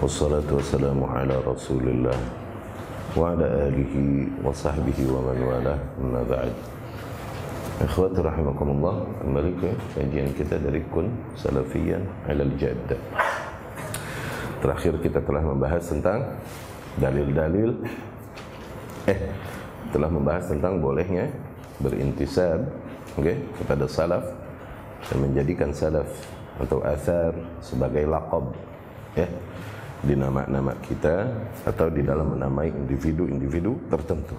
Wassalatu 0.00 0.56
wassalamu 0.56 1.04
ala 1.04 1.44
rasulillah 1.44 2.16
Wa 3.12 3.36
ala 3.36 3.68
wa 4.40 4.48
sahbihi 4.48 5.12
wa 5.12 5.28
man 5.28 5.38
wala 5.44 5.76
Amma 6.00 6.24
ba'd. 6.24 6.48
Ikhwati 7.84 8.24
rahimakumullah 8.24 9.04
Kembali 9.20 9.52
ke 9.60 9.70
kajian 9.92 10.32
kita 10.40 10.56
dari 10.56 10.80
Kun 10.88 11.12
Salafiyan 11.36 12.00
ala 12.24 12.48
al-Jad 12.48 12.96
Terakhir 14.64 15.04
kita 15.04 15.20
telah 15.20 15.44
membahas 15.44 15.84
tentang 15.84 16.24
Dalil-dalil 16.96 17.76
Eh 19.04 19.20
Telah 19.92 20.08
membahas 20.08 20.48
tentang 20.48 20.80
bolehnya 20.80 21.28
Berintisab 21.76 22.72
okay, 23.20 23.36
Kepada 23.60 23.84
salaf 23.84 24.24
Dan 25.12 25.28
menjadikan 25.28 25.76
salaf 25.76 26.08
atau 26.60 26.78
asar 26.86 27.34
sebagai 27.58 28.06
laqab 28.06 28.54
ya 29.18 29.26
di 30.04 30.14
nama-nama 30.14 30.76
kita 30.84 31.26
atau 31.64 31.88
di 31.88 32.04
dalam 32.04 32.36
menamai 32.36 32.68
individu-individu 32.68 33.88
tertentu. 33.88 34.36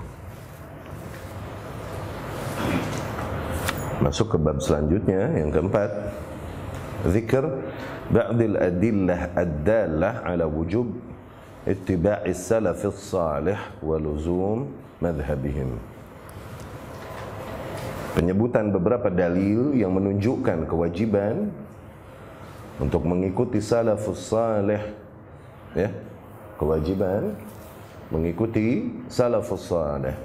Masuk 3.97 4.35
ke 4.35 4.37
bab 4.37 4.61
selanjutnya 4.61 5.33
yang 5.33 5.49
keempat. 5.49 5.89
Zikr 7.09 7.45
ba'dil 8.13 8.57
adillah 8.61 9.33
ad-dallah 9.33 10.21
ala 10.21 10.45
wujub 10.45 10.93
ittiba'i 11.65 12.29
salafis 12.37 13.01
salih 13.01 13.57
wa 13.81 13.97
luzum. 13.97 14.69
Penyebutan 18.15 18.71
beberapa 18.71 19.11
dalil 19.11 19.75
yang 19.75 19.93
menunjukkan 19.93 20.65
kewajiban 20.65 21.51
untuk 22.79 23.07
mengikuti 23.07 23.63
salafus 23.63 24.31
salih 24.31 24.81
ya 25.75 25.91
kewajiban 26.59 27.35
mengikuti 28.11 28.91
salafus 29.07 29.71
salih 29.71 30.15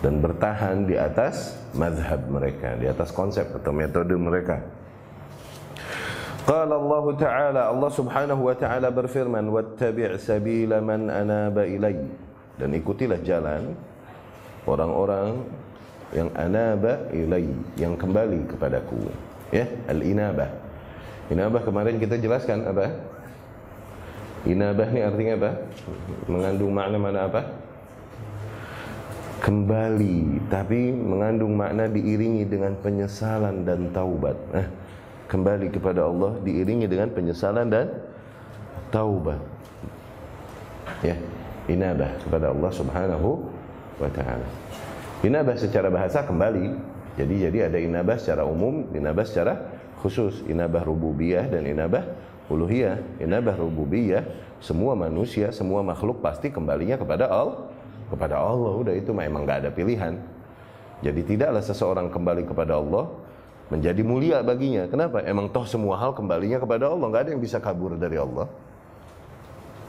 dan 0.00 0.22
bertahan 0.22 0.88
di 0.88 0.96
atas 0.96 1.60
mazhab 1.76 2.24
mereka 2.30 2.72
di 2.80 2.88
atas 2.88 3.12
konsep 3.12 3.44
atau 3.52 3.70
metode 3.70 4.16
mereka. 4.16 4.64
Qala 6.48 6.72
Allah 6.80 7.04
Ta'ala 7.20 7.62
Allah 7.68 7.90
Subhanahu 7.92 8.48
wa 8.48 8.56
taala 8.56 8.88
berfirman 8.88 9.44
wattabi' 9.52 10.16
sabila 10.16 10.80
man 10.80 11.12
anaba 11.12 11.68
ilai 11.68 12.00
dan 12.56 12.72
ikutilah 12.72 13.20
jalan 13.20 13.76
orang-orang 14.64 15.36
yang 16.16 16.32
anaba 16.34 17.06
ilai 17.12 17.44
yang 17.76 17.94
kembali 17.94 18.50
kepadaku 18.50 18.98
ya 19.52 19.68
al-inabah 19.86 20.48
Inabah 21.30 21.62
kemarin 21.62 22.02
kita 22.02 22.18
jelaskan 22.18 22.66
apa? 22.66 22.90
Inabah 24.50 24.88
ni 24.90 25.00
artinya 25.04 25.34
apa? 25.38 25.50
Mengandung 26.26 26.72
makna 26.74 26.96
mana 26.98 27.30
apa? 27.30 27.40
Kembali, 29.40 30.42
tapi 30.52 30.92
mengandung 30.92 31.56
makna 31.56 31.88
diiringi 31.88 32.44
dengan 32.44 32.76
penyesalan 32.82 33.62
dan 33.64 33.88
taubat. 33.94 34.36
Eh, 34.52 34.66
kembali 35.30 35.70
kepada 35.70 36.10
Allah 36.10 36.34
diiringi 36.42 36.90
dengan 36.90 37.08
penyesalan 37.14 37.70
dan 37.70 37.88
taubat. 38.90 39.40
Ya, 41.00 41.16
inabah 41.70 42.10
kepada 42.26 42.50
Allah 42.52 42.70
Subhanahu 42.74 43.28
wa 44.02 44.10
taala. 44.12 44.48
Inabah 45.22 45.56
secara 45.56 45.88
bahasa 45.88 46.26
kembali. 46.26 46.90
Jadi 47.16 47.34
jadi 47.48 47.70
ada 47.70 47.78
inabah 47.78 48.16
secara 48.18 48.42
umum, 48.44 48.88
inabah 48.92 49.24
secara 49.24 49.79
khusus. 50.00 50.40
Inabah 50.48 50.82
rububiyah 50.82 51.46
dan 51.46 51.68
inabah 51.68 52.04
uluhiyah. 52.48 53.20
Inabah 53.20 53.60
rububiyah 53.60 54.24
semua 54.60 54.92
manusia 54.92 55.52
semua 55.52 55.80
makhluk 55.80 56.20
pasti 56.20 56.52
kembalinya 56.52 56.96
kepada 56.96 57.28
Allah 57.28 57.68
kepada 58.08 58.40
Allah. 58.40 58.72
Udah 58.74 58.94
itu 58.96 59.12
memang 59.12 59.44
gak 59.44 59.68
ada 59.68 59.70
pilihan. 59.70 60.16
Jadi 61.00 61.20
tidaklah 61.24 61.64
seseorang 61.64 62.12
kembali 62.12 62.44
kepada 62.44 62.76
Allah 62.76 63.08
menjadi 63.72 64.02
mulia 64.04 64.42
baginya. 64.42 64.84
Kenapa? 64.90 65.24
Emang 65.24 65.48
toh 65.48 65.64
semua 65.64 65.96
hal 65.96 66.12
kembalinya 66.12 66.60
kepada 66.60 66.90
Allah. 66.92 67.06
Nggak 67.08 67.22
ada 67.24 67.30
yang 67.32 67.40
bisa 67.40 67.56
kabur 67.62 67.96
dari 67.96 68.20
Allah. 68.20 68.44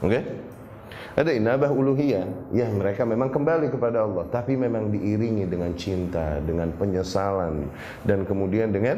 Oke? 0.00 0.08
Okay? 0.08 0.22
ada 1.12 1.30
inabah 1.32 1.68
uluhiyah. 1.68 2.24
Ya 2.56 2.68
mereka 2.72 3.04
memang 3.04 3.28
kembali 3.28 3.68
kepada 3.68 4.08
Allah. 4.08 4.24
Tapi 4.32 4.56
memang 4.56 4.88
diiringi 4.88 5.44
dengan 5.44 5.76
cinta 5.76 6.40
dengan 6.40 6.72
penyesalan 6.72 7.68
dan 8.08 8.24
kemudian 8.24 8.72
dengan 8.72 8.96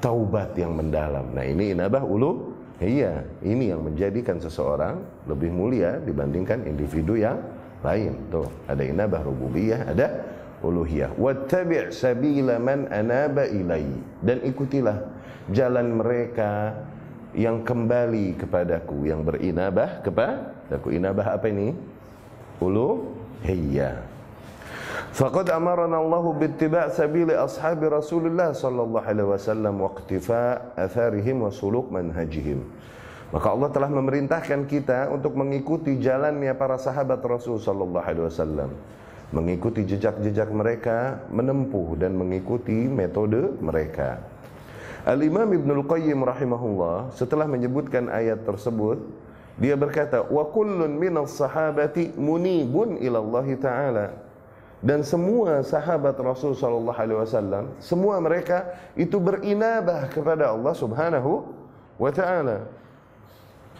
taubat 0.00 0.52
yang 0.58 0.76
mendalam. 0.76 1.32
Nah, 1.32 1.44
ini 1.44 1.72
inabah 1.72 2.04
ulu 2.04 2.52
iya, 2.80 3.24
ini 3.40 3.72
yang 3.72 3.84
menjadikan 3.84 4.36
seseorang 4.36 5.00
lebih 5.24 5.48
mulia 5.48 5.96
dibandingkan 6.02 6.68
individu 6.68 7.16
yang 7.16 7.40
lain. 7.80 8.16
Tuh, 8.28 8.48
ada 8.68 8.82
inabah 8.84 9.24
rububiyah, 9.24 9.80
ada 9.88 10.06
uluhiyah. 10.60 11.16
Wattabi' 11.16 11.92
sabila 11.92 12.60
man 12.60 12.88
anaba 12.92 13.48
ilai 13.48 13.88
dan 14.20 14.40
ikutilah 14.44 14.98
jalan 15.52 16.00
mereka 16.00 16.74
yang 17.36 17.60
kembali 17.60 18.40
kepadaku, 18.40 19.08
yang 19.08 19.20
berinabah 19.20 20.00
kepadaku. 20.00 20.96
Inabah 20.96 21.36
apa 21.36 21.46
ini? 21.52 21.76
Uluhiyah. 22.60 24.15
Faqad 25.16 25.48
amarana 25.48 25.96
Allah 25.96 26.24
bittiba' 26.36 26.92
sabili 26.92 27.32
ashabi 27.32 27.88
Rasulullah 27.88 28.52
sallallahu 28.52 29.00
alaihi 29.00 29.28
wasallam 29.32 29.80
wa 29.80 29.88
iqtifa' 29.90 30.76
atharihim 30.76 31.42
wa 31.42 31.50
suluk 31.50 31.88
manhajihim. 31.88 32.60
Maka 33.34 33.50
Allah 33.50 33.68
telah 33.74 33.90
memerintahkan 33.90 34.70
kita 34.70 35.10
untuk 35.10 35.34
mengikuti 35.34 35.98
jalannya 35.98 36.54
para 36.54 36.78
sahabat 36.78 37.18
Rasul 37.26 37.58
sallallahu 37.58 38.06
alaihi 38.06 38.26
wasallam. 38.30 38.70
Mengikuti 39.34 39.82
jejak-jejak 39.82 40.54
mereka, 40.54 41.26
menempuh 41.34 41.98
dan 41.98 42.14
mengikuti 42.14 42.86
metode 42.86 43.58
mereka. 43.58 44.22
Al-Imam 45.02 45.50
Ibn 45.50 45.70
Al-Qayyim 45.82 46.22
rahimahullah 46.22 47.14
setelah 47.14 47.50
menyebutkan 47.50 48.06
ayat 48.06 48.46
tersebut, 48.46 49.02
dia 49.58 49.74
berkata, 49.74 50.22
"Wa 50.22 50.46
kullun 50.52 50.94
minas 50.94 51.34
sahabati 51.34 52.14
munibun 52.14 53.00
ila 53.02 53.18
Allah 53.18 53.46
Ta'ala." 53.58 54.06
Dan 54.86 55.02
semua 55.02 55.66
sahabat 55.66 56.14
Rasul 56.22 56.54
sallallahu 56.54 56.94
alaihi 56.94 57.18
wasallam 57.18 57.74
semua 57.82 58.22
mereka 58.22 58.70
itu 58.94 59.18
berinabah 59.18 60.06
kepada 60.14 60.54
Allah 60.54 60.70
Subhanahu 60.78 61.42
wa 61.98 62.10
taala. 62.14 62.70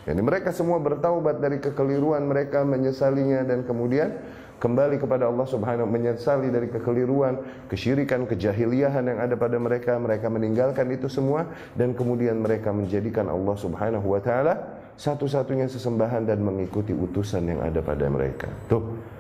Yani 0.03 0.19
mereka 0.23 0.51
semua 0.51 0.83
bertaubat 0.83 1.39
dari 1.39 1.63
kekeliruan 1.63 2.27
mereka 2.27 2.67
menyesalinya 2.67 3.47
dan 3.47 3.63
kemudian 3.63 4.19
kembali 4.59 4.99
kepada 4.99 5.31
Allah 5.31 5.47
Subhanahu 5.47 5.87
menyesali 5.87 6.51
dari 6.51 6.67
kekeliruan, 6.75 7.39
kesyirikan, 7.71 8.27
kejahiliahan 8.27 9.03
yang 9.07 9.19
ada 9.23 9.39
pada 9.39 9.63
mereka, 9.63 9.95
mereka 10.03 10.27
meninggalkan 10.27 10.91
itu 10.91 11.07
semua 11.07 11.47
dan 11.79 11.95
kemudian 11.95 12.43
mereka 12.43 12.75
menjadikan 12.75 13.31
Allah 13.31 13.55
Subhanahu 13.55 14.11
wa 14.11 14.19
taala 14.19 14.59
satu-satunya 14.99 15.71
sesembahan 15.71 16.27
dan 16.27 16.43
mengikuti 16.43 16.91
utusan 16.91 17.47
yang 17.47 17.61
ada 17.63 17.79
pada 17.79 18.11
mereka. 18.11 18.51
Tuh 18.67 19.15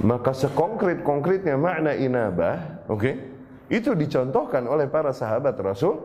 maka 0.00 0.32
sekonkret-konkretnya 0.32 1.60
makna 1.60 1.92
inabah, 1.92 2.86
oke? 2.88 2.96
Okay, 2.96 3.14
itu 3.68 3.92
dicontohkan 3.92 4.64
oleh 4.64 4.88
para 4.88 5.12
sahabat 5.12 5.56
Rasul 5.60 6.00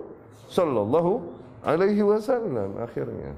sallallahu 0.52 1.24
alaihi 1.64 2.04
wasallam 2.04 2.80
akhirnya. 2.84 3.32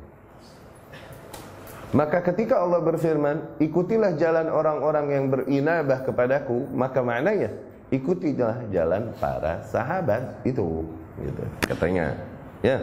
Maka 1.90 2.22
ketika 2.22 2.62
Allah 2.62 2.86
berfirman, 2.86 3.58
ikutilah 3.58 4.14
jalan 4.14 4.46
orang-orang 4.46 5.10
yang 5.10 5.26
berinabah 5.34 6.06
kepadaku, 6.06 6.70
maka 6.70 7.02
maknanya 7.02 7.50
ikutilah 7.90 8.70
jalan 8.70 9.10
para 9.18 9.66
sahabat 9.66 10.38
itu, 10.46 10.86
gitu. 11.18 11.44
Katanya, 11.66 12.14
ya. 12.62 12.78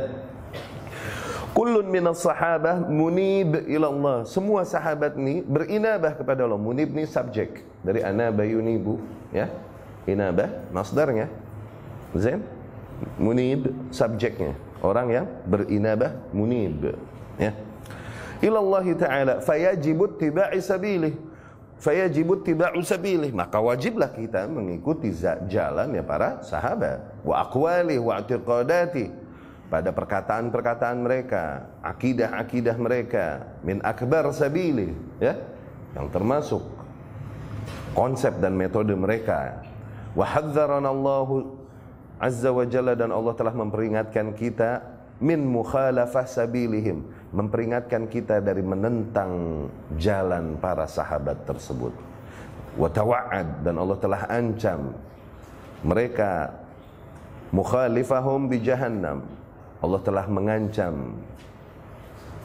Kullun 1.57 1.89
minas 1.89 2.21
sahabah 2.21 2.85
munib 2.85 3.65
ila 3.65 3.89
Allah. 3.89 4.19
Semua 4.29 4.69
sahabat 4.69 5.17
ni 5.17 5.41
berinabah 5.41 6.13
kepada 6.13 6.45
Allah. 6.45 6.61
Munib 6.61 6.93
ni 6.93 7.09
subjek 7.09 7.65
dari 7.81 8.05
anaba 8.05 8.45
yunibu, 8.45 9.01
ya. 9.33 9.49
Inabah 10.05 10.53
masdarnya. 10.69 11.33
Zain? 12.13 12.45
Munib 13.17 13.73
subjeknya. 13.89 14.53
Orang 14.85 15.09
yang 15.09 15.25
berinabah 15.49 16.13
munib, 16.37 16.93
ya. 17.41 17.57
Ila 18.45 18.61
Allah 18.61 18.87
Ta'ala 18.93 19.35
fayajibut 19.41 20.21
tiba'i 20.21 20.61
sabilih. 20.61 21.17
Fayajibut 21.81 22.45
tiba'u 22.45 22.85
sabilih. 22.85 23.33
Maka 23.33 23.65
wajiblah 23.65 24.13
kita 24.13 24.45
mengikuti 24.45 25.09
jalan 25.49 25.89
ya 25.97 26.05
para 26.05 26.45
sahabat. 26.45 27.01
Wa 27.25 27.49
aqwalih 27.49 27.97
wa 27.97 28.21
i'tiqadati 28.21 29.25
pada 29.67 29.91
perkataan-perkataan 29.91 30.97
mereka, 31.03 31.67
akidah-akidah 31.83 32.77
mereka, 32.79 33.27
min 33.67 33.83
akbar 33.83 34.31
sabili, 34.31 34.95
ya, 35.19 35.35
yang 35.99 36.07
termasuk 36.11 36.63
konsep 37.97 38.39
dan 38.39 38.55
metode 38.55 38.95
mereka. 38.95 39.65
Wa 40.15 40.25
hadzarana 40.25 40.93
Allah 40.93 41.29
azza 42.17 42.49
wa 42.49 42.65
jalla 42.65 42.97
dan 42.97 43.13
Allah 43.13 43.35
telah 43.37 43.53
memperingatkan 43.53 44.33
kita 44.33 44.97
min 45.21 45.45
mukhalafah 45.45 46.29
sabilihim 46.29 47.05
memperingatkan 47.33 48.09
kita 48.09 48.41
dari 48.41 48.61
menentang 48.61 49.65
jalan 49.97 50.61
para 50.61 50.85
sahabat 50.85 51.45
tersebut 51.49 51.93
wa 52.77 52.89
tawa'ad 52.89 53.65
dan 53.65 53.81
Allah 53.81 53.97
telah 53.97 54.23
ancam 54.29 54.93
mereka 55.81 56.53
mukhalifahum 57.53 58.49
bi 58.49 58.61
jahannam 58.61 59.25
Allah 59.81 60.01
telah 60.01 60.27
mengancam 60.29 61.17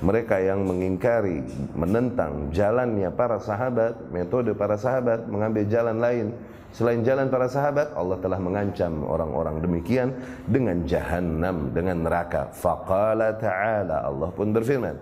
mereka 0.02 0.42
yang 0.42 0.66
mengingkari, 0.66 1.46
menentang 1.78 2.50
jalannya 2.50 3.14
para 3.14 3.38
sahabat, 3.38 4.10
metode 4.10 4.58
para 4.58 4.74
sahabat, 4.74 5.30
mengambil 5.30 5.64
jalan 5.70 5.98
lain 6.02 6.28
selain 6.72 7.04
jalan 7.04 7.28
para 7.28 7.52
sahabat, 7.52 7.92
Allah 7.94 8.18
telah 8.24 8.40
mengancam 8.40 9.04
orang-orang 9.04 9.60
demikian 9.60 10.16
dengan 10.48 10.88
jahanam, 10.88 11.70
dengan 11.76 12.08
neraka. 12.08 12.50
Faqala 12.56 13.36
ta'ala, 13.36 14.08
Allah 14.08 14.32
pun 14.32 14.56
berfirman, 14.56 14.96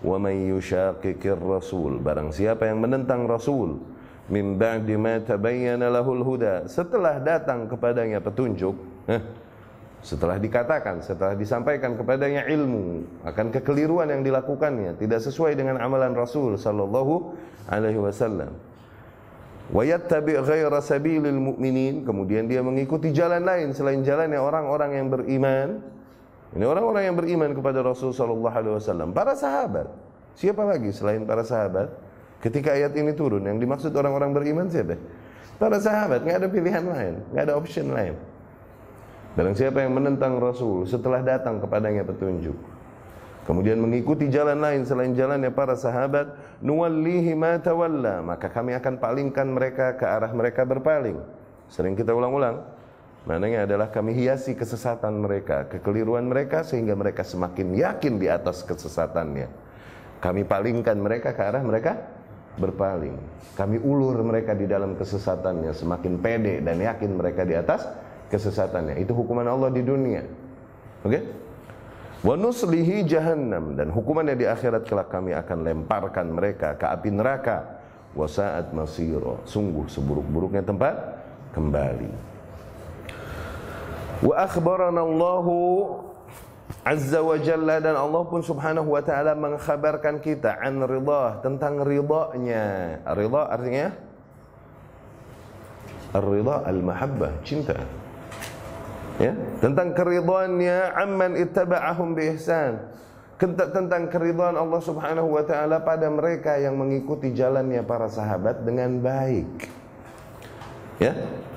"Wa 0.00 0.16
may 0.16 0.48
yushaqiqir 0.48 1.38
rasul", 1.38 2.00
barang 2.00 2.32
siapa 2.32 2.66
yang 2.66 2.80
menentang 2.80 3.28
Rasul, 3.28 3.76
min 4.32 4.56
ba'di 4.56 4.96
ma 4.96 5.20
tabayyana 5.20 5.92
lahul 5.92 6.24
huda, 6.24 6.64
setelah 6.72 7.20
datang 7.20 7.68
kepadanya 7.68 8.24
petunjuk, 8.24 8.72
eh, 9.12 9.20
setelah 10.04 10.36
dikatakan, 10.36 11.00
setelah 11.00 11.32
disampaikan 11.32 11.96
kepadanya 11.96 12.44
ilmu 12.44 13.08
akan 13.24 13.48
kekeliruan 13.48 14.12
yang 14.12 14.20
dilakukannya 14.20 15.00
tidak 15.00 15.24
sesuai 15.24 15.56
dengan 15.56 15.80
amalan 15.80 16.12
Rasul 16.12 16.60
sallallahu 16.60 17.32
alaihi 17.72 17.96
wasallam. 17.96 18.52
Wa 19.72 19.80
yattabi' 19.80 20.36
ghaira 20.44 20.84
sabilil 20.84 21.40
mu'minin, 21.40 22.04
kemudian 22.04 22.44
dia 22.44 22.60
mengikuti 22.60 23.16
jalan 23.16 23.48
lain 23.48 23.72
selain 23.72 24.04
jalannya 24.04 24.36
orang-orang 24.36 24.92
yang 24.92 25.08
beriman. 25.08 25.80
Ini 26.52 26.64
orang-orang 26.68 27.08
yang 27.08 27.16
beriman 27.16 27.50
kepada 27.56 27.80
Rasul 27.80 28.12
sallallahu 28.12 28.52
alaihi 28.52 28.76
wasallam, 28.76 29.16
para 29.16 29.32
sahabat. 29.32 29.88
Siapa 30.36 30.68
lagi 30.68 30.92
selain 30.92 31.24
para 31.24 31.48
sahabat? 31.48 31.88
Ketika 32.44 32.76
ayat 32.76 32.92
ini 32.92 33.16
turun, 33.16 33.48
yang 33.48 33.56
dimaksud 33.56 33.88
orang-orang 33.96 34.36
beriman 34.36 34.68
siapa? 34.68 35.00
Para 35.56 35.80
sahabat, 35.80 36.28
nggak 36.28 36.44
ada 36.44 36.48
pilihan 36.52 36.84
lain, 36.84 37.14
nggak 37.32 37.42
ada 37.48 37.54
option 37.56 37.88
lain. 37.88 38.33
Barang 39.34 39.58
siapa 39.58 39.82
yang 39.82 39.98
menentang 39.98 40.38
Rasul 40.38 40.86
setelah 40.86 41.18
datang 41.18 41.58
kepadanya 41.58 42.06
petunjuk 42.06 42.54
Kemudian 43.44 43.76
mengikuti 43.76 44.30
jalan 44.30 44.62
lain 44.62 44.86
selain 44.86 45.10
jalannya 45.12 45.50
para 45.50 45.74
sahabat 45.74 46.38
Nuwallihi 46.62 47.34
tawalla 47.60 48.22
Maka 48.22 48.46
kami 48.46 48.78
akan 48.78 49.02
palingkan 49.02 49.50
mereka 49.50 49.98
ke 49.98 50.06
arah 50.06 50.30
mereka 50.30 50.62
berpaling. 50.62 51.18
Sering 51.66 51.98
kita 51.98 52.14
ulang-ulang 52.14 52.62
Maknanya 53.26 53.66
adalah 53.66 53.90
kami 53.90 54.14
hiasi 54.14 54.54
kesesatan 54.54 55.18
mereka 55.18 55.66
Kekeliruan 55.66 56.30
mereka 56.30 56.62
sehingga 56.62 56.94
mereka 56.94 57.26
semakin 57.26 57.74
yakin 57.74 58.22
di 58.22 58.30
atas 58.30 58.62
kesesatannya. 58.62 59.50
Kami 60.22 60.46
palingkan 60.46 60.96
mereka 60.96 61.34
ke 61.34 61.42
arah 61.42 61.60
mereka 61.60 62.00
berpaling. 62.54 63.18
Kami 63.58 63.82
ulur 63.82 64.14
mereka 64.22 64.54
di 64.54 64.70
dalam 64.70 64.94
kesesatannya 64.94 65.74
Semakin 65.74 66.22
pede 66.22 66.62
dan 66.62 66.78
yakin 66.78 67.18
mereka 67.18 67.42
di 67.42 67.58
atas 67.58 67.82
kesesatannya. 68.34 68.98
Itu 68.98 69.14
hukuman 69.14 69.46
Allah 69.46 69.70
di 69.70 69.86
dunia. 69.86 70.26
Oke? 71.06 71.08
Okay? 71.08 71.22
Wa 72.24 72.34
nuslihi 72.34 73.04
jahannam 73.06 73.76
dan 73.76 73.92
hukumannya 73.92 74.34
di 74.34 74.48
akhirat 74.48 74.88
kelak 74.88 75.12
kami 75.12 75.36
akan 75.36 75.58
lemparkan 75.62 76.26
mereka 76.34 76.74
ke 76.74 76.88
api 76.88 77.14
neraka. 77.14 77.78
Wa 78.16 78.26
sa'at 78.26 78.74
masira. 78.74 79.38
Sungguh 79.46 79.86
seburuk-buruknya 79.86 80.64
tempat 80.66 80.94
kembali. 81.54 82.10
Wa 84.24 84.34
akhbarana 84.48 85.04
Allahu 85.04 85.58
Azza 86.80 87.20
wa 87.20 87.36
Jalla 87.36 87.76
dan 87.76 87.92
Allah 87.92 88.24
pun 88.24 88.40
subhanahu 88.40 88.96
wa 88.96 89.04
ta'ala 89.04 89.36
mengkhabarkan 89.36 90.24
kita 90.24 90.56
an 90.64 90.80
ridah 90.80 91.44
tentang 91.44 91.84
ridhanya. 91.84 92.98
Ridha 93.04 93.42
artinya 93.52 93.92
Ar-ridha 96.14 96.62
al-mahabbah, 96.62 97.42
cinta 97.42 97.74
ya? 99.20 99.32
Tentang 99.62 99.92
keridhaannya 99.92 100.78
amman 100.94 101.32
ittaba'ahum 101.38 102.16
bi 102.16 102.34
ihsan. 102.34 102.80
Tentang 103.44 104.08
keridhaan 104.08 104.56
Allah 104.56 104.80
Subhanahu 104.80 105.36
wa 105.36 105.44
taala 105.44 105.82
pada 105.82 106.08
mereka 106.08 106.56
yang 106.56 106.78
mengikuti 106.78 107.34
jalannya 107.34 107.84
para 107.84 108.08
sahabat 108.08 108.64
dengan 108.64 109.02
baik. 109.02 109.68
Ya? 111.02 111.12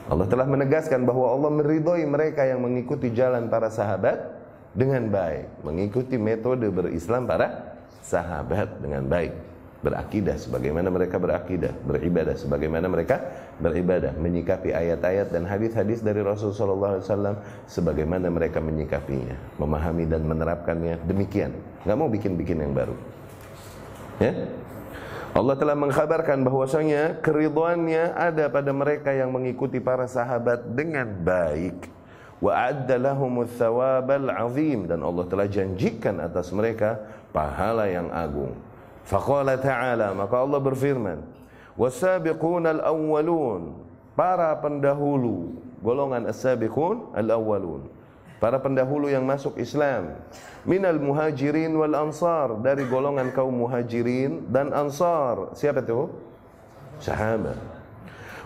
Allah 0.08 0.26
telah 0.28 0.48
menegaskan 0.50 1.04
bahwa 1.04 1.32
Allah 1.32 1.52
meridhoi 1.52 2.04
mereka 2.08 2.44
yang 2.44 2.64
mengikuti 2.64 3.12
jalan 3.14 3.48
para 3.48 3.72
sahabat 3.72 4.36
dengan 4.74 5.08
baik. 5.08 5.64
Mengikuti 5.64 6.16
metode 6.20 6.68
berislam 6.68 7.24
para 7.30 7.78
sahabat 8.02 8.82
dengan 8.82 9.06
baik 9.06 9.47
berakidah 9.78 10.38
sebagaimana 10.42 10.90
mereka 10.90 11.22
berakidah, 11.22 11.74
beribadah 11.86 12.34
sebagaimana 12.34 12.90
mereka 12.90 13.22
beribadah, 13.62 14.14
menyikapi 14.18 14.74
ayat-ayat 14.74 15.30
dan 15.30 15.46
hadis-hadis 15.46 16.02
dari 16.02 16.26
Rasulullah 16.26 16.98
SAW 16.98 17.38
sebagaimana 17.70 18.30
mereka 18.34 18.58
menyikapinya, 18.58 19.38
memahami 19.62 20.10
dan 20.10 20.26
menerapkannya 20.26 21.06
demikian. 21.06 21.54
Nggak 21.86 21.98
mau 21.98 22.10
bikin-bikin 22.10 22.58
yang 22.66 22.74
baru. 22.74 22.96
Ya? 24.18 24.34
Allah 25.38 25.54
telah 25.54 25.78
mengkhabarkan 25.78 26.42
bahwasanya 26.42 27.22
keridhaannya 27.22 28.18
ada 28.18 28.50
pada 28.50 28.74
mereka 28.74 29.14
yang 29.14 29.30
mengikuti 29.30 29.78
para 29.78 30.10
sahabat 30.10 30.66
dengan 30.74 31.06
baik. 31.22 31.94
Wa 32.42 32.74
adda 32.74 33.14
thawabal 33.58 34.34
azim 34.34 34.90
dan 34.90 35.06
Allah 35.06 35.26
telah 35.30 35.46
janjikan 35.46 36.18
atas 36.22 36.50
mereka 36.50 36.98
pahala 37.30 37.86
yang 37.86 38.10
agung. 38.10 38.67
Faqala 39.08 39.56
ta'ala 39.56 40.12
maka 40.12 40.36
Allah 40.44 40.60
berfirman 40.60 41.24
wasabiqun 41.80 42.68
al-awwalun. 42.68 43.88
Para 44.18 44.50
pendahulu 44.58 45.62
golongan 45.80 46.28
as-sabiqun 46.28 47.16
al-awwalun. 47.16 47.88
Para 48.38 48.62
pendahulu 48.62 49.10
yang 49.10 49.26
masuk 49.26 49.58
Islam. 49.58 50.14
Minal 50.68 51.00
muhajirin 51.02 51.74
wal 51.74 51.96
ansar 51.96 52.60
dari 52.62 52.86
golongan 52.86 53.32
kaum 53.34 53.54
muhajirin 53.66 54.46
dan 54.52 54.76
ansar. 54.76 55.56
Siapa 55.56 55.82
itu? 55.82 56.12
Sahabat 56.98 57.78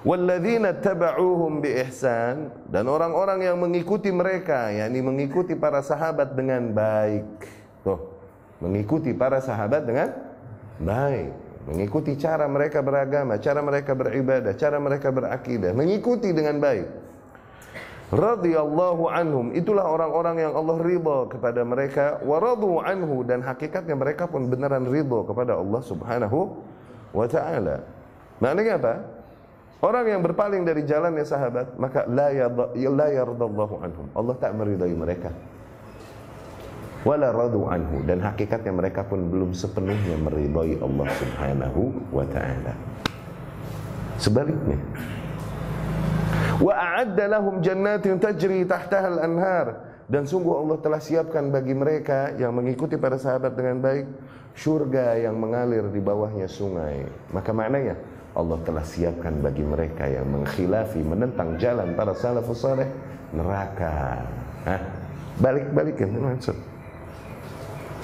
walladzina 0.01 0.73
tabauhum 0.73 1.61
bi 1.61 1.77
ihsan 1.85 2.49
dan 2.73 2.89
orang-orang 2.89 3.45
yang 3.45 3.57
mengikuti 3.61 4.09
mereka 4.09 4.73
yakni 4.73 4.99
mengikuti 5.01 5.53
para 5.53 5.85
sahabat 5.85 6.33
dengan 6.33 6.73
baik. 6.73 7.25
Tuh 7.85 8.01
mengikuti 8.61 9.13
para 9.13 9.41
sahabat 9.41 9.85
dengan 9.85 10.13
baik 10.81 11.51
mengikuti 11.67 12.17
cara 12.17 12.49
mereka 12.49 12.81
beragama, 12.81 13.37
cara 13.37 13.61
mereka 13.61 13.93
beribadah, 13.93 14.53
cara 14.57 14.77
mereka 14.81 15.13
berakidah, 15.13 15.71
mengikuti 15.77 16.33
dengan 16.33 16.57
baik. 16.57 16.87
Radhiyallahu 18.11 19.07
anhum, 19.07 19.55
itulah 19.55 19.87
orang-orang 19.87 20.43
yang 20.43 20.51
Allah 20.51 20.83
ridha 20.83 21.31
kepada 21.31 21.63
mereka, 21.63 22.19
wa 22.27 22.43
radu 22.43 22.83
anhu 22.83 23.23
dan 23.23 23.39
hakikatnya 23.39 23.95
mereka 23.95 24.27
pun 24.27 24.51
benaran 24.51 24.83
ridha 24.83 25.23
kepada 25.23 25.55
Allah 25.55 25.79
Subhanahu 25.79 26.39
wa 27.15 27.27
taala. 27.29 27.87
Maknanya 28.43 28.73
apa? 28.81 28.93
Orang 29.81 30.05
yang 30.11 30.21
berpaling 30.21 30.67
dari 30.67 30.83
jalannya 30.83 31.23
sahabat, 31.23 31.79
maka 31.79 32.03
la 32.05 32.29
yardallahu 33.09 33.79
anhum. 33.79 34.05
Allah 34.11 34.35
tak 34.37 34.59
meridai 34.59 34.91
mereka 34.91 35.31
wala 37.01 37.33
radu 37.33 37.65
anhu 37.65 38.05
dan 38.05 38.21
hakikatnya 38.21 38.73
mereka 38.73 39.01
pun 39.05 39.29
belum 39.29 39.57
sepenuhnya 39.57 40.21
meridai 40.21 40.77
Allah 40.77 41.07
Subhanahu 41.17 41.81
wa 42.13 42.25
taala. 42.29 42.73
Sebaliknya, 44.21 44.77
wa 46.61 46.73
a'adda 46.77 47.25
lahum 47.25 47.57
jannatin 47.65 48.21
tajri 48.21 48.61
tahtaha 48.69 49.17
al-anhar 49.17 49.67
dan 50.05 50.29
sungguh 50.29 50.53
Allah 50.53 50.77
telah 50.77 51.01
siapkan 51.01 51.49
bagi 51.49 51.73
mereka 51.73 52.37
yang 52.37 52.53
mengikuti 52.53 53.01
para 53.01 53.17
sahabat 53.17 53.57
dengan 53.57 53.81
baik 53.81 54.05
surga 54.53 55.25
yang 55.25 55.41
mengalir 55.41 55.89
di 55.89 55.97
bawahnya 55.97 56.45
sungai. 56.45 57.01
Maka 57.33 57.49
maknanya 57.49 57.97
Allah 58.37 58.61
telah 58.61 58.85
siapkan 58.85 59.41
bagi 59.41 59.65
mereka 59.65 60.05
yang 60.05 60.29
mengkhilafi 60.29 61.01
menentang 61.01 61.57
jalan 61.57 61.97
para 61.97 62.13
salafus 62.13 62.61
saleh 62.61 62.87
neraka. 63.33 64.21
Hah? 64.69 64.81
Balik-balikan 65.41 66.13
maksud. 66.13 66.70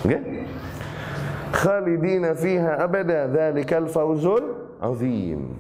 Okay? 0.05 0.21
Khalidina 1.53 2.35
fiha 2.37 2.83
abada 2.83 3.25
dzalikal 3.31 3.87
fawzul 3.89 4.77
azim. 4.83 5.57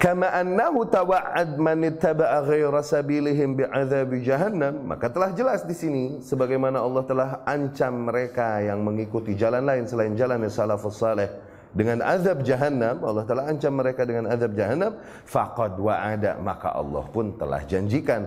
Kama 0.00 0.32
annahu 0.32 0.88
tawa'ad 0.88 1.60
man 1.60 1.84
ittaba'a 1.84 2.40
ghaira 2.48 2.80
sabilihim 2.80 3.60
bi'adzabi 3.60 4.24
jahannam, 4.24 4.88
maka 4.88 5.12
telah 5.12 5.28
jelas 5.36 5.60
di 5.68 5.76
sini 5.76 6.04
sebagaimana 6.24 6.80
Allah 6.80 7.04
telah 7.04 7.30
ancam 7.44 8.08
mereka 8.08 8.64
yang 8.64 8.80
mengikuti 8.80 9.36
jalan 9.36 9.60
lain 9.60 9.84
selain 9.84 10.16
jalan 10.16 10.48
salafus 10.48 10.96
saleh 10.96 11.28
dengan 11.76 12.00
azab 12.00 12.40
jahannam, 12.42 12.98
Allah 13.04 13.28
telah 13.28 13.44
ancam 13.46 13.76
mereka 13.76 14.08
dengan 14.08 14.26
azab 14.32 14.56
jahannam, 14.56 14.96
faqad 15.28 15.76
wa'ada, 15.76 16.40
maka 16.40 16.72
Allah 16.72 17.04
pun 17.12 17.36
telah 17.36 17.60
janjikan 17.68 18.24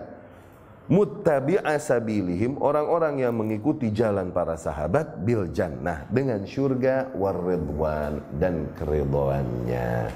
muttabi'a 0.92 1.80
sabilihim 1.80 2.60
orang-orang 2.60 3.24
yang 3.24 3.34
mengikuti 3.36 3.88
jalan 3.94 4.36
para 4.36 4.60
sahabat 4.60 5.24
bil 5.24 5.48
jannah 5.52 6.04
dengan 6.12 6.44
syurga 6.44 7.08
waridwan 7.16 8.20
dan 8.36 8.68
keridhaannya 8.76 10.12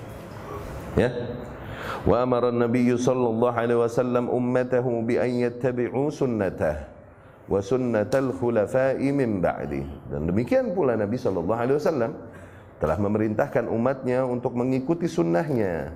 ya? 1.00 1.10
Wa 2.04 2.28
amara 2.28 2.52
an-nabiy 2.52 2.96
sallallahu 3.00 3.56
alaihi 3.56 3.80
wasallam 3.80 4.28
ummatahu 4.28 5.08
bi 5.08 5.16
an 5.16 5.32
yattabi'u 5.40 6.12
sunnatah 6.12 6.84
wa 7.48 7.64
sunnatal 7.64 8.36
khulafa'i 8.36 9.08
min 9.16 9.40
ba'di. 9.40 9.88
Dan 10.12 10.28
demikian 10.28 10.76
pula 10.76 11.00
Nabi 11.00 11.16
sallallahu 11.16 11.60
alaihi 11.64 11.80
wasallam 11.80 12.12
telah 12.78 12.98
memerintahkan 13.00 13.72
umatnya 13.72 14.28
untuk 14.28 14.54
mengikuti 14.54 15.08
sunnahnya 15.08 15.96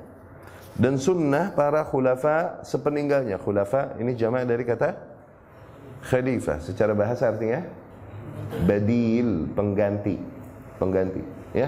dan 0.79 0.95
sunnah 0.95 1.51
para 1.51 1.83
khulafa 1.83 2.63
sepeninggalnya. 2.63 3.35
Khulafa 3.35 3.99
ini 3.99 4.15
jamaah 4.15 4.47
dari 4.47 4.63
kata 4.63 4.95
khalifah. 6.07 6.63
Secara 6.63 6.95
bahasa 6.95 7.27
artinya 7.27 7.63
badil 8.63 9.51
pengganti. 9.51 10.15
Pengganti 10.79 11.21
ya. 11.51 11.67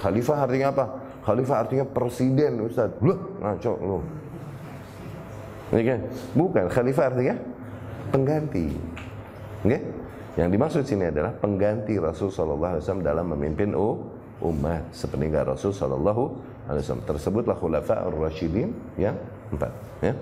Khalifah 0.00 0.48
artinya 0.48 0.72
apa? 0.72 0.84
Khalifah 1.22 1.56
artinya 1.62 1.84
presiden 1.84 2.64
ustaz. 2.64 2.90
Loh 3.04 3.38
ngaco 3.38 3.72
lu. 3.78 3.98
Ini 5.68 5.82
kan? 5.84 6.00
Bukan 6.32 6.64
khalifah 6.72 7.04
artinya 7.12 7.36
pengganti. 8.08 8.72
Oke? 9.62 9.78
Yang 10.38 10.48
dimaksud 10.54 10.82
sini 10.86 11.10
adalah 11.10 11.34
pengganti 11.34 11.98
Rasul 11.98 12.30
sallallahu 12.30 12.78
alaihi 12.78 12.82
wasallam 12.86 13.04
dalam 13.04 13.26
memimpin 13.34 13.74
umat 14.38 14.86
sepeninggal 14.94 15.50
Rasul 15.50 15.74
sallallahu 15.74 16.30
alaihi. 16.68 17.02
Tersebutlah 17.08 17.56
khulafa 17.56 18.04
ar-rasyidin 18.04 18.70
yang 19.00 19.16
empat, 19.50 19.72
ya. 20.04 20.12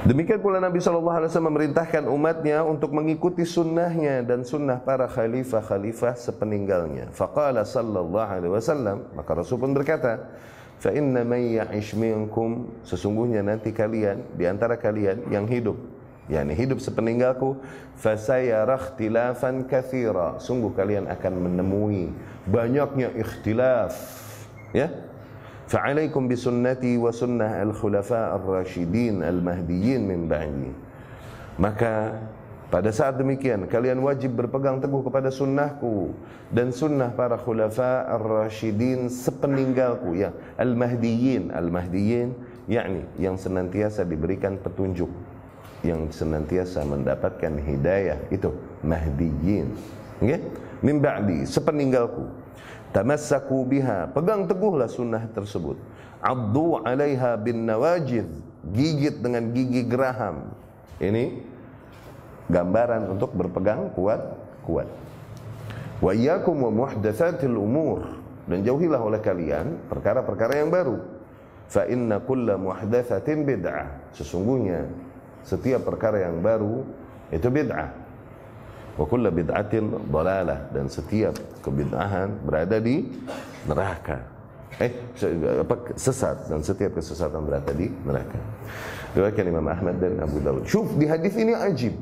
Demikian 0.00 0.40
pula 0.40 0.56
Nabi 0.64 0.80
Shallallahu 0.80 1.12
Alaihi 1.12 1.28
Wasallam 1.28 1.52
memerintahkan 1.52 2.08
umatnya 2.08 2.64
untuk 2.64 2.88
mengikuti 2.96 3.44
sunnahnya 3.44 4.24
dan 4.24 4.48
sunnah 4.48 4.80
para 4.80 5.04
khalifah-khalifah 5.04 6.16
sepeninggalnya. 6.16 7.12
Faqala 7.12 7.68
Sallallahu 7.68 8.28
Alaihi 8.32 8.48
Wasallam 8.48 9.12
maka 9.12 9.36
Rasul 9.36 9.60
pun 9.60 9.76
berkata, 9.76 10.24
Fa 10.80 10.96
inna 10.96 11.20
sesungguhnya 12.88 13.44
nanti 13.44 13.76
kalian 13.76 14.24
di 14.40 14.48
antara 14.48 14.80
kalian 14.80 15.28
yang 15.28 15.44
hidup 15.44 15.76
yakni 16.30 16.54
hidup 16.54 16.78
sepeninggalku 16.78 17.58
fasayara 17.98 18.78
ikhtilafan 18.78 19.66
katsira 19.66 20.38
sungguh 20.38 20.70
kalian 20.72 21.10
akan 21.10 21.34
menemui 21.36 22.14
banyaknya 22.46 23.10
ikhtilaf 23.18 23.92
ya. 24.70 24.88
Fa'alaikum 25.70 26.26
bisunnati 26.26 26.98
wa 26.98 27.14
sunnah 27.14 27.62
al-khulafa 27.62 28.34
ar-rasyidin 28.34 29.22
al-mahdiyyin 29.22 30.02
min 30.02 30.26
ba'di. 30.26 30.74
Maka 31.62 32.18
pada 32.74 32.90
saat 32.90 33.14
demikian 33.14 33.70
kalian 33.70 34.02
wajib 34.02 34.34
berpegang 34.34 34.82
teguh 34.82 35.06
kepada 35.06 35.30
sunnahku 35.30 36.10
dan 36.50 36.74
sunnah 36.74 37.14
para 37.14 37.38
khulafa 37.38 38.02
ar-rasyidin 38.18 39.06
sepeninggalku 39.06 40.18
ya. 40.18 40.34
Al-mahdiyyin 40.58 41.54
al-mahdiyyin 41.54 42.34
yakni 42.66 43.06
yang 43.22 43.38
senantiasa 43.38 44.02
diberikan 44.02 44.58
petunjuk 44.58 45.10
yang 45.80 46.12
senantiasa 46.12 46.84
mendapatkan 46.84 47.56
hidayah 47.60 48.20
itu 48.28 48.52
mahdiyin. 48.84 49.72
Okay? 50.20 50.40
min 50.84 51.00
ba'di 51.00 51.44
sepeninggalku. 51.44 52.28
Tamassaku 52.90 53.62
biha. 53.68 54.10
Pegang 54.10 54.50
teguhlah 54.50 54.90
sunnah 54.90 55.22
tersebut. 55.30 55.78
Addu 56.18 56.82
'alaiha 56.82 57.38
bin 57.38 57.64
nawajid. 57.64 58.26
Gigit 58.74 59.22
dengan 59.24 59.54
gigi 59.54 59.86
geraham. 59.86 60.52
Ini 61.00 61.40
gambaran 62.50 63.08
untuk 63.08 63.32
berpegang 63.32 63.94
kuat 63.94 64.20
kuat. 64.66 64.88
Wa 66.02 66.12
iyyakum 66.12 66.66
wa 66.66 66.70
muhdatsatil 66.84 67.56
umur. 67.56 68.20
Dan 68.50 68.66
jauhilah 68.66 68.98
oleh 68.98 69.22
kalian 69.22 69.78
perkara-perkara 69.86 70.58
yang 70.58 70.74
baru. 70.74 70.98
Fa 71.70 71.86
inna 71.86 72.18
kulla 72.18 72.58
muhdatsatin 72.58 73.46
bid'ah. 73.46 74.10
Sesungguhnya 74.18 74.90
setiap 75.44 75.86
perkara 75.86 76.24
yang 76.24 76.40
baru 76.40 76.84
itu 77.30 77.48
bid'ah. 77.48 77.90
Wa 78.98 79.04
kullu 79.06 79.30
bid'atin 79.32 80.10
dalalah 80.10 80.68
dan 80.74 80.90
setiap 80.90 81.32
kebid'ahan 81.64 82.44
berada 82.44 82.76
di 82.82 83.06
neraka. 83.64 84.40
Eh, 84.80 84.92
apa 85.60 85.92
sesat 85.92 86.48
dan 86.48 86.64
setiap 86.64 86.96
kesesatan 86.96 87.44
berada 87.44 87.72
di 87.76 87.92
neraka. 88.06 88.40
Riwayat 89.12 89.36
Imam 89.42 89.66
Ahmad 89.66 89.98
dan 89.98 90.16
Abu 90.22 90.40
Dawud. 90.40 90.64
Syuf 90.64 90.94
di 90.96 91.04
hadis 91.04 91.34
ini 91.36 91.52
ajib, 91.52 91.92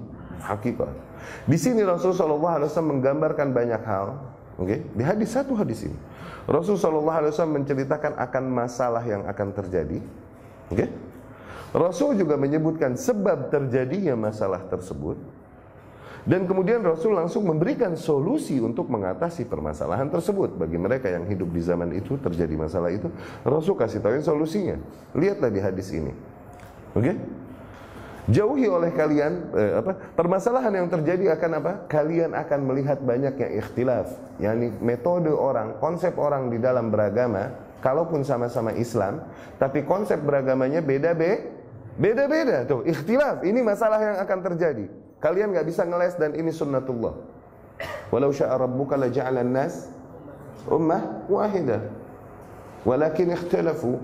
hakikat. 0.44 0.92
Di 1.48 1.56
sini 1.56 1.82
Rasulullah 1.82 2.60
wasallam 2.60 3.00
menggambarkan 3.00 3.50
banyak 3.50 3.82
hal, 3.82 4.20
oke? 4.60 4.68
Okay? 4.68 4.78
Di 4.94 5.02
hadis 5.02 5.32
satu 5.32 5.56
hadis 5.56 5.88
ini. 5.88 5.96
Rasulullah 6.44 7.24
wasallam 7.24 7.64
menceritakan 7.64 8.14
akan 8.14 8.44
masalah 8.52 9.02
yang 9.02 9.24
akan 9.24 9.48
terjadi, 9.56 9.98
oke? 10.68 10.76
Okay? 10.76 10.88
Rasul 11.72 12.16
juga 12.16 12.40
menyebutkan 12.40 12.96
sebab 12.96 13.52
terjadinya 13.52 14.16
masalah 14.16 14.64
tersebut. 14.68 15.20
Dan 16.28 16.44
kemudian 16.44 16.84
Rasul 16.84 17.16
langsung 17.16 17.48
memberikan 17.48 17.96
solusi 17.96 18.60
untuk 18.60 18.92
mengatasi 18.92 19.48
permasalahan 19.48 20.12
tersebut. 20.12 20.60
Bagi 20.60 20.76
mereka 20.76 21.08
yang 21.08 21.24
hidup 21.24 21.48
di 21.48 21.62
zaman 21.64 21.88
itu 21.96 22.20
terjadi 22.20 22.52
masalah 22.52 22.92
itu 22.92 23.08
Rasul 23.44 23.76
kasih 23.76 24.04
tahu 24.04 24.20
solusinya. 24.20 24.76
Lihatlah 25.16 25.48
di 25.48 25.60
hadis 25.60 25.88
ini. 25.92 26.12
Oke? 26.92 27.00
Okay? 27.00 27.16
jauhi 28.28 28.68
oleh 28.68 28.92
kalian 28.92 29.56
eh, 29.56 29.72
apa 29.80 29.96
permasalahan 30.12 30.84
yang 30.84 30.88
terjadi 30.92 31.32
akan 31.40 31.50
apa? 31.64 31.72
Kalian 31.88 32.36
akan 32.36 32.60
melihat 32.60 33.00
banyaknya 33.00 33.48
ikhtilaf 33.56 34.12
yakni 34.36 34.68
metode 34.84 35.32
orang 35.32 35.80
konsep 35.80 36.12
orang 36.20 36.52
di 36.52 36.60
dalam 36.60 36.92
beragama 36.92 37.56
kalaupun 37.80 38.20
sama-sama 38.20 38.76
Islam 38.76 39.24
tapi 39.56 39.82
konsep 39.88 40.20
beragamanya 40.20 40.84
beda-beda 40.84 41.57
Beda-beda 41.98 42.62
tuh, 42.62 42.86
ikhtilaf. 42.86 43.42
Ini 43.42 43.58
masalah 43.60 43.98
yang 43.98 44.16
akan 44.22 44.38
terjadi. 44.54 44.86
Kalian 45.18 45.50
nggak 45.50 45.66
bisa 45.66 45.82
ngeles 45.82 46.14
dan 46.14 46.30
ini 46.38 46.54
sunnatullah. 46.54 47.14
Walau 48.14 48.30
syaa 48.30 48.54
rabbuka 48.54 48.94
la 48.94 49.10
nas 49.42 49.90
ummah 50.70 51.26
wahidah. 51.26 51.82
Walakin 52.86 53.34
ikhtalafu. 53.34 53.98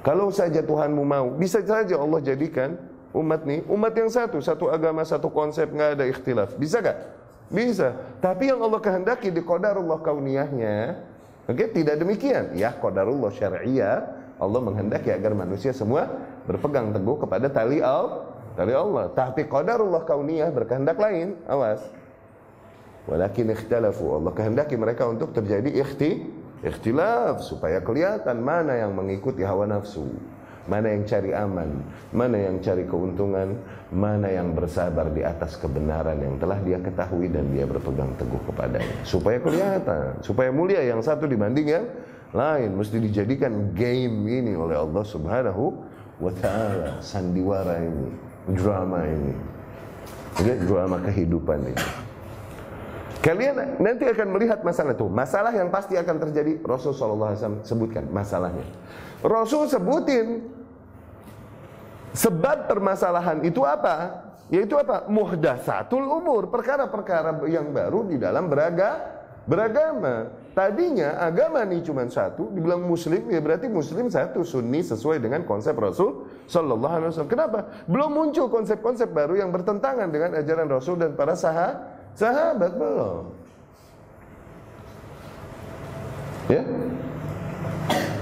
Kalau 0.00 0.32
saja 0.32 0.64
Tuhanmu 0.64 1.04
mau, 1.04 1.28
bisa 1.36 1.60
saja 1.60 2.00
Allah 2.00 2.24
jadikan 2.24 2.80
umat 3.12 3.44
nih 3.44 3.60
umat 3.68 3.92
yang 3.92 4.08
satu, 4.08 4.40
satu 4.40 4.72
agama, 4.72 5.04
satu 5.04 5.28
konsep, 5.28 5.68
nggak 5.68 6.00
ada 6.00 6.04
ikhtilaf. 6.08 6.56
Bisa 6.56 6.80
gak? 6.80 7.20
Bisa. 7.52 7.92
Tapi 8.24 8.48
yang 8.48 8.64
Allah 8.64 8.80
kehendaki 8.80 9.28
di 9.28 9.44
qadarullah 9.44 10.00
kauniyahnya, 10.00 11.04
oke, 11.50 11.52
okay, 11.52 11.68
tidak 11.68 12.00
demikian. 12.00 12.56
Ya, 12.56 12.72
qadarullah 12.72 13.28
syariah, 13.34 14.08
Allah 14.40 14.60
menghendaki 14.64 15.12
agar 15.12 15.36
manusia 15.36 15.76
semua 15.76 16.08
berpegang 16.50 16.90
teguh 16.90 17.22
kepada 17.22 17.46
tali 17.46 17.78
al 17.78 18.26
tali 18.58 18.74
Allah. 18.74 19.06
Tapi 19.14 19.46
qadarullah 19.46 20.02
kauniyah 20.02 20.50
berkehendak 20.50 20.98
lain. 20.98 21.38
Awas. 21.46 21.80
Walakin 23.06 23.54
ikhtalafu. 23.54 24.18
Allah 24.18 24.32
kehendaki 24.34 24.74
mereka 24.74 25.06
untuk 25.06 25.30
terjadi 25.30 25.70
ikhti 25.70 26.40
ikhtilaf 26.60 27.40
supaya 27.40 27.80
kelihatan 27.80 28.44
mana 28.44 28.76
yang 28.76 28.92
mengikuti 28.92 29.40
hawa 29.40 29.64
nafsu, 29.64 30.04
mana 30.68 30.92
yang 30.92 31.08
cari 31.08 31.32
aman, 31.32 31.80
mana 32.12 32.36
yang 32.36 32.60
cari 32.60 32.84
keuntungan, 32.84 33.56
mana 33.88 34.28
yang 34.28 34.52
bersabar 34.52 35.08
di 35.08 35.24
atas 35.24 35.56
kebenaran 35.56 36.20
yang 36.20 36.36
telah 36.36 36.60
dia 36.60 36.76
ketahui 36.76 37.32
dan 37.32 37.48
dia 37.48 37.64
berpegang 37.64 38.12
teguh 38.20 38.42
kepadanya. 38.52 38.96
Supaya 39.08 39.40
kelihatan, 39.40 40.20
supaya 40.20 40.52
mulia 40.52 40.84
yang 40.84 41.00
satu 41.00 41.24
dibanding 41.24 41.68
yang 41.80 41.86
lain 42.30 42.78
mesti 42.78 43.02
dijadikan 43.02 43.74
game 43.74 44.22
ini 44.28 44.54
oleh 44.54 44.78
Allah 44.78 45.02
Subhanahu 45.02 45.89
wa 46.20 46.32
ta'ala 46.36 47.00
sandiwara 47.00 47.80
ini 47.80 48.08
drama 48.54 49.02
ini. 49.08 49.34
Oke, 50.36 50.54
drama 50.62 50.96
kehidupan 51.02 51.58
ini. 51.72 51.84
Kalian 53.20 53.76
nanti 53.76 54.08
akan 54.08 54.32
melihat 54.32 54.64
masalah 54.64 54.96
itu. 54.96 55.04
Masalah 55.04 55.52
yang 55.52 55.68
pasti 55.68 55.92
akan 55.92 56.16
terjadi 56.16 56.56
Rasul 56.64 56.96
SAW 56.96 57.60
sebutkan 57.60 58.08
masalahnya. 58.08 58.64
Rasul 59.20 59.68
sebutin 59.68 60.40
sebab 62.16 62.64
permasalahan 62.64 63.44
itu 63.44 63.60
apa? 63.60 64.24
Yaitu 64.48 64.80
apa? 64.80 65.04
Muhdatsatul 65.12 66.00
umur 66.00 66.48
perkara-perkara 66.48 67.44
yang 67.52 67.68
baru 67.76 68.08
di 68.08 68.16
dalam 68.16 68.48
beraga 68.48 69.20
beragama 69.44 70.32
Tadinya 70.50 71.14
agama 71.22 71.62
ini 71.62 71.78
cuma 71.78 72.02
satu, 72.10 72.50
dibilang 72.50 72.82
muslim 72.82 73.30
ya 73.30 73.38
berarti 73.38 73.70
muslim 73.70 74.10
satu 74.10 74.42
sunni 74.42 74.82
sesuai 74.82 75.22
dengan 75.22 75.46
konsep 75.46 75.78
Rasul 75.78 76.26
Shallallahu 76.50 76.94
Alaihi 76.98 77.08
Wasallam. 77.14 77.30
Kenapa? 77.30 77.70
Belum 77.86 78.10
muncul 78.10 78.50
konsep-konsep 78.50 79.14
baru 79.14 79.38
yang 79.38 79.54
bertentangan 79.54 80.10
dengan 80.10 80.34
ajaran 80.34 80.66
Rasul 80.66 80.98
dan 80.98 81.14
para 81.14 81.38
sahabat, 81.38 81.86
sahabat 82.18 82.72
belum. 82.74 83.24
Ya. 86.50 86.62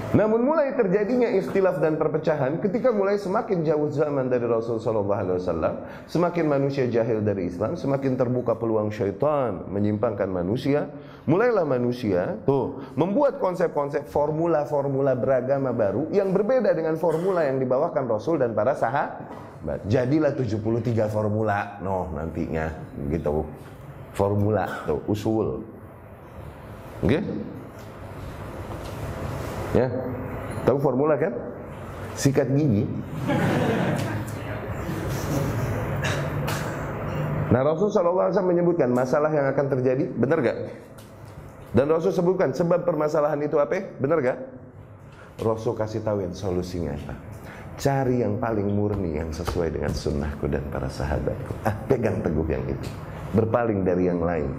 Namun 0.09 0.41
mulai 0.41 0.73
terjadinya 0.73 1.29
ikhtilaf 1.37 1.77
dan 1.77 1.93
perpecahan 1.93 2.57
ketika 2.57 2.89
mulai 2.89 3.21
semakin 3.21 3.61
jauh 3.61 3.93
zaman 3.93 4.25
dari 4.25 4.49
Rasul 4.49 4.81
sallallahu 4.81 5.21
alaihi 5.21 5.37
wasallam, 5.37 5.73
semakin 6.09 6.45
manusia 6.49 6.89
jahil 6.89 7.21
dari 7.21 7.45
Islam, 7.45 7.77
semakin 7.77 8.17
terbuka 8.17 8.57
peluang 8.57 8.89
syaitan 8.89 9.69
menyimpangkan 9.69 10.25
manusia, 10.25 10.89
mulailah 11.29 11.61
manusia 11.61 12.41
tuh 12.49 12.81
membuat 12.97 13.37
konsep-konsep 13.37 14.09
formula-formula 14.09 15.13
beragama 15.13 15.69
baru 15.77 16.09
yang 16.09 16.33
berbeda 16.33 16.73
dengan 16.73 16.97
formula 16.97 17.45
yang 17.45 17.61
dibawakan 17.61 18.09
Rasul 18.09 18.41
dan 18.41 18.57
para 18.57 18.73
sahabat. 18.73 19.85
Jadilah 19.85 20.33
73 20.33 21.05
formula, 21.05 21.77
noh 21.85 22.09
nantinya 22.17 22.65
gitu. 23.13 23.45
Formula 24.17 24.65
tuh 24.89 25.05
usul. 25.05 25.61
Oke? 27.05 27.13
Okay? 27.13 27.21
Ya. 29.73 29.87
Tahu 30.65 30.77
formula 30.81 31.15
kan? 31.15 31.33
Sikat 32.17 32.51
gigi. 32.53 32.89
Nah 37.49 37.65
Rasul 37.65 37.89
SAW 37.89 38.29
menyebutkan 38.45 38.93
masalah 38.93 39.33
yang 39.33 39.49
akan 39.49 39.65
terjadi, 39.73 40.05
benar 40.13 40.37
gak? 40.45 40.57
Dan 41.73 41.89
Rasul 41.89 42.13
sebutkan 42.13 42.53
sebab 42.53 42.85
permasalahan 42.85 43.41
itu 43.41 43.57
apa? 43.57 43.97
Benar 43.97 44.21
gak? 44.21 44.37
Rasul 45.41 45.73
kasih 45.73 46.05
tahuin 46.05 46.33
solusinya 46.35 46.93
apa? 46.93 47.13
Cari 47.79 48.19
yang 48.21 48.37
paling 48.37 48.67
murni 48.75 49.15
yang 49.15 49.31
sesuai 49.31 49.71
dengan 49.71 49.95
sunnahku 49.95 50.51
dan 50.51 50.61
para 50.67 50.91
sahabatku. 50.91 51.63
Ah, 51.63 51.73
pegang 51.87 52.19
teguh 52.19 52.43
yang 52.51 52.65
itu. 52.67 52.89
Berpaling 53.31 53.87
dari 53.87 54.11
yang 54.11 54.19
lain. 54.19 54.51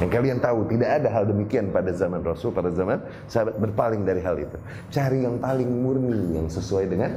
Yang 0.00 0.10
kalian 0.16 0.38
tahu 0.40 0.64
tidak 0.72 0.90
ada 1.00 1.08
hal 1.12 1.24
demikian 1.28 1.68
pada 1.68 1.92
zaman 1.92 2.24
Rasul, 2.24 2.56
pada 2.56 2.72
zaman 2.72 3.04
sahabat 3.28 3.60
berpaling 3.60 4.02
dari 4.08 4.24
hal 4.24 4.40
itu. 4.40 4.56
Cari 4.88 5.28
yang 5.28 5.36
paling 5.36 5.68
murni 5.68 6.40
yang 6.40 6.48
sesuai 6.48 6.88
dengan 6.88 7.12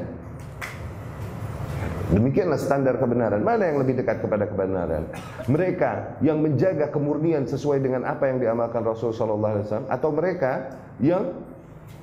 Demikianlah 2.13 2.61
standar 2.61 3.01
kebenaran. 3.01 3.41
Mana 3.41 3.73
yang 3.73 3.81
lebih 3.81 3.97
dekat 3.97 4.21
kepada 4.21 4.45
kebenaran? 4.45 5.09
Mereka 5.49 6.21
yang 6.21 6.43
menjaga 6.43 6.91
kemurnian 6.93 7.49
sesuai 7.49 7.81
dengan 7.81 8.05
apa 8.05 8.29
yang 8.29 8.37
diamalkan 8.37 8.85
Rasul 8.85 9.15
sallallahu 9.15 9.53
alaihi 9.57 9.65
wasallam 9.65 9.89
atau 9.89 10.09
mereka 10.13 10.51
yang 11.01 11.33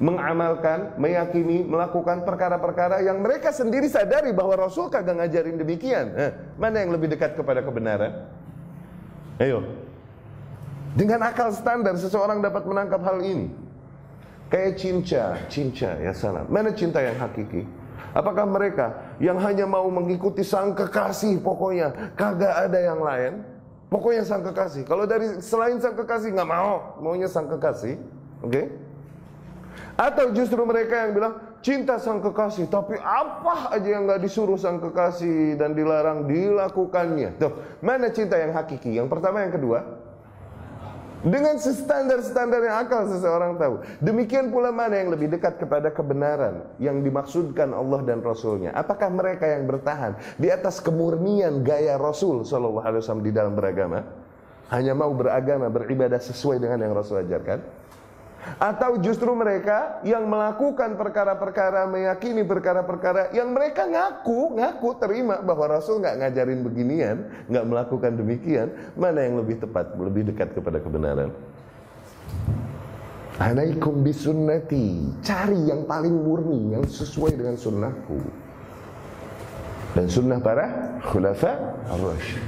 mengamalkan, 0.00 0.96
meyakini, 0.96 1.62
melakukan 1.62 2.24
perkara-perkara 2.24 3.04
yang 3.04 3.20
mereka 3.20 3.52
sendiri 3.52 3.86
sadari 3.86 4.32
bahwa 4.32 4.66
Rasul 4.66 4.88
kagak 4.88 5.20
ngajarin 5.20 5.60
demikian. 5.60 6.16
Eh, 6.16 6.32
mana 6.56 6.80
yang 6.80 6.90
lebih 6.96 7.12
dekat 7.12 7.36
kepada 7.36 7.60
kebenaran? 7.60 8.24
Ayo, 9.36 9.62
dengan 10.94 11.22
akal 11.22 11.54
standar 11.54 11.94
seseorang 11.94 12.42
dapat 12.42 12.66
menangkap 12.66 13.00
hal 13.06 13.22
ini. 13.22 13.50
Kayak 14.50 14.72
cinta, 14.82 15.24
cinta 15.46 15.94
ya 16.02 16.10
salam. 16.10 16.50
Mana 16.50 16.74
cinta 16.74 16.98
yang 16.98 17.14
hakiki? 17.14 17.62
Apakah 18.10 18.42
mereka 18.42 19.14
yang 19.22 19.38
hanya 19.38 19.62
mau 19.70 19.86
mengikuti 19.86 20.42
sang 20.42 20.74
kekasih 20.74 21.38
pokoknya 21.38 22.14
kagak 22.18 22.66
ada 22.66 22.78
yang 22.82 22.98
lain? 22.98 23.46
Pokoknya 23.86 24.26
sang 24.26 24.42
kekasih. 24.42 24.82
Kalau 24.86 25.06
dari 25.06 25.38
selain 25.38 25.78
sang 25.78 25.94
kekasih 25.94 26.34
nggak 26.34 26.50
mau, 26.50 26.98
maunya 26.98 27.30
sang 27.30 27.46
kekasih, 27.46 27.98
oke? 28.42 28.50
Okay? 28.50 28.66
Atau 29.94 30.34
justru 30.34 30.62
mereka 30.66 31.06
yang 31.06 31.14
bilang 31.14 31.34
cinta 31.62 31.98
sang 31.98 32.18
kekasih, 32.18 32.66
tapi 32.70 32.98
apa 32.98 33.74
aja 33.74 33.86
yang 33.86 34.06
nggak 34.06 34.22
disuruh 34.22 34.58
sang 34.58 34.82
kekasih 34.82 35.54
dan 35.58 35.74
dilarang 35.74 36.26
dilakukannya. 36.26 37.38
Tuh, 37.38 37.78
mana 37.82 38.10
cinta 38.10 38.38
yang 38.38 38.54
hakiki? 38.54 38.98
Yang 38.98 39.10
pertama, 39.10 39.42
yang 39.42 39.54
kedua. 39.54 39.99
Dengan 41.20 41.60
standar-standar 41.60 42.64
yang 42.64 42.76
akal 42.80 43.04
seseorang 43.04 43.60
tahu. 43.60 43.84
Demikian 44.00 44.48
pula 44.48 44.72
mana 44.72 44.96
yang 44.96 45.12
lebih 45.12 45.28
dekat 45.28 45.60
kepada 45.60 45.92
kebenaran 45.92 46.64
yang 46.80 47.04
dimaksudkan 47.04 47.76
Allah 47.76 48.00
dan 48.08 48.24
Rasulnya. 48.24 48.72
Apakah 48.72 49.12
mereka 49.12 49.44
yang 49.44 49.68
bertahan 49.68 50.16
di 50.40 50.48
atas 50.48 50.80
kemurnian 50.80 51.60
gaya 51.60 52.00
Rasul 52.00 52.40
Shallallahu 52.48 52.88
Alaihi 52.88 53.00
Wasallam 53.04 53.24
di 53.28 53.32
dalam 53.36 53.52
beragama, 53.52 54.00
hanya 54.72 54.96
mau 54.96 55.12
beragama 55.12 55.68
beribadah 55.68 56.24
sesuai 56.24 56.56
dengan 56.56 56.88
yang 56.88 56.96
Rasul 56.96 57.20
ajarkan? 57.20 57.79
Atau 58.56 59.00
justru 59.00 59.32
mereka 59.36 60.00
yang 60.04 60.24
melakukan 60.24 60.96
perkara-perkara, 60.96 61.84
meyakini 61.88 62.44
perkara-perkara 62.44 63.32
yang 63.36 63.52
mereka 63.52 63.84
ngaku, 63.84 64.56
ngaku 64.56 64.90
terima 64.96 65.44
bahwa 65.44 65.76
Rasul 65.76 66.00
nggak 66.00 66.16
ngajarin 66.24 66.60
beginian, 66.64 67.16
nggak 67.48 67.66
melakukan 67.68 68.12
demikian, 68.16 68.68
mana 68.96 69.24
yang 69.24 69.40
lebih 69.40 69.60
tepat, 69.60 69.92
lebih 69.96 70.32
dekat 70.32 70.56
kepada 70.56 70.80
kebenaran? 70.80 71.32
Alaikum 73.40 74.04
bisunnati. 74.04 75.16
Cari 75.24 75.72
yang 75.72 75.88
paling 75.88 76.12
murni 76.12 76.76
Yang 76.76 77.00
sesuai 77.00 77.40
dengan 77.40 77.56
sunnahku. 77.56 78.20
Dan 79.96 80.06
sunnah 80.06 80.38
para 80.38 81.00
Khulafa 81.02 81.56
ar-Rashid 81.88 82.44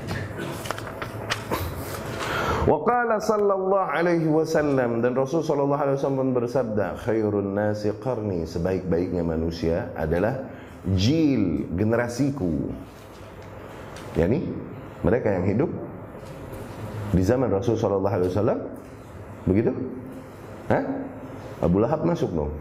Waqala 2.62 3.18
sallallahu 3.18 3.90
alaihi 3.90 4.30
wasallam 4.30 5.02
dan 5.02 5.18
Rasul 5.18 5.42
sallallahu 5.42 5.82
alaihi 5.82 5.98
wasallam 5.98 6.30
bersabda, 6.30 6.94
khairun 7.02 7.58
nasi 7.58 7.90
qarni, 7.98 8.46
sebaik-baiknya 8.46 9.26
manusia 9.26 9.90
adalah 9.98 10.46
jil 10.94 11.66
generasiku. 11.74 12.70
Yani 14.14 14.46
mereka 15.02 15.34
yang 15.34 15.42
hidup 15.42 15.70
di 17.10 17.22
zaman 17.26 17.50
Rasul 17.50 17.74
sallallahu 17.74 18.14
alaihi 18.14 18.30
wasallam 18.30 18.58
begitu? 19.42 19.72
Hah? 20.70 20.84
Abu 21.66 21.82
Lahab 21.82 22.06
masuk 22.06 22.30
dong. 22.30 22.54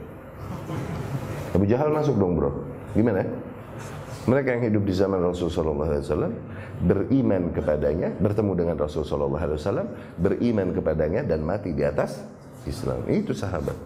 Abu 1.53 1.69
Jahal 1.69 1.93
masuk 1.93 2.17
dong, 2.17 2.41
Bro. 2.41 2.65
Gimana? 2.97 3.21
Mereka 4.25 4.57
yang 4.57 4.63
hidup 4.69 4.83
di 4.85 4.93
zaman 4.93 5.21
Rasul 5.21 5.49
sallallahu 5.49 5.89
alaihi 5.89 6.05
wasallam 6.05 6.33
beriman 6.81 7.53
kepadanya, 7.53 8.09
bertemu 8.17 8.51
dengan 8.57 8.75
Rasul 8.75 9.05
sallallahu 9.05 9.37
alaihi 9.37 9.59
wasallam, 9.61 9.87
beriman 10.17 10.73
kepadanya 10.73 11.21
dan 11.21 11.45
mati 11.45 11.71
di 11.71 11.85
atas 11.85 12.25
Islam. 12.65 13.05
Itu 13.07 13.37
sahabat. 13.37 13.77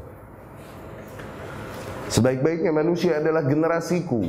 Sebaik-baiknya 2.08 2.71
manusia 2.71 3.19
adalah 3.19 3.43
generasiku. 3.43 4.23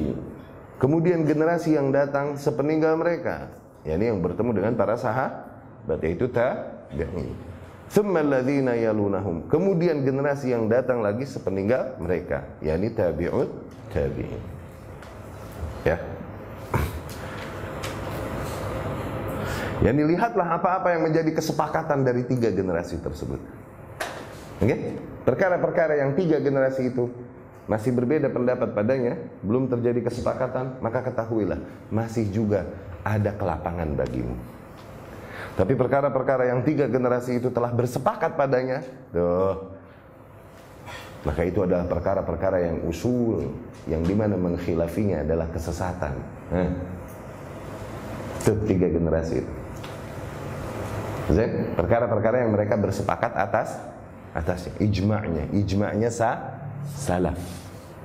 Kemudian 0.76 1.24
generasi 1.24 1.78
yang 1.78 1.88
datang 1.88 2.36
sepeninggal 2.36 3.00
mereka, 3.00 3.48
yakni 3.86 4.12
yang 4.12 4.20
bertemu 4.20 4.50
dengan 4.52 4.72
para 4.76 4.98
sahabat 4.98 5.98
yaitu 6.04 6.28
tabi'in. 6.28 7.32
Thumma 7.86 8.20
yalunahum. 8.74 9.46
Kemudian 9.46 10.02
generasi 10.02 10.52
yang 10.52 10.66
datang 10.66 11.00
lagi 11.00 11.24
sepeninggal 11.24 11.96
mereka, 12.02 12.44
yakni 12.60 12.92
tabi'ut 12.92 13.48
tabi'in. 13.94 14.42
Ya. 15.86 15.96
Yang 19.84 19.94
dilihatlah 20.04 20.48
apa-apa 20.56 20.96
yang 20.96 21.02
menjadi 21.04 21.30
kesepakatan 21.36 22.04
dari 22.04 22.24
tiga 22.24 22.48
generasi 22.48 22.96
tersebut. 23.00 23.40
Oke? 24.60 24.66
Okay? 24.66 24.78
Perkara-perkara 25.26 26.00
yang 26.00 26.14
tiga 26.14 26.38
generasi 26.38 26.94
itu 26.94 27.10
masih 27.66 27.90
berbeda 27.90 28.30
pendapat 28.30 28.70
padanya, 28.72 29.18
belum 29.42 29.66
terjadi 29.66 30.06
kesepakatan, 30.06 30.78
maka 30.78 31.02
ketahuilah 31.02 31.58
masih 31.90 32.30
juga 32.30 32.62
ada 33.02 33.34
kelapangan 33.34 33.90
bagimu. 33.98 34.38
Tapi 35.58 35.72
perkara-perkara 35.74 36.52
yang 36.52 36.62
tiga 36.62 36.86
generasi 36.86 37.42
itu 37.42 37.50
telah 37.50 37.74
bersepakat 37.74 38.38
padanya, 38.38 38.86
tuh, 39.10 39.72
maka 41.26 41.42
itu 41.42 41.66
adalah 41.66 41.90
perkara-perkara 41.90 42.70
yang 42.70 42.86
usul, 42.86 43.50
yang 43.90 44.06
di 44.06 44.14
mana 44.14 44.38
mengkhilafinya 44.38 45.26
adalah 45.26 45.50
kesesatan. 45.50 46.14
Nah, 46.54 46.70
itu 48.46 48.52
tiga 48.70 48.86
generasi 48.86 49.42
itu. 49.42 49.65
Perkara-perkara 51.74 52.46
yang 52.46 52.54
mereka 52.54 52.78
bersepakat 52.78 53.34
atas 53.34 53.74
atasnya, 54.36 54.76
ijma'nya, 54.78 55.48
ijma'nya 55.56 56.10
sa 56.12 56.60
salaf. 56.94 57.40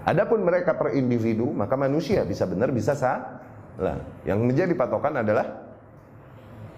Adapun 0.07 0.41
mereka 0.41 0.73
per 0.73 0.97
individu, 0.97 1.53
maka 1.53 1.77
manusia 1.77 2.25
bisa 2.25 2.47
benar 2.49 2.73
bisa 2.73 2.97
salah. 2.97 4.01
Yang 4.25 4.39
menjadi 4.41 4.73
patokan 4.73 5.21
adalah 5.21 5.69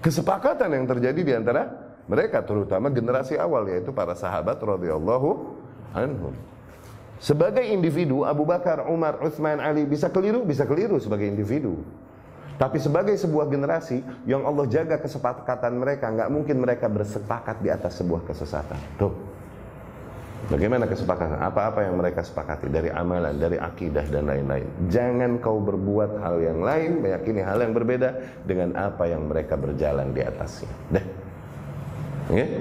kesepakatan 0.04 0.74
yang 0.76 0.86
terjadi 0.90 1.22
di 1.24 1.34
antara 1.34 1.70
mereka 2.04 2.44
terutama 2.44 2.92
generasi 2.92 3.40
awal 3.40 3.64
yaitu 3.72 3.96
para 3.96 4.12
sahabat 4.12 4.60
radhiyallahu 4.60 5.56
anhum. 5.96 6.36
Sebagai 7.24 7.64
individu 7.64 8.28
Abu 8.28 8.44
Bakar, 8.44 8.84
Umar, 8.92 9.24
Utsman, 9.24 9.64
Ali 9.64 9.88
bisa 9.88 10.12
keliru, 10.12 10.44
bisa 10.44 10.68
keliru 10.68 11.00
sebagai 11.00 11.24
individu. 11.24 11.80
Tapi 12.58 12.78
sebagai 12.78 13.18
sebuah 13.18 13.50
generasi 13.50 14.06
yang 14.30 14.46
Allah 14.46 14.70
jaga 14.70 15.02
kesepakatan 15.02 15.74
mereka, 15.82 16.14
nggak 16.14 16.30
mungkin 16.30 16.62
mereka 16.62 16.86
bersepakat 16.86 17.60
di 17.66 17.74
atas 17.74 17.98
sebuah 17.98 18.24
kesesatan. 18.30 18.78
Tuh. 19.02 19.14
Bagaimana 20.44 20.84
kesepakatan? 20.92 21.40
Apa-apa 21.40 21.88
yang 21.88 21.96
mereka 21.96 22.20
sepakati 22.20 22.68
dari 22.68 22.92
amalan, 22.92 23.32
dari 23.40 23.56
akidah 23.56 24.04
dan 24.12 24.28
lain-lain. 24.28 24.68
Jangan 24.92 25.40
kau 25.40 25.64
berbuat 25.64 26.20
hal 26.20 26.36
yang 26.44 26.60
lain, 26.60 27.00
meyakini 27.00 27.40
hal 27.40 27.64
yang 27.64 27.72
berbeda 27.72 28.44
dengan 28.44 28.76
apa 28.76 29.08
yang 29.08 29.24
mereka 29.32 29.56
berjalan 29.56 30.12
di 30.12 30.20
atasnya. 30.20 30.72
Dah. 30.92 31.06
Okay? 32.28 32.60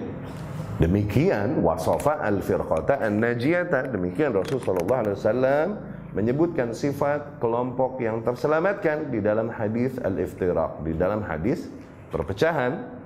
Demikian 0.78 1.58
wasafa 1.58 2.22
al-firqata 2.22 3.02
an-najiyata. 3.02 3.90
Demikian 3.90 4.30
Rasul 4.30 4.62
sallallahu 4.62 5.00
alaihi 5.02 5.16
wasallam 5.18 5.66
menyebutkan 6.12 6.76
sifat 6.76 7.40
kelompok 7.40 8.00
yang 8.00 8.20
terselamatkan 8.20 9.08
di 9.08 9.24
dalam 9.24 9.48
hadis 9.48 9.96
al-iftiraq, 10.00 10.84
di 10.84 10.92
dalam 10.96 11.24
hadis 11.24 11.68
perpecahan. 12.12 13.00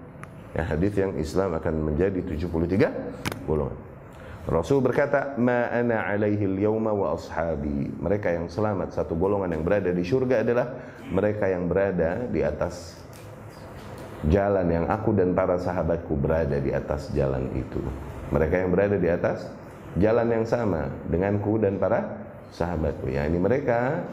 Ya, 0.57 0.65
hadis 0.65 0.97
yang 0.97 1.13
Islam 1.21 1.53
akan 1.55 1.93
menjadi 1.93 2.25
73 2.25 2.89
golongan. 3.45 3.77
Rasul 4.47 4.79
berkata, 4.79 5.35
"Ma 5.37 5.69
ana 5.69 6.07
alaihi 6.07 6.47
al-yawma 6.47 6.95
wa 6.95 7.19
ashabi." 7.19 7.91
Mereka 7.99 8.31
yang 8.31 8.47
selamat 8.47 8.95
satu 8.95 9.19
golongan 9.19 9.53
yang 9.53 9.67
berada 9.67 9.91
di 9.91 10.07
surga 10.07 10.47
adalah 10.47 10.67
mereka 11.11 11.51
yang 11.51 11.67
berada 11.67 12.25
di 12.31 12.41
atas 12.47 12.95
jalan 14.31 14.67
yang 14.71 14.87
aku 14.89 15.13
dan 15.13 15.35
para 15.35 15.59
sahabatku 15.59 16.15
berada 16.17 16.57
di 16.57 16.71
atas 16.73 17.11
jalan 17.13 17.53
itu. 17.53 17.83
Mereka 18.33 18.55
yang 18.65 18.71
berada 18.71 18.97
di 18.97 19.11
atas 19.11 19.51
jalan 19.99 20.27
yang 20.31 20.45
sama 20.47 20.89
denganku 21.11 21.59
dan 21.61 21.77
para 21.77 22.26
sahabatku. 22.53 23.11
Ya, 23.11 23.27
ini 23.27 23.39
mereka 23.41 24.07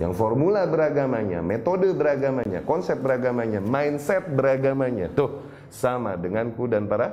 yang 0.00 0.16
formula 0.16 0.64
beragamanya, 0.64 1.44
metode 1.44 1.92
beragamanya, 1.92 2.64
konsep 2.64 2.96
beragamanya, 3.00 3.60
mindset 3.60 4.24
beragamanya 4.32 5.12
tuh 5.12 5.44
sama 5.68 6.16
denganku 6.16 6.64
dan 6.64 6.88
para 6.88 7.12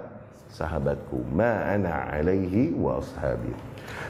sahabatku. 0.51 1.27
Ma 1.31 1.75
ana 1.75 2.07
alaihi 2.07 2.71
wa 2.75 3.03
ashabi. 3.03 3.51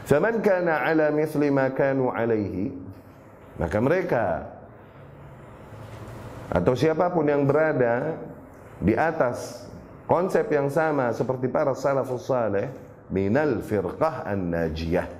Faman 0.05 0.41
kana 0.45 0.85
ala 0.85 1.09
mithli 1.09 1.49
ma 1.49 1.69
kanu 1.73 2.09
alaihi 2.13 2.73
maka 3.59 3.77
mereka 3.83 4.25
atau 6.49 6.73
siapa 6.73 7.11
pun 7.13 7.27
yang 7.27 7.45
berada 7.45 8.17
di 8.81 8.95
atas 8.95 9.67
konsep 10.09 10.49
yang 10.49 10.71
sama 10.71 11.13
seperti 11.13 11.51
para 11.51 11.75
salafus 11.75 12.25
saleh 12.25 12.71
minal 13.11 13.61
firqah 13.61 14.25
an-najiyah 14.25 15.18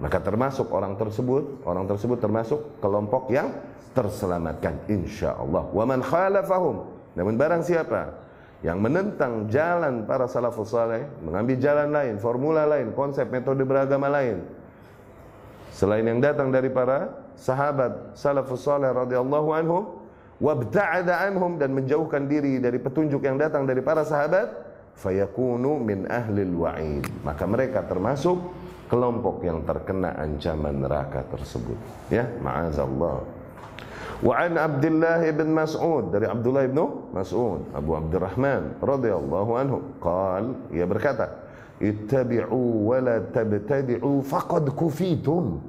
maka 0.00 0.18
termasuk 0.24 0.72
orang 0.72 0.96
tersebut 0.96 1.62
orang 1.68 1.84
tersebut 1.84 2.18
termasuk 2.18 2.80
kelompok 2.80 3.28
yang 3.28 3.52
terselamatkan 3.92 4.80
insyaallah. 4.88 5.68
Wa 5.70 5.84
man 5.84 6.00
khalafahum. 6.00 6.88
Namun 7.14 7.36
barang 7.36 7.62
siapa 7.62 8.16
yang 8.60 8.80
menentang 8.80 9.48
jalan 9.48 10.04
para 10.04 10.28
salafus 10.28 10.72
saleh 10.72 11.08
mengambil 11.24 11.56
jalan 11.56 11.88
lain 11.88 12.14
formula 12.20 12.68
lain 12.68 12.92
konsep 12.92 13.24
metode 13.32 13.64
beragama 13.64 14.12
lain 14.12 14.44
selain 15.72 16.04
yang 16.04 16.20
datang 16.20 16.52
dari 16.52 16.68
para 16.68 17.08
sahabat 17.40 18.12
salafus 18.12 18.60
saleh 18.60 18.92
radhiyallahu 18.92 19.48
anhum 19.56 19.84
wabta'ada 20.44 21.24
anhum 21.24 21.56
dan 21.56 21.72
menjauhkan 21.72 22.28
diri 22.28 22.60
dari 22.60 22.76
petunjuk 22.76 23.24
yang 23.24 23.40
datang 23.40 23.64
dari 23.64 23.80
para 23.80 24.04
sahabat 24.04 24.52
fayakunu 24.92 25.80
min 25.80 26.04
ahlil 26.12 26.60
wa'id. 26.60 27.08
Maka 27.24 27.44
mereka 27.48 27.80
termasuk 27.88 28.36
kelompok 28.90 29.46
yang 29.46 29.62
terkena 29.62 30.18
ancaman 30.18 30.82
neraka 30.82 31.22
tersebut. 31.30 31.78
Ya 32.10 32.26
ma'azallah. 32.42 33.22
Wa 34.20 34.34
an 34.36 34.58
Abdullah 34.60 35.22
bin 35.32 35.56
Mas'ud 35.56 36.12
dari 36.12 36.28
Abdullah 36.28 36.68
bin 36.68 37.08
Mas'ud 37.14 37.72
Abu 37.72 37.96
Abdurrahman 37.96 38.82
radhiyallahu 38.82 39.50
anhu 39.56 39.78
qal 39.96 40.68
ia 40.74 40.84
berkata 40.84 41.48
ittabi'u 41.80 42.92
wa 42.92 42.98
la 43.00 43.16
tabtadi'u 43.24 44.20
faqad 44.20 44.68
kufitum. 44.76 45.62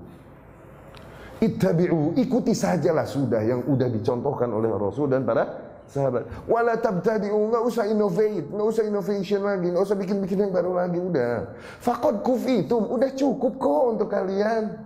Ittabi'u, 1.42 2.14
ikuti 2.22 2.54
sajalah 2.54 3.08
sudah 3.08 3.42
yang 3.42 3.66
udah 3.66 3.90
dicontohkan 3.90 4.52
oleh 4.54 4.70
Rasul 4.78 5.10
dan 5.10 5.26
para 5.26 5.71
sahabat. 5.92 6.24
Wala 6.48 6.80
tabtadi'u, 6.80 7.52
enggak 7.52 7.64
usah 7.68 7.84
innovate, 7.92 8.48
enggak 8.48 8.68
usah 8.72 8.84
innovation 8.88 9.44
lagi, 9.44 9.68
enggak 9.68 9.86
usah 9.92 9.98
bikin-bikin 10.00 10.48
yang 10.48 10.54
baru 10.56 10.72
lagi 10.72 10.98
udah. 10.98 11.52
Faqad 11.84 12.24
kufitum, 12.24 12.88
udah 12.88 13.12
cukup 13.12 13.60
kok 13.60 13.84
untuk 14.00 14.08
kalian. 14.08 14.80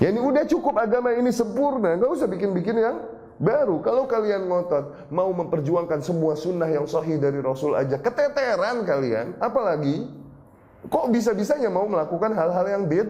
Ya 0.00 0.12
ini 0.12 0.20
udah 0.20 0.44
cukup 0.48 0.76
agama 0.80 1.12
ini 1.12 1.28
sempurna, 1.28 2.00
enggak 2.00 2.10
usah 2.16 2.28
bikin-bikin 2.28 2.76
yang 2.80 2.96
baru. 3.36 3.84
Kalau 3.84 4.08
kalian 4.08 4.48
ngotot 4.48 5.12
mau 5.12 5.28
memperjuangkan 5.36 6.00
semua 6.00 6.32
sunnah 6.32 6.68
yang 6.68 6.88
sahih 6.88 7.20
dari 7.20 7.44
Rasul 7.44 7.76
aja, 7.76 8.00
keteteran 8.00 8.88
kalian, 8.88 9.36
apalagi 9.36 10.08
kok 10.88 11.12
bisa-bisanya 11.12 11.68
mau 11.68 11.84
melakukan 11.84 12.32
hal-hal 12.32 12.64
yang 12.64 12.84
bid 12.88 13.08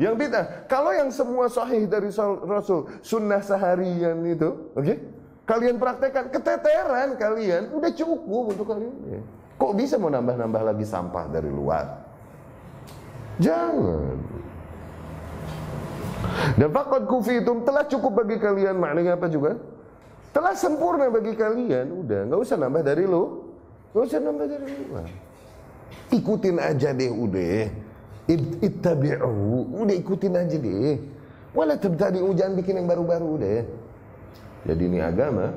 yang 0.00 0.16
bid'ah. 0.16 0.64
Kalau 0.68 0.92
yang 0.96 1.12
semua 1.12 1.52
sahih 1.52 1.84
dari 1.84 2.08
Rasul, 2.48 2.88
sunnah 3.04 3.44
seharian 3.44 4.16
itu, 4.24 4.72
oke? 4.72 4.84
Okay? 4.84 4.96
Kalian 5.42 5.76
praktekkan 5.76 6.32
keteteran 6.32 7.18
kalian, 7.18 7.74
udah 7.76 7.90
cukup 7.92 8.56
untuk 8.56 8.66
kalian. 8.72 8.94
Ya. 9.10 9.20
Kok 9.58 9.72
bisa 9.76 10.00
mau 10.00 10.08
nambah-nambah 10.08 10.62
lagi 10.72 10.86
sampah 10.86 11.28
dari 11.28 11.50
luar? 11.50 12.02
Jangan. 13.42 14.16
Dan 16.56 16.68
fakad 16.70 17.04
kufitum 17.10 17.66
telah 17.66 17.84
cukup 17.84 18.22
bagi 18.24 18.38
kalian 18.38 18.78
maknanya 18.78 19.18
apa 19.18 19.28
juga? 19.28 19.58
Telah 20.32 20.56
sempurna 20.56 21.12
bagi 21.12 21.36
kalian, 21.36 22.06
udah 22.06 22.20
nggak 22.32 22.40
usah 22.40 22.56
nambah 22.56 22.80
dari 22.80 23.04
lu, 23.04 23.44
nggak 23.92 24.04
usah 24.08 24.20
nambah 24.22 24.46
dari 24.48 24.66
luar. 24.88 25.08
Ikutin 26.08 26.56
aja 26.56 26.88
deh 26.96 27.12
udah 27.12 27.68
ittabi'u 28.62 29.82
udah 29.82 29.96
ikutin 29.96 30.34
aja 30.38 30.56
deh. 30.58 30.98
Wala 31.52 31.76
tabtadi'u 31.76 32.32
jangan 32.32 32.54
bikin 32.56 32.80
yang 32.80 32.88
baru-baru 32.88 33.30
deh. 33.40 33.60
Jadi 34.62 34.82
ini 34.86 34.98
agama 35.02 35.50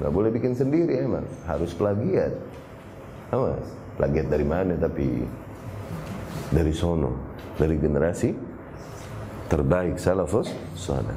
nggak 0.00 0.12
boleh 0.12 0.30
bikin 0.32 0.56
sendiri 0.56 1.04
emang 1.04 1.28
harus 1.44 1.76
plagiat. 1.76 2.32
Awas 3.30 3.62
plagiat 4.00 4.26
dari 4.32 4.46
mana? 4.48 4.74
Tapi 4.80 5.06
dari 6.50 6.72
sono. 6.72 7.28
Dari 7.60 7.76
generasi 7.76 8.32
terbaik 9.52 10.00
salafus 10.00 10.48
salih 10.78 11.12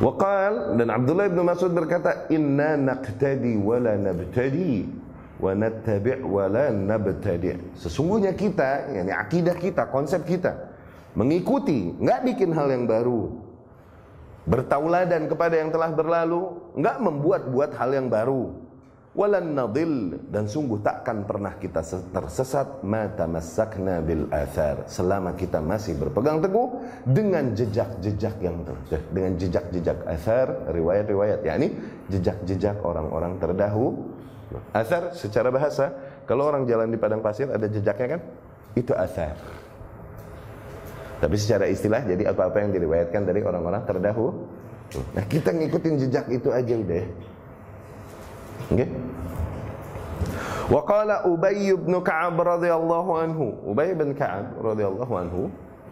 Waqal 0.00 0.78
dan 0.80 0.88
Abdullah 0.88 1.28
bin 1.30 1.44
Mas'ud 1.44 1.70
berkata 1.70 2.26
inna 2.30 2.74
naqtadi 2.74 3.54
wala 3.60 3.94
nabtadi 3.94 4.88
wa 5.40 5.52
nattabi' 5.54 6.22
wa 6.22 6.44
la 6.46 6.70
nabtadi'. 6.70 7.78
Sesungguhnya 7.78 8.34
kita, 8.34 8.94
yakni 8.94 9.12
akidah 9.12 9.56
kita, 9.58 9.90
konsep 9.90 10.22
kita 10.26 10.74
mengikuti, 11.14 11.94
enggak 11.96 12.20
bikin 12.26 12.50
hal 12.52 12.68
yang 12.70 12.84
baru. 12.84 13.30
Bertauladan 14.44 15.24
kepada 15.30 15.56
yang 15.56 15.72
telah 15.72 15.90
berlalu, 15.94 16.60
enggak 16.76 16.96
membuat-buat 17.00 17.70
hal 17.80 17.90
yang 17.96 18.12
baru. 18.12 18.66
Walan 19.14 19.54
nadil 19.54 20.18
dan 20.26 20.50
sungguh 20.50 20.82
takkan 20.82 21.22
pernah 21.22 21.54
kita 21.54 21.86
tersesat 21.86 22.82
mata 22.82 23.30
masakna 23.30 24.02
bil 24.02 24.26
athar 24.34 24.90
selama 24.90 25.38
kita 25.38 25.62
masih 25.62 25.94
berpegang 25.94 26.42
teguh 26.42 26.82
dengan 27.06 27.54
jejak-jejak 27.54 28.42
yang 28.42 28.66
dengan 29.14 29.38
jejak-jejak 29.38 30.02
athar 30.02 30.66
riwayat-riwayat 30.66 31.46
yakni 31.46 31.78
jejak-jejak 32.10 32.82
orang-orang 32.82 33.38
terdahulu 33.38 34.13
Asar 34.72 35.16
secara 35.16 35.48
bahasa, 35.50 35.94
kalau 36.24 36.48
orang 36.48 36.64
jalan 36.64 36.88
di 36.88 36.96
padang 36.96 37.20
pasir 37.20 37.48
ada 37.52 37.68
jejaknya 37.68 38.18
kan? 38.18 38.20
Itu 38.74 38.92
asar. 38.96 39.36
Tapi 41.20 41.36
secara 41.40 41.70
istilah 41.70 42.04
jadi 42.04 42.32
apa-apa 42.32 42.64
yang 42.64 42.70
diriwayatkan 42.74 43.22
dari 43.24 43.40
orang-orang 43.40 43.80
terdahulu. 43.88 44.44
Nah, 45.16 45.24
kita 45.24 45.56
ngikutin 45.56 45.94
jejak 46.06 46.26
itu 46.28 46.52
aja 46.52 46.74
udah. 46.76 47.04
Oke? 48.72 48.86
Wa 50.64 50.80
qala 50.84 51.28
Ubay 51.28 51.72
bin 51.76 51.94
Ka'ab 52.00 52.40
radhiyallahu 52.40 53.10
anhu. 53.20 53.46
Ubay 53.68 53.92
bin 53.92 54.16
Ka'ab 54.16 54.56
radhiyallahu 54.60 55.12
anhu 55.12 55.42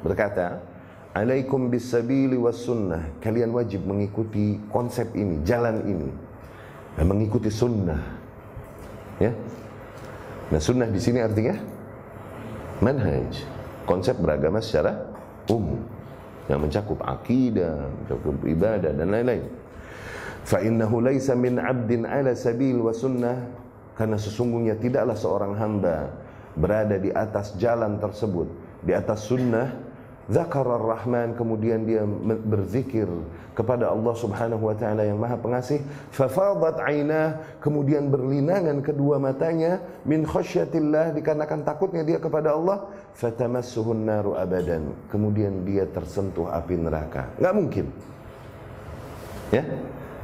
berkata, 0.00 0.64
"Alaikum 1.12 1.68
bis-sabili 1.68 2.40
was-sunnah." 2.40 3.20
Kalian 3.20 3.52
wajib 3.52 3.84
mengikuti 3.84 4.60
konsep 4.72 5.12
ini, 5.12 5.44
jalan 5.44 5.84
ini. 5.84 6.10
Dan 6.96 7.08
mengikuti 7.08 7.48
sunnah 7.48 8.21
Ya. 9.22 9.32
Nah, 10.50 10.58
sunnah 10.58 10.90
di 10.90 10.98
sini 10.98 11.22
artinya 11.22 11.54
manhaj, 12.82 13.46
konsep 13.86 14.18
beragama 14.18 14.58
secara 14.58 14.98
umum 15.46 15.78
yang 16.50 16.58
mencakup 16.58 16.98
akidah, 17.06 17.86
mencakup 17.86 18.36
ibadah 18.42 18.90
dan 18.90 19.06
lain-lain. 19.14 19.46
Fa 20.42 20.58
innahu 20.58 20.98
laisa 20.98 21.38
min 21.38 21.62
'abdin 21.62 22.02
'ala 22.02 22.34
sabil 22.34 22.74
wa 22.82 22.90
sunnah 22.90 23.46
karena 23.94 24.18
sesungguhnya 24.18 24.74
tidaklah 24.82 25.14
seorang 25.14 25.54
hamba 25.54 26.10
berada 26.58 26.98
di 26.98 27.14
atas 27.14 27.54
jalan 27.62 28.02
tersebut, 28.02 28.50
di 28.82 28.90
atas 28.90 29.30
sunnah 29.30 29.70
Zakarar 30.30 30.78
Rahman 30.78 31.34
kemudian 31.34 31.82
dia 31.82 32.06
berzikir 32.46 33.10
kepada 33.58 33.90
Allah 33.90 34.14
Subhanahu 34.14 34.70
wa 34.70 34.76
taala 34.78 35.02
yang 35.02 35.18
Maha 35.18 35.34
Pengasih. 35.34 35.82
Fafadat 36.14 36.78
ainah 36.78 37.42
kemudian 37.58 38.06
berlinangan 38.06 38.86
kedua 38.86 39.18
matanya 39.18 39.82
min 40.06 40.22
khasyatillah 40.22 41.10
dikarenakan 41.18 41.66
takutnya 41.66 42.06
dia 42.06 42.22
kepada 42.22 42.54
Allah. 42.54 42.86
Fatamassuhun 43.18 44.06
naru 44.06 44.38
abadan 44.38 44.94
kemudian 45.10 45.66
dia 45.66 45.90
tersentuh 45.90 46.46
api 46.50 46.74
neraka. 46.78 47.26
Enggak 47.42 47.54
mungkin. 47.58 47.86
Ya 49.50 49.64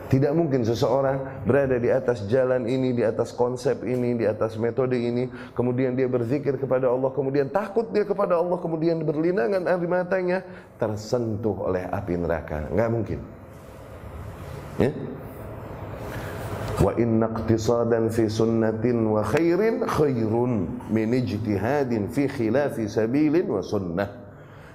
Tidak 0.09 0.33
mungkin 0.33 0.65
seseorang 0.65 1.45
berada 1.45 1.77
di 1.77 1.93
atas 1.93 2.25
jalan 2.33 2.65
ini, 2.65 2.97
di 2.97 3.05
atas 3.05 3.29
konsep 3.37 3.85
ini, 3.85 4.17
di 4.17 4.25
atas 4.25 4.57
metode 4.57 4.97
ini, 4.97 5.29
kemudian 5.53 5.93
dia 5.93 6.09
berzikir 6.09 6.57
kepada 6.57 6.89
Allah, 6.89 7.13
kemudian 7.13 7.53
takut 7.53 7.93
dia 7.93 8.09
kepada 8.09 8.41
Allah, 8.41 8.57
kemudian 8.57 9.05
berlinangan 9.05 9.69
air 9.69 9.85
matanya 9.85 10.41
tersentuh 10.81 11.69
oleh 11.69 11.85
api 11.93 12.17
neraka. 12.17 12.73
Enggak 12.73 12.89
mungkin. 12.89 13.21
Ya? 14.81 14.91
Wa 16.81 16.97
inna 16.97 17.29
iqtisadan 17.29 18.09
fi 18.09 18.33
sunnatin 18.33 19.13
wa 19.13 19.21
khairin 19.21 19.85
khairun 19.85 20.53
min 20.89 21.09
ijtihadin 21.13 22.09
fi 22.09 22.33
khilafi 22.33 22.89
sabilin 22.89 23.45
wa 23.45 23.61
sunnah. 23.61 24.09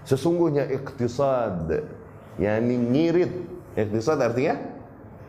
Sesungguhnya 0.05 0.69
iktisad, 0.69 1.73
yakni 2.37 2.75
ngirit. 2.77 3.33
Iktisad 3.73 4.21
artinya 4.21 4.72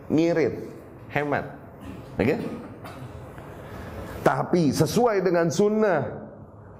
ngirit, 0.08 0.70
hemat. 1.12 1.44
Oke? 2.18 2.24
Okay? 2.24 2.38
Tapi 4.24 4.72
sesuai 4.72 5.20
dengan 5.20 5.52
sunnah 5.52 6.24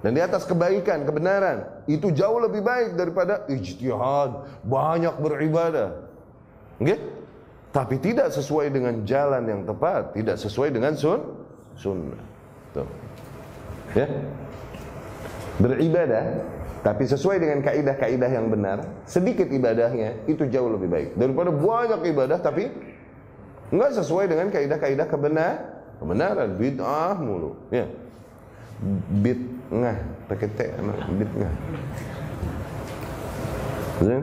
dan 0.00 0.12
di 0.16 0.20
atas 0.20 0.48
kebaikan, 0.48 1.04
kebenaran, 1.04 1.84
itu 1.88 2.12
jauh 2.12 2.40
lebih 2.40 2.64
baik 2.64 2.96
daripada 2.96 3.44
ijtihad, 3.48 4.64
banyak 4.64 5.14
beribadah. 5.20 6.08
Oke? 6.80 6.84
Okay? 6.84 6.98
Tapi 7.74 7.96
tidak 7.98 8.30
sesuai 8.30 8.70
dengan 8.70 9.02
jalan 9.02 9.42
yang 9.50 9.62
tepat, 9.66 10.14
tidak 10.14 10.38
sesuai 10.38 10.70
dengan 10.70 10.94
sun 10.94 11.20
sunnah. 11.74 12.22
Tuh. 12.70 12.86
Ya. 13.98 14.06
Beribadah 15.58 16.42
tapi 16.84 17.08
sesuai 17.08 17.40
dengan 17.40 17.64
kaidah-kaidah 17.64 18.28
yang 18.28 18.52
benar, 18.52 18.84
sedikit 19.08 19.48
ibadahnya 19.48 20.28
itu 20.28 20.44
jauh 20.52 20.68
lebih 20.68 20.92
baik 20.92 21.08
daripada 21.16 21.48
banyak 21.48 22.00
ibadah 22.12 22.38
tapi 22.44 22.68
Enggak 23.74 23.90
sesuai 23.98 24.30
dengan 24.30 24.54
kaidah-kaidah 24.54 25.06
kebenar, 25.10 25.54
kebenaran, 25.98 26.54
bid'ah 26.54 27.18
mulu. 27.18 27.58
Ya. 27.74 27.90
Bid'ah, 29.18 29.98
pakai 30.30 30.48
t, 30.54 30.58
bid'ah. 31.18 31.54
Zin? 33.98 34.22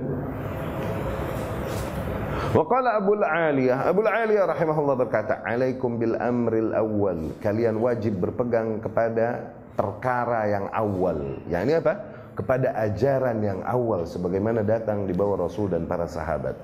Waqala 2.51 2.99
Abu 2.99 3.15
Aliyah 3.15 3.87
Abu 3.87 4.03
Aliyah 4.03 4.43
rahimahullah 4.43 4.99
berkata 4.99 5.39
Alaikum 5.47 5.95
bil 5.95 6.19
amril 6.19 6.75
awal 6.75 7.31
Kalian 7.39 7.79
wajib 7.79 8.19
berpegang 8.19 8.83
kepada 8.83 9.55
perkara 9.79 10.51
yang 10.51 10.67
awal 10.75 11.39
Yang 11.47 11.61
ini 11.63 11.73
apa? 11.79 11.93
Kepada 12.35 12.75
ajaran 12.75 13.39
yang 13.39 13.63
awal 13.63 14.03
Sebagaimana 14.03 14.67
datang 14.67 15.07
di 15.07 15.15
bawah 15.15 15.47
Rasul 15.47 15.71
dan 15.71 15.87
para 15.87 16.11
sahabat 16.11 16.59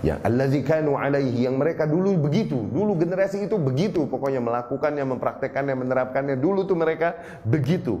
Ya, 0.00 0.16
allazi 0.24 0.64
kanu 0.64 0.96
alaihi 0.96 1.44
yang 1.44 1.60
mereka 1.60 1.84
dulu 1.84 2.16
begitu, 2.16 2.56
dulu 2.56 2.96
generasi 2.96 3.44
itu 3.44 3.60
begitu, 3.60 4.08
pokoknya 4.08 4.40
melakukannya, 4.40 5.04
mempraktekannya, 5.04 5.76
menerapkannya 5.76 6.40
dulu 6.40 6.64
tuh 6.64 6.72
mereka 6.72 7.20
begitu. 7.44 8.00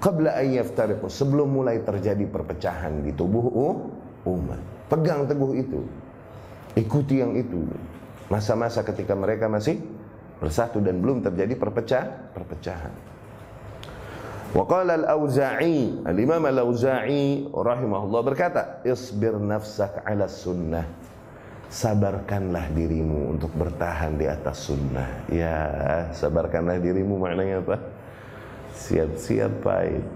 Qabla 0.00 0.40
ayyaftariqu, 0.40 1.04
sebelum 1.12 1.52
mulai 1.52 1.84
terjadi 1.84 2.24
perpecahan 2.24 3.04
di 3.04 3.12
tubuh 3.12 3.44
umat. 4.24 4.60
Pegang 4.88 5.28
teguh 5.28 5.52
itu. 5.52 5.84
Ikuti 6.80 7.20
yang 7.20 7.36
itu. 7.36 7.68
Masa-masa 8.32 8.80
ketika 8.80 9.12
mereka 9.12 9.52
masih 9.52 9.76
bersatu 10.40 10.80
dan 10.80 11.04
belum 11.04 11.20
terjadi 11.28 11.60
perpecah, 11.60 12.32
perpecahan. 12.32 13.17
Wa 14.56 14.64
qala 14.64 14.96
al-Auza'i, 14.96 16.00
al-Imam 16.08 16.40
al-Auza'i 16.48 17.52
rahimahullah 17.52 18.20
berkata, 18.24 18.80
"Isbir 18.80 19.36
nafsak 19.36 20.00
'ala 20.08 20.24
sunnah." 20.24 20.88
Sabarkanlah 21.68 22.72
dirimu 22.72 23.36
untuk 23.36 23.52
bertahan 23.52 24.16
di 24.16 24.24
atas 24.24 24.72
sunnah. 24.72 25.28
Ya, 25.28 25.60
sabarkanlah 26.16 26.80
dirimu 26.80 27.20
maknanya 27.20 27.60
apa? 27.60 27.76
Siap-siap 28.72 29.52
pahit. 29.60 30.06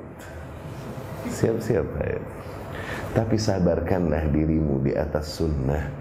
Siap-siap 1.29 1.85
pahit. 1.93 2.25
Tapi 3.13 3.37
sabarkanlah 3.37 4.33
dirimu 4.33 4.81
di 4.81 4.97
atas 4.97 5.37
sunnah. 5.37 5.93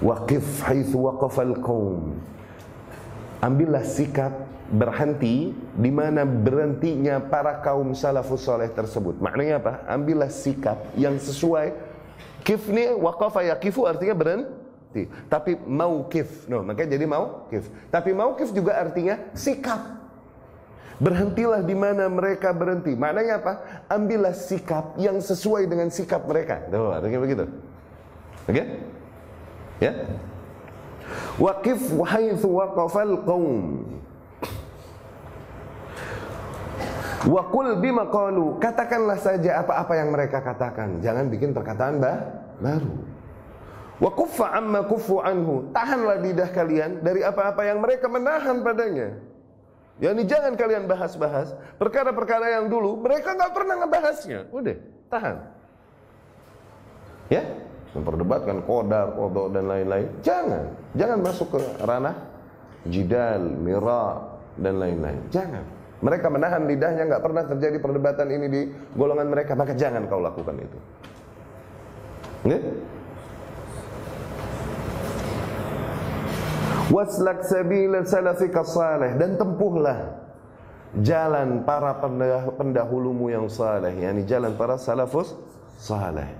Waqif 0.00 0.64
haitsu 0.64 0.96
waqafal 0.96 1.60
qaum. 1.60 2.16
Ambillah 3.44 3.84
sikap 3.84 4.45
berhenti 4.66 5.54
di 5.54 5.90
mana 5.94 6.26
berhentinya 6.26 7.22
para 7.22 7.62
kaum 7.62 7.94
salafus 7.94 8.42
soleh 8.42 8.66
tersebut. 8.70 9.22
Maknanya 9.22 9.62
apa? 9.62 9.72
Ambillah 9.86 10.30
sikap 10.30 10.78
yang 10.98 11.16
sesuai. 11.18 11.74
Kif 12.42 12.66
ni 12.70 12.90
waqafa 12.94 13.46
yaqifu 13.46 13.86
artinya 13.86 14.14
berhenti. 14.14 15.06
Tapi 15.30 15.58
mauqif. 15.62 16.50
No, 16.50 16.66
makanya 16.66 16.98
jadi 16.98 17.06
mauqif. 17.06 17.70
Tapi 17.90 18.10
mauqif 18.14 18.50
juga 18.50 18.78
artinya 18.78 19.18
sikap. 19.34 20.06
Berhentilah 20.96 21.60
di 21.60 21.76
mana 21.76 22.08
mereka 22.08 22.56
berhenti. 22.56 22.96
Maknanya 22.96 23.42
apa? 23.42 23.52
Ambillah 23.92 24.32
sikap 24.32 24.96
yang 24.96 25.20
sesuai 25.20 25.68
dengan 25.68 25.92
sikap 25.92 26.24
mereka. 26.24 26.64
Tuh, 26.72 26.90
artinya 26.90 27.20
begitu. 27.20 27.44
Oke? 28.48 28.54
Okay? 28.54 28.66
Ya? 29.76 29.92
Waqif 31.36 31.92
haitsu 32.00 32.48
waqafal 32.48 33.20
qaum. 33.28 33.84
Wakul 37.26 37.82
bima 37.82 38.06
qalu, 38.06 38.62
katakanlah 38.62 39.18
saja 39.18 39.58
apa-apa 39.58 39.98
yang 39.98 40.14
mereka 40.14 40.38
katakan. 40.38 41.02
Jangan 41.02 41.26
bikin 41.26 41.50
perkataan 41.50 41.98
bah, 41.98 42.22
baru. 42.62 42.92
Wa 43.98 44.10
kuffa 44.14 44.54
amma 44.54 44.86
kuffu 44.86 45.18
anhu. 45.18 45.66
Tahanlah 45.74 46.22
lidah 46.22 46.54
kalian 46.54 47.02
dari 47.02 47.26
apa-apa 47.26 47.66
yang 47.66 47.82
mereka 47.82 48.06
menahan 48.06 48.62
padanya. 48.62 49.18
Ya 49.98 50.12
ini 50.12 50.28
jangan 50.28 50.54
kalian 50.54 50.86
bahas-bahas 50.86 51.56
perkara-perkara 51.80 52.60
yang 52.60 52.68
dulu 52.68 53.00
mereka 53.00 53.34
nggak 53.34 53.52
pernah 53.56 53.74
ngebahasnya. 53.82 54.40
Udah, 54.52 54.76
tahan. 55.10 55.36
Ya, 57.26 57.42
memperdebatkan 57.96 58.62
kodar, 58.68 59.16
kodok 59.18 59.50
dan 59.50 59.66
lain-lain. 59.66 60.06
Jangan, 60.22 60.64
jangan 60.94 61.18
masuk 61.24 61.58
ke 61.58 61.60
ranah 61.82 62.14
jidal, 62.86 63.42
mira 63.56 64.36
dan 64.60 64.78
lain-lain. 64.78 65.20
Jangan. 65.32 65.75
Mereka 65.96 66.28
menahan 66.28 66.68
lidahnya, 66.68 67.08
nggak 67.08 67.24
pernah 67.24 67.44
terjadi 67.48 67.80
perdebatan 67.80 68.28
ini 68.28 68.46
di 68.52 68.62
golongan 68.92 69.32
mereka, 69.32 69.56
maka 69.56 69.72
jangan 69.72 70.04
kau 70.04 70.20
lakukan 70.20 70.56
itu. 70.60 70.78
Nggak? 72.46 72.62
Waslak 76.86 77.42
sabila 77.42 78.06
salafika 78.06 78.62
salih 78.62 79.18
dan 79.18 79.34
tempuhlah 79.34 80.22
jalan 81.02 81.66
para 81.66 81.98
pendahulumu 82.54 83.26
yang 83.26 83.50
saleh, 83.50 83.90
yakni 84.06 84.22
jalan 84.22 84.54
para 84.54 84.78
salafus 84.78 85.34
saleh. 85.82 86.30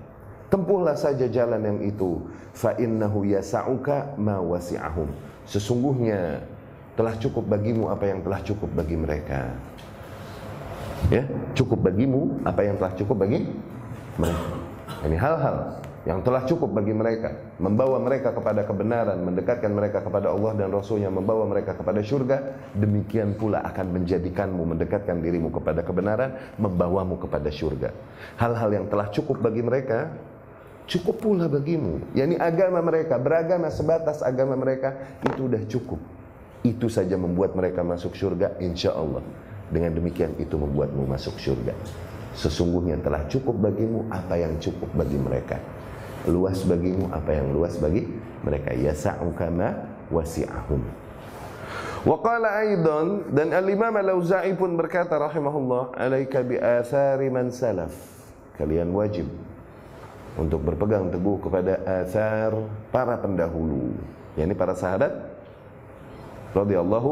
Tempuhlah 0.46 0.94
saja 0.94 1.26
jalan 1.26 1.58
yang 1.58 1.80
itu. 1.82 2.22
Fa 2.54 2.78
innahu 2.78 3.26
yasa'uka 3.26 4.14
ma 4.14 4.38
wasi'ahum. 4.38 5.10
Sesungguhnya 5.50 6.46
telah 6.96 7.14
cukup 7.20 7.44
bagimu 7.44 7.92
apa 7.92 8.04
yang 8.08 8.24
telah 8.24 8.40
cukup 8.40 8.70
bagi 8.72 8.96
mereka. 8.96 9.52
Ya, 11.12 11.22
cukup 11.52 11.84
bagimu 11.86 12.40
apa 12.42 12.64
yang 12.64 12.80
telah 12.80 12.92
cukup 12.96 13.16
bagi 13.22 13.46
mereka. 14.16 14.56
Ini 15.04 15.16
hal-hal 15.20 15.76
yang 16.06 16.22
telah 16.22 16.46
cukup 16.46 16.70
bagi 16.70 16.94
mereka, 16.94 17.34
membawa 17.58 17.98
mereka 17.98 18.30
kepada 18.30 18.62
kebenaran, 18.62 19.26
mendekatkan 19.26 19.74
mereka 19.74 20.06
kepada 20.06 20.30
Allah 20.30 20.54
dan 20.54 20.70
Rasulnya, 20.70 21.10
membawa 21.10 21.42
mereka 21.50 21.74
kepada 21.74 21.98
syurga, 21.98 22.56
demikian 22.78 23.34
pula 23.34 23.58
akan 23.66 23.90
menjadikanmu 23.90 24.62
mendekatkan 24.70 25.18
dirimu 25.18 25.50
kepada 25.50 25.82
kebenaran, 25.82 26.38
membawamu 26.62 27.18
kepada 27.18 27.50
syurga. 27.50 27.90
Hal-hal 28.38 28.70
yang 28.70 28.86
telah 28.86 29.10
cukup 29.10 29.42
bagi 29.42 29.66
mereka, 29.66 30.14
cukup 30.86 31.18
pula 31.18 31.50
bagimu. 31.50 31.98
Yani 32.14 32.38
agama 32.38 32.78
mereka, 32.86 33.18
beragama 33.18 33.66
sebatas 33.74 34.22
agama 34.22 34.54
mereka, 34.54 34.94
itu 35.26 35.42
sudah 35.42 35.62
cukup. 35.66 36.15
Itu 36.66 36.90
saja 36.90 37.14
membuat 37.14 37.54
mereka 37.54 37.86
masuk 37.86 38.18
surga 38.18 38.58
insya 38.58 38.90
Allah. 38.90 39.22
Dengan 39.70 39.94
demikian 39.94 40.34
itu 40.42 40.58
membuatmu 40.58 41.06
masuk 41.06 41.38
surga. 41.38 41.70
Sesungguhnya 42.34 42.98
telah 42.98 43.22
cukup 43.30 43.70
bagimu 43.70 44.10
apa 44.10 44.34
yang 44.34 44.58
cukup 44.58 44.90
bagi 44.98 45.14
mereka. 45.14 45.62
Luas 46.26 46.66
bagimu 46.66 47.06
apa 47.14 47.30
yang 47.38 47.54
luas 47.54 47.78
bagi 47.78 48.02
mereka. 48.42 48.74
Yasa'u 48.74 49.30
kama 49.38 49.78
wasi'ahum. 50.10 50.82
Wa 52.06 52.16
qala 52.22 52.62
aidan 52.66 53.30
dan 53.30 53.54
al-Imam 53.54 53.94
Al-Auza'i 53.94 54.54
pun 54.58 54.74
berkata 54.74 55.18
rahimahullah, 55.18 55.94
"Alaika 55.94 56.42
bi 56.42 56.58
athari 56.58 57.30
man 57.30 57.50
salaf." 57.54 57.94
Kalian 58.58 58.90
wajib 58.90 59.26
untuk 60.38 60.62
berpegang 60.66 61.10
teguh 61.10 61.38
kepada 61.42 61.82
athar 61.82 62.54
para 62.90 63.18
pendahulu, 63.18 63.94
yakni 64.38 64.54
para 64.54 64.74
sahabat 64.74 65.35
radhiyallahu 66.56 67.10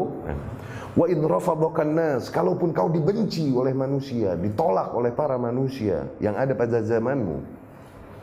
Wa 0.94 1.10
in 1.10 1.26
rafadakan 1.26 1.90
nas, 1.90 2.30
kalaupun 2.30 2.70
kau 2.70 2.86
dibenci 2.86 3.50
oleh 3.50 3.74
manusia, 3.74 4.38
ditolak 4.38 4.94
oleh 4.94 5.10
para 5.10 5.34
manusia 5.34 6.06
yang 6.22 6.38
ada 6.38 6.54
pada 6.54 6.78
zamanmu. 6.86 7.42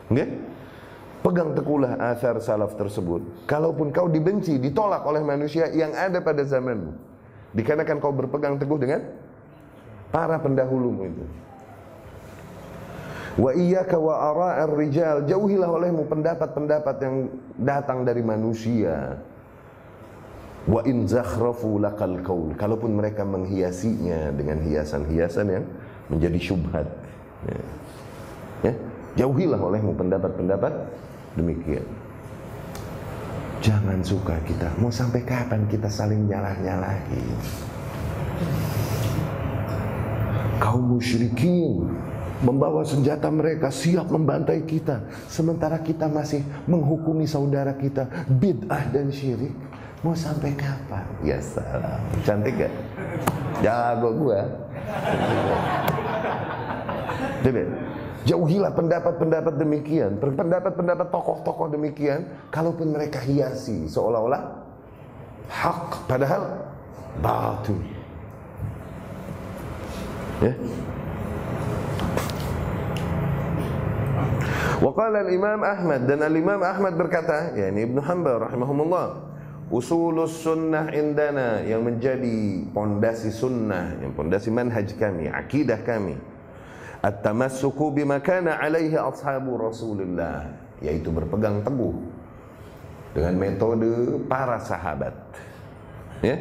Okay? 0.07 0.39
Pegang 1.19 1.51
teguhlah 1.51 1.99
asar 2.15 2.39
salaf 2.39 2.79
tersebut. 2.79 3.43
Kalaupun 3.43 3.91
kau 3.91 4.07
dibenci, 4.07 4.55
ditolak 4.55 5.03
oleh 5.03 5.19
manusia 5.19 5.67
yang 5.75 5.91
ada 5.91 6.23
pada 6.23 6.47
zamanmu. 6.47 6.95
Dikarenakan 7.51 7.99
kau 7.99 8.15
berpegang 8.15 8.55
teguh 8.55 8.79
dengan 8.79 9.03
para 10.07 10.39
pendahulumu 10.39 11.03
itu. 11.11 11.25
Wa 13.35 13.51
iyyaka 13.51 13.99
wa 13.99 14.15
ara'ar 14.31 14.71
rijal, 14.71 15.27
jauhilah 15.27 15.67
olehmu 15.67 16.07
pendapat-pendapat 16.07 16.95
yang 17.03 17.15
datang 17.59 18.07
dari 18.07 18.23
manusia. 18.23 19.19
Wa 20.69 20.85
in 20.85 21.09
zakhrafu 21.09 21.81
laqal 21.81 22.21
qaul, 22.21 22.53
kalaupun 22.53 22.93
mereka 22.93 23.25
menghiasinya 23.25 24.29
dengan 24.37 24.61
hiasan-hiasan 24.61 25.47
yang 25.49 25.65
menjadi 26.05 26.37
syubhat. 26.37 26.85
Ya. 27.49 27.61
ya. 28.69 28.73
Jauhilah 29.25 29.57
olehmu 29.57 29.97
pendapat-pendapat 29.97 30.73
demikian. 31.33 31.83
Jangan 33.61 34.01
suka 34.01 34.37
kita. 34.45 34.69
Mau 34.77 34.93
sampai 34.93 35.21
kapan 35.25 35.65
kita 35.69 35.89
saling 35.89 36.29
nyalah-nyalahin? 36.29 37.37
Kaum 40.61 40.97
musyrikin 40.97 41.89
membawa 42.41 42.81
senjata 42.81 43.29
mereka 43.29 43.69
siap 43.69 44.09
membantai 44.09 44.65
kita 44.65 45.05
sementara 45.29 45.77
kita 45.81 46.09
masih 46.09 46.41
menghukumi 46.65 47.29
saudara 47.29 47.77
kita 47.77 48.09
bid'ah 48.25 48.89
dan 48.89 49.13
syirik 49.13 49.53
mau 50.01 50.17
sampai 50.17 50.53
kapan? 50.57 51.05
Ya 51.21 51.37
salam 51.37 52.01
cantik 52.25 52.57
gak? 52.57 52.73
Jago 53.61 54.09
gua. 54.17 54.41
Demi. 57.45 57.65
Jauhilah 58.21 58.69
pendapat-pendapat 58.77 59.57
demikian, 59.57 60.21
pendapat-pendapat 60.21 61.09
tokoh-tokoh 61.09 61.73
demikian, 61.73 62.21
kalaupun 62.53 62.93
mereka 62.93 63.17
hiasi 63.17 63.89
seolah-olah 63.89 64.61
hak 65.49 66.05
padahal 66.05 66.69
batil. 67.17 67.81
Ya. 70.37 70.53
Waqala 74.81 75.25
al-Imam 75.25 75.61
Ahmad. 75.61 76.09
Dan 76.09 76.25
al-Imam 76.25 76.61
Ahmad 76.61 76.93
berkata, 76.97 77.53
yakni 77.53 77.85
Ibnu 77.85 78.01
Hanbal 78.01 78.49
rahimahumullah, 78.49 79.30
usulus 79.71 80.43
sunnah 80.43 80.91
indana 80.91 81.63
yang 81.63 81.81
menjadi 81.87 82.67
pondasi 82.75 83.31
sunnah, 83.31 83.95
yang 84.03 84.11
pondasi 84.11 84.51
manhaj 84.51 84.91
kami, 84.99 85.31
akidah 85.31 85.79
kami. 85.81 86.19
At-tamassuku 87.01 87.95
bima 87.95 88.21
kana 88.21 88.61
alaihi 88.61 88.93
ashabu 88.99 89.57
Rasulullah, 89.57 90.45
yaitu 90.83 91.09
berpegang 91.09 91.63
teguh 91.65 91.97
dengan 93.15 93.33
metode 93.39 94.21
para 94.27 94.59
sahabat. 94.61 95.15
Ya. 96.21 96.37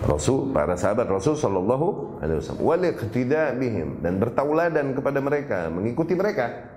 Rasul 0.00 0.48
para 0.56 0.80
sahabat 0.80 1.04
Rasul 1.12 1.36
sallallahu 1.36 2.18
alaihi 2.24 2.40
wasallam 2.40 2.64
wal 2.64 2.82
iqtida 2.88 3.52
bihim 3.52 4.00
dan 4.00 4.16
bertauladan 4.16 4.96
kepada 4.96 5.20
mereka 5.20 5.68
mengikuti 5.68 6.16
mereka 6.16 6.72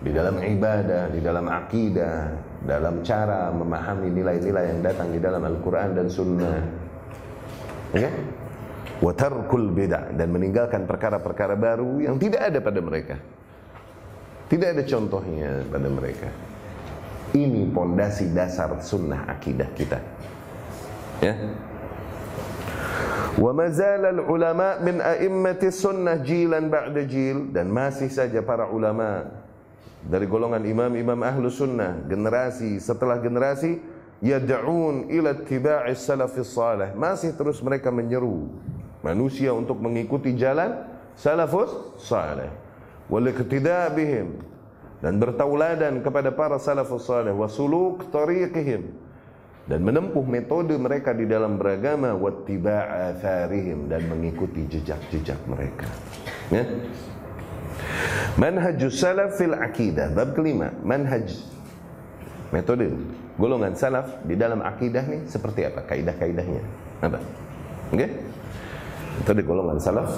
di 0.00 0.10
dalam 0.16 0.40
ibadah, 0.40 1.12
di 1.12 1.20
dalam 1.20 1.44
akidah, 1.44 2.32
dalam 2.64 3.04
cara 3.04 3.52
memahami 3.52 4.08
nilai-nilai 4.08 4.64
yang 4.72 4.80
datang 4.80 5.12
di 5.12 5.20
dalam 5.20 5.44
Al-Qur'an 5.44 5.92
dan 5.92 6.08
Sunnah. 6.08 6.56
Ya? 7.92 8.08
Tarkul 9.00 9.72
bid'ah 9.72 10.12
dan 10.12 10.28
meninggalkan 10.32 10.84
perkara-perkara 10.84 11.56
baru 11.56 12.00
yang 12.04 12.16
tidak 12.20 12.52
ada 12.52 12.58
pada 12.60 12.80
mereka. 12.84 13.16
Tidak 14.48 14.68
ada 14.76 14.82
contohnya 14.84 15.64
pada 15.68 15.88
mereka. 15.88 16.28
Ini 17.30 17.70
pondasi 17.70 18.32
dasar 18.34 18.74
sunnah 18.82 19.24
akidah 19.30 19.70
kita. 19.72 19.98
Ya. 21.22 21.34
Wa 23.40 23.52
mazal 23.56 24.04
ulama 24.26 24.82
min 24.82 24.98
a'immati 24.98 25.70
sunnah 25.70 26.20
jilan 26.20 26.66
ba'da 26.66 27.00
jil 27.06 27.54
dan 27.54 27.70
masih 27.70 28.10
saja 28.10 28.42
para 28.42 28.68
ulama 28.68 29.39
dari 30.04 30.24
golongan 30.24 30.64
imam-imam 30.64 31.20
ahlu 31.20 31.52
sunnah 31.52 32.00
generasi 32.08 32.80
setelah 32.80 33.20
generasi 33.20 33.80
yad'un 34.24 35.08
ila 35.12 35.36
ittiba'i 35.36 35.92
salafis 35.96 36.52
salih 36.52 36.92
masih 36.96 37.36
terus 37.36 37.60
mereka 37.60 37.92
menyeru 37.92 38.48
manusia 39.04 39.52
untuk 39.52 39.80
mengikuti 39.80 40.32
jalan 40.36 40.84
salafus 41.16 41.72
salih 42.00 42.48
wal 43.08 43.26
bihim 43.92 44.40
dan 45.00 45.16
bertauladan 45.16 46.04
kepada 46.04 46.32
para 46.32 46.60
salafus 46.60 47.08
salih 47.08 47.32
wa 47.32 47.48
suluk 47.48 48.08
tariqihim 48.12 48.92
dan 49.68 49.86
menempuh 49.86 50.26
metode 50.26 50.74
mereka 50.74 51.14
di 51.14 51.30
dalam 51.30 51.54
beragama 51.54 52.16
wattiba'a 52.18 53.14
atharihim 53.14 53.86
dan 53.86 54.02
mengikuti 54.10 54.66
jejak-jejak 54.66 55.38
mereka. 55.46 55.86
Ya. 56.50 56.66
Manhajus 58.38 58.96
salaf 59.00 59.36
fil 59.36 59.52
aqidah 59.52 60.14
bab 60.14 60.32
kelima, 60.32 60.72
manhaj 60.80 61.28
metode 62.50 62.90
golongan 63.36 63.76
salaf 63.76 64.22
di 64.26 64.34
dalam 64.34 64.64
akidah 64.64 65.04
nih 65.04 65.26
seperti 65.28 65.68
apa? 65.68 65.84
Kaidah-kaidahnya. 65.86 66.62
Apa? 67.04 67.18
Oke? 67.90 67.96
Okay? 67.96 68.10
Metode 69.20 69.40
golongan 69.44 69.78
salaf, 69.82 70.10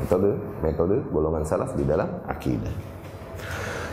metode 0.00 0.30
metode 0.64 0.96
golongan 1.12 1.44
salaf 1.44 1.76
di 1.76 1.84
dalam 1.84 2.08
akidah 2.24 2.96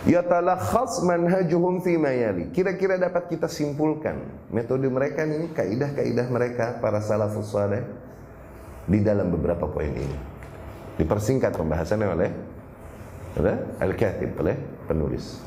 yatalakhas 0.03 0.99
manhajuhum 1.03 1.79
fi 1.79 1.95
mayali. 1.95 2.51
Kira-kira 2.51 2.99
dapat 2.99 3.31
kita 3.31 3.47
simpulkan 3.47 4.19
metode 4.51 4.87
mereka 4.91 5.23
ini, 5.23 5.51
kaidah-kaidah 5.51 6.27
mereka 6.27 6.65
para 6.83 6.99
salafus 6.99 7.51
saleh 7.51 7.83
di 8.87 8.99
dalam 8.99 9.31
beberapa 9.31 9.67
poin 9.67 9.91
ini. 9.91 10.17
Dipersingkat 10.99 11.55
pembahasannya 11.57 12.07
oleh 12.07 12.29
al-katib 13.81 14.37
oleh 14.37 14.57
penulis 14.85 15.41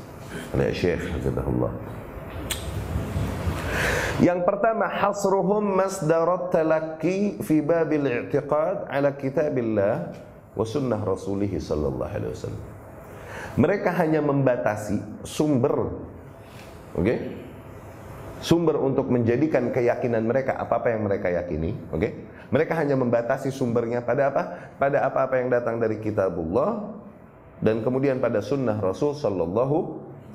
oleh 0.53 0.71
Syekh 0.75 1.07
Hafizahullah. 1.07 1.73
Yang 4.17 4.49
pertama 4.49 4.89
hasruhum 4.89 5.77
masdarat 5.77 6.49
talaqi 6.49 7.37
fi 7.45 7.61
babil 7.61 8.09
i'tiqad 8.09 8.89
ala 8.89 9.13
kitabillah 9.13 10.09
wa 10.57 10.65
sunnah 10.65 10.97
rasulih 11.05 11.53
sallallahu 11.53 12.11
alaihi 12.11 12.33
wasallam. 12.33 12.65
Mereka 13.57 13.89
hanya 13.97 14.21
membatasi 14.21 15.25
sumber 15.25 15.89
Oke 16.93 17.01
okay? 17.01 17.19
Sumber 18.37 18.77
untuk 18.77 19.09
menjadikan 19.09 19.73
keyakinan 19.73 20.21
mereka 20.29 20.53
Apa-apa 20.61 20.93
yang 20.93 21.09
mereka 21.09 21.33
yakini 21.33 21.73
Oke 21.89 21.97
okay? 21.97 22.11
Mereka 22.53 22.77
hanya 22.77 22.93
membatasi 22.93 23.49
sumbernya 23.49 24.05
pada 24.05 24.29
apa? 24.29 24.43
Pada 24.77 25.03
apa-apa 25.09 25.41
yang 25.41 25.49
datang 25.49 25.81
dari 25.81 25.97
kitabullah 25.97 27.01
Dan 27.57 27.81
kemudian 27.81 28.21
pada 28.21 28.41
sunnah 28.43 28.77
Rasul 28.77 29.17
Sallallahu 29.17 29.77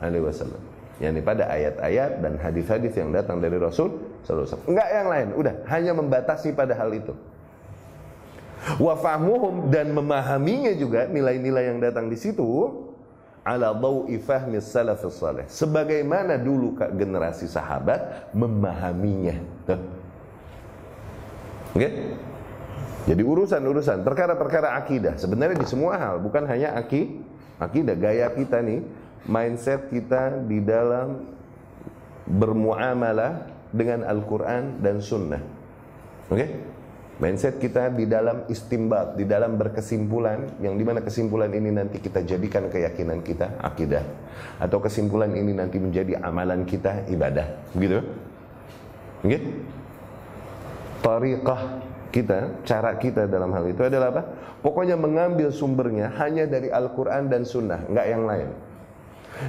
Alaihi 0.03 0.25
Wasallam. 0.27 0.63
Yakni 0.99 1.21
pada 1.23 1.51
ayat-ayat 1.51 2.23
dan 2.23 2.39
hadis-hadis 2.39 2.93
yang 2.95 3.11
datang 3.11 3.39
dari 3.39 3.59
Rasul 3.59 3.95
Sallallahu 4.23 4.31
Alaihi 4.31 4.51
Wasallam. 4.51 4.69
Enggak 4.71 4.89
yang 4.91 5.09
lain, 5.09 5.29
udah. 5.39 5.55
Hanya 5.71 5.93
membatasi 5.95 6.49
pada 6.55 6.75
hal 6.75 6.91
itu. 6.95 7.15
Wafamuhum 8.79 9.75
dan 9.75 9.91
memahaminya 9.91 10.71
juga 10.79 11.11
nilai-nilai 11.11 11.75
yang 11.75 11.83
datang 11.83 12.07
di 12.07 12.15
situ 12.15 12.47
ala 13.43 13.75
dawi 13.75 14.15
fahmi 14.23 14.63
salafus 14.63 15.19
salih. 15.19 15.47
Sebagaimana 15.51 16.39
dulu 16.39 16.79
generasi 16.95 17.51
sahabat 17.51 18.31
memahaminya. 18.31 19.35
Oke? 19.67 19.79
okay? 21.75 21.93
Jadi 23.03 23.23
urusan-urusan 23.23 24.07
perkara-perkara 24.07 24.79
akidah 24.79 25.19
sebenarnya 25.19 25.59
di 25.59 25.69
semua 25.69 25.99
hal 25.99 26.15
bukan 26.23 26.47
hanya 26.47 26.79
aki 26.79 27.23
akidah 27.59 27.97
gaya 27.99 28.31
kita 28.31 28.63
nih 28.63 28.83
mindset 29.27 29.91
kita 29.91 30.43
di 30.47 30.63
dalam 30.63 31.27
bermuamalah 32.27 33.51
dengan 33.75 34.07
Al-Quran 34.07 34.79
dan 34.79 35.03
Sunnah 35.03 35.43
oke 36.31 36.39
okay? 36.39 36.49
Mindset 37.23 37.63
kita 37.63 37.87
di 37.95 38.09
dalam 38.11 38.51
istimbat, 38.51 39.15
di 39.15 39.23
dalam 39.23 39.55
berkesimpulan, 39.55 40.59
yang 40.59 40.75
di 40.75 40.83
mana 40.83 40.99
kesimpulan 40.99 41.55
ini 41.55 41.71
nanti 41.71 42.03
kita 42.03 42.27
jadikan 42.27 42.67
keyakinan 42.67 43.23
kita, 43.23 43.63
akidah. 43.63 44.03
Atau 44.59 44.83
kesimpulan 44.83 45.31
ini 45.31 45.55
nanti 45.55 45.79
menjadi 45.79 46.19
amalan 46.19 46.67
kita, 46.67 47.07
ibadah. 47.07 47.47
Begitu? 47.79 48.03
Oke? 49.23 49.29
Okay? 49.29 49.41
Tariqah 50.99 51.61
kita, 52.13 52.63
cara 52.69 52.95
kita 53.01 53.25
dalam 53.25 53.51
hal 53.57 53.65
itu 53.67 53.81
adalah 53.83 54.13
apa? 54.13 54.23
Pokoknya 54.61 55.01
mengambil 55.01 55.49
sumbernya 55.49 56.13
hanya 56.21 56.45
dari 56.45 56.69
Al-Quran 56.69 57.33
dan 57.33 57.43
Sunnah, 57.49 57.89
enggak 57.89 58.07
yang 58.07 58.23
lain. 58.29 58.49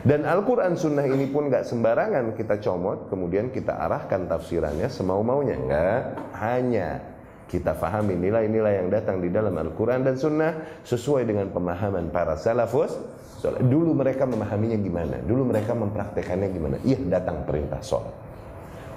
Dan 0.07 0.23
Al-Quran 0.23 0.79
Sunnah 0.79 1.03
ini 1.05 1.27
pun 1.27 1.51
enggak 1.51 1.67
sembarangan 1.67 2.33
kita 2.39 2.57
comot, 2.63 3.11
kemudian 3.11 3.51
kita 3.51 3.77
arahkan 3.77 4.31
tafsirannya 4.31 4.87
semau-maunya. 4.87 5.59
Enggak, 5.59 6.01
hanya 6.39 7.03
kita 7.51 7.77
fahami 7.77 8.17
nilai-nilai 8.17 8.81
yang 8.81 8.89
datang 8.89 9.21
di 9.21 9.29
dalam 9.29 9.53
Al-Quran 9.53 10.01
dan 10.07 10.15
Sunnah 10.17 10.81
sesuai 10.87 11.27
dengan 11.27 11.51
pemahaman 11.53 12.09
para 12.09 12.33
salafus. 12.39 12.95
Dulu 13.43 13.91
mereka 13.91 14.23
memahaminya 14.23 14.79
gimana? 14.79 15.19
Dulu 15.19 15.51
mereka 15.51 15.75
mempraktekannya 15.75 16.47
gimana? 16.47 16.79
Iya, 16.81 17.03
datang 17.11 17.43
perintah 17.43 17.83
sholat. 17.83 18.32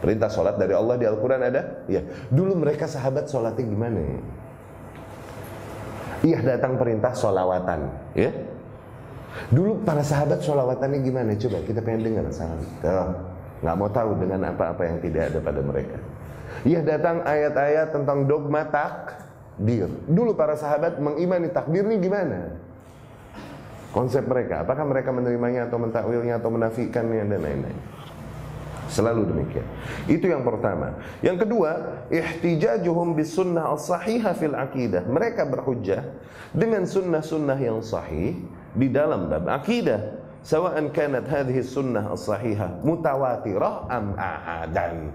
Perintah 0.07 0.31
sholat 0.31 0.55
dari 0.55 0.71
Allah 0.71 0.95
di 0.95 1.03
Al-Quran 1.03 1.43
ada? 1.43 1.83
Iya. 1.91 2.07
Dulu 2.31 2.63
mereka 2.63 2.87
sahabat 2.87 3.27
sholatnya 3.27 3.67
gimana? 3.67 4.23
Iya, 6.23 6.39
datang 6.47 6.79
perintah 6.79 7.11
sholawatan. 7.11 7.91
Ya. 8.15 8.31
Dulu 9.51 9.83
para 9.83 10.07
sahabat 10.07 10.47
sholawatannya 10.47 11.03
gimana? 11.03 11.35
Coba 11.35 11.59
kita 11.67 11.83
pengen 11.83 12.07
dengar 12.07 12.31
sahabat. 12.31 12.71
Nggak 13.67 13.77
mau 13.77 13.91
tahu 13.91 14.15
dengan 14.23 14.55
apa-apa 14.55 14.83
yang 14.87 15.03
tidak 15.03 15.35
ada 15.35 15.39
pada 15.43 15.61
mereka. 15.61 15.99
Iya 16.63 16.81
datang 16.87 17.27
ayat-ayat 17.27 17.91
tentang 17.91 18.31
dogma 18.31 18.63
takdir. 18.71 19.91
Dulu 20.07 20.39
para 20.39 20.55
sahabat 20.55 21.03
mengimani 21.03 21.51
takdir 21.51 21.83
ini 21.83 21.99
gimana? 21.99 22.63
konsep 23.97 24.29
mereka. 24.29 24.61
Apakah 24.61 24.85
mereka 24.85 25.09
menerimanya 25.09 25.73
atau 25.73 25.81
mentakwilnya 25.81 26.37
atau 26.37 26.53
menafikannya 26.53 27.25
dan 27.33 27.41
lain-lain. 27.41 27.79
Selalu 28.87 29.26
demikian. 29.26 29.66
Itu 30.07 30.30
yang 30.30 30.47
pertama. 30.47 30.95
Yang 31.18 31.47
kedua, 31.47 31.70
ihtijajuhum 32.11 33.18
bis 33.18 33.34
sunnah 33.34 33.74
as-sahihah 33.74 34.32
fil 34.39 34.55
aqidah. 34.55 35.05
Mereka 35.11 35.47
berhujjah 35.51 36.07
dengan 36.55 36.87
sunnah-sunnah 36.87 37.59
yang 37.59 37.82
sahih 37.82 38.39
di 38.72 38.87
dalam 38.87 39.26
bab 39.26 39.47
akidah. 39.51 40.22
Sawa'an 40.47 40.95
kanat 40.95 41.26
hadhihi 41.26 41.66
sunnah 41.66 42.14
as-sahihah 42.14 42.87
mutawatirah 42.87 43.91
am 43.91 44.14
ahadan. 44.14 45.11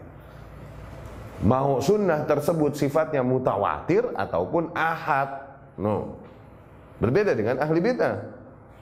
Mau 1.41 1.79
sunnah 1.81 2.27
tersebut 2.27 2.77
sifatnya 2.77 3.23
mutawatir 3.23 4.05
ataupun 4.13 4.75
ahad. 4.75 5.41
No. 5.79 6.19
Berbeda 7.01 7.33
dengan 7.33 7.57
ahli 7.57 7.79
bidah. 7.81 8.40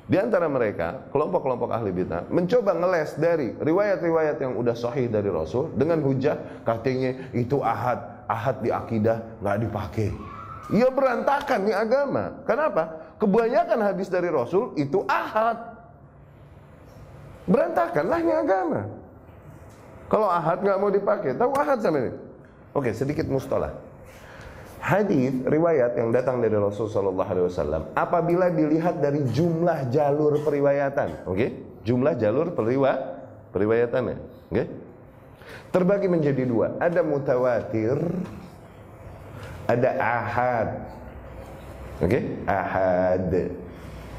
Di 0.10 0.18
antara 0.18 0.49
mereka, 0.49 1.05
kelompok-kelompok 1.14 1.70
ahli 1.70 1.93
bid'ah 1.93 2.26
mencoba 2.34 2.74
ngeles 2.74 3.14
dari 3.22 3.53
riwayat-riwayat 3.53 4.41
yang 4.41 4.57
udah 4.57 4.74
sahih 4.74 5.05
dari 5.05 5.30
Rasul 5.30 5.70
dengan 5.78 6.01
hujah 6.01 6.66
katanya 6.66 7.30
itu 7.30 7.62
ahad, 7.62 8.26
ahad 8.26 8.57
di 8.66 8.74
akidah 8.74 9.22
nggak 9.38 9.57
dipakai. 9.70 10.10
Ya 10.74 10.89
berantakan 10.89 11.62
nih 11.62 11.78
agama. 11.78 12.41
Kenapa? 12.41 13.14
Kebanyakan 13.22 13.80
hadis 13.86 14.10
dari 14.10 14.34
Rasul 14.34 14.74
itu 14.82 15.05
ahad. 15.05 15.78
Berantakanlah 17.45 18.20
nih 18.26 18.34
agama. 18.34 18.82
Kalau 20.10 20.26
ahad 20.26 20.66
nggak 20.66 20.78
mau 20.82 20.89
dipakai, 20.89 21.38
tahu 21.38 21.53
ahad 21.53 21.86
sama 21.86 22.01
ini? 22.01 22.12
Oke, 22.74 22.97
sedikit 22.97 23.30
mustalah 23.30 23.88
hadis 24.80 25.36
riwayat 25.43 25.99
yang 25.99 26.09
datang 26.15 26.39
dari 26.39 26.55
Rasul 26.55 26.88
Shallallahu 26.88 27.30
Alaihi 27.30 27.45
Wasallam 27.51 27.82
apabila 27.93 28.47
dilihat 28.47 29.03
dari 29.03 29.21
jumlah 29.30 29.91
jalur 29.91 30.39
periwayatan, 30.41 31.27
oke, 31.27 31.36
okay? 31.36 31.49
jumlah 31.84 32.15
jalur 32.15 32.55
periwa 32.55 33.19
periwayatannya, 33.51 34.17
oke, 34.17 34.55
okay? 34.55 34.65
terbagi 35.75 36.07
menjadi 36.07 36.43
dua, 36.47 36.80
ada 36.80 37.03
mutawatir, 37.03 37.99
ada 39.67 39.89
ahad, 39.99 40.69
oke, 41.99 42.07
okay? 42.07 42.23
ahad, 42.47 43.30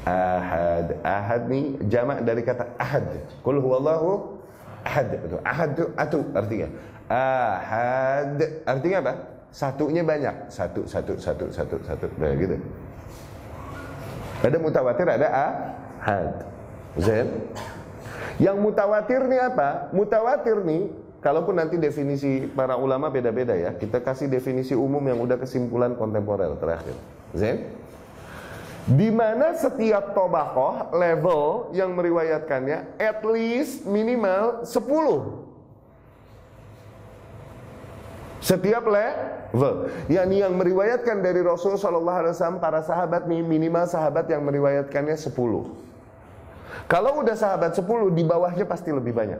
ahad, 0.05 0.87
ahad 1.01 1.41
nih 1.49 1.65
jamak 1.89 2.21
dari 2.21 2.41
kata 2.45 2.69
ahad, 2.77 3.17
kul 3.41 3.57
huwallahu 3.57 4.37
ahad, 4.85 5.09
ahad 5.41 5.69
itu 5.73 6.19
artinya, 6.37 6.67
ahad 7.09 8.37
artinya 8.69 8.99
apa? 9.01 9.30
Satunya 9.51 9.99
banyak. 10.01 10.47
Satu, 10.47 10.87
satu, 10.87 11.19
satu, 11.19 11.51
satu, 11.51 11.75
satu. 11.83 12.05
Nah, 12.15 12.31
gitu. 12.39 12.55
Ada 14.41 14.57
mutawatir, 14.57 15.05
ada 15.05 15.27
ahad. 15.27 16.47
Zain. 16.97 17.27
Yang 18.39 18.57
mutawatir 18.63 19.21
nih 19.27 19.53
apa? 19.53 19.91
Mutawatir 19.93 20.63
nih, 20.65 20.89
kalaupun 21.19 21.59
nanti 21.59 21.75
definisi 21.77 22.47
para 22.47 22.79
ulama 22.79 23.11
beda-beda 23.11 23.53
ya. 23.53 23.75
Kita 23.75 23.99
kasih 23.99 24.31
definisi 24.31 24.73
umum 24.73 25.03
yang 25.03 25.19
udah 25.19 25.35
kesimpulan 25.37 25.93
kontemporer 25.99 26.55
terakhir. 26.57 26.95
Zain. 27.35 27.67
Di 28.87 29.13
mana 29.13 29.53
setiap 29.53 30.17
tobakoh 30.17 30.89
level 30.95 31.69
yang 31.77 31.93
meriwayatkannya 31.93 32.97
at 32.97 33.21
least 33.21 33.85
minimal 33.85 34.65
10 34.65 35.50
setiap 38.41 38.83
level. 38.89 39.93
Yani 40.09 40.41
yang 40.41 40.57
meriwayatkan 40.57 41.21
dari 41.21 41.45
Rasul 41.45 41.77
Shallallahu 41.77 42.19
Alaihi 42.25 42.33
Wasallam 42.33 42.59
para 42.59 42.81
sahabat 42.81 43.29
minimal 43.29 43.85
sahabat 43.85 44.25
yang 44.27 44.41
meriwayatkannya 44.41 45.13
10. 45.13 45.31
Kalau 46.89 47.11
udah 47.21 47.35
sahabat 47.37 47.77
10 47.77 47.85
di 48.17 48.23
bawahnya 48.25 48.65
pasti 48.65 48.89
lebih 48.89 49.13
banyak. 49.13 49.39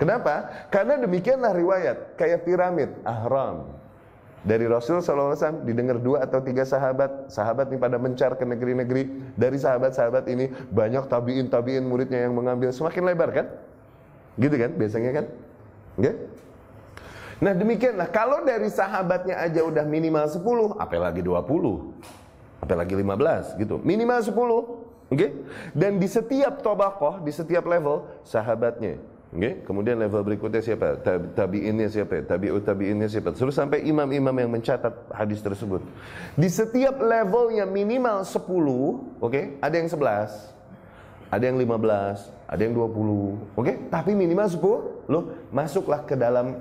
Kenapa? 0.00 0.66
Karena 0.72 0.96
demikianlah 0.96 1.52
riwayat 1.52 2.16
kayak 2.16 2.48
piramid 2.48 2.88
ahram. 3.04 3.76
Dari 4.40 4.64
Rasul 4.64 5.04
SAW 5.04 5.36
didengar 5.68 6.00
dua 6.00 6.24
atau 6.24 6.40
tiga 6.40 6.64
sahabat 6.64 7.28
Sahabat 7.28 7.68
nih 7.68 7.76
pada 7.76 8.00
mencar 8.00 8.40
ke 8.40 8.48
negeri-negeri 8.48 9.36
Dari 9.36 9.60
sahabat-sahabat 9.60 10.24
ini 10.32 10.48
banyak 10.72 11.12
tabiin-tabiin 11.12 11.84
muridnya 11.84 12.24
yang 12.24 12.32
mengambil 12.32 12.72
Semakin 12.72 13.04
lebar 13.04 13.36
kan? 13.36 13.52
Gitu 14.40 14.56
kan 14.56 14.72
biasanya 14.80 15.10
kan? 15.12 15.24
Okay? 16.00 16.14
Nah 17.40 17.56
demikianlah 17.56 18.12
kalau 18.12 18.44
dari 18.44 18.68
sahabatnya 18.68 19.40
aja 19.40 19.64
udah 19.64 19.84
minimal 19.88 20.28
10, 20.28 20.76
apalagi 20.76 21.24
20, 21.24 22.60
apalagi 22.60 22.92
15 22.92 23.56
gitu. 23.56 23.80
Minimal 23.80 24.20
10, 24.20 24.36
oke? 24.36 24.68
Okay? 25.08 25.30
Dan 25.72 25.96
di 25.96 26.04
setiap 26.04 26.60
tobakoh, 26.60 27.24
di 27.24 27.32
setiap 27.32 27.64
level 27.64 28.04
sahabatnya, 28.28 29.00
oke? 29.32 29.40
Okay? 29.40 29.52
Kemudian 29.64 29.96
level 29.96 30.20
berikutnya 30.20 30.60
siapa? 30.60 31.00
Tabiinnya 31.32 31.88
siapa? 31.88 32.20
Tabiut 32.28 32.60
tabiinnya 32.60 33.08
siapa? 33.08 33.32
Terus 33.32 33.56
sampai 33.56 33.88
imam-imam 33.88 34.36
yang 34.36 34.52
mencatat 34.52 35.08
hadis 35.08 35.40
tersebut. 35.40 35.80
Di 36.36 36.48
setiap 36.52 37.00
levelnya 37.00 37.64
minimal 37.64 38.20
10, 38.20 38.36
oke? 38.36 39.00
Okay? 39.32 39.56
Ada 39.64 39.80
yang 39.80 39.88
11, 39.88 41.32
ada 41.32 41.44
yang 41.48 41.56
15, 41.56 42.52
ada 42.52 42.60
yang 42.60 42.74
20, 42.76 42.84
oke? 42.84 43.64
Okay? 43.64 43.76
Tapi 43.88 44.12
minimal 44.12 44.44
10, 44.44 45.08
loh 45.08 45.24
masuklah 45.48 46.04
ke 46.04 46.12
dalam 46.12 46.60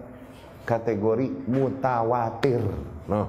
kategori 0.70 1.50
mutawatir. 1.50 2.62
Nah. 3.10 3.26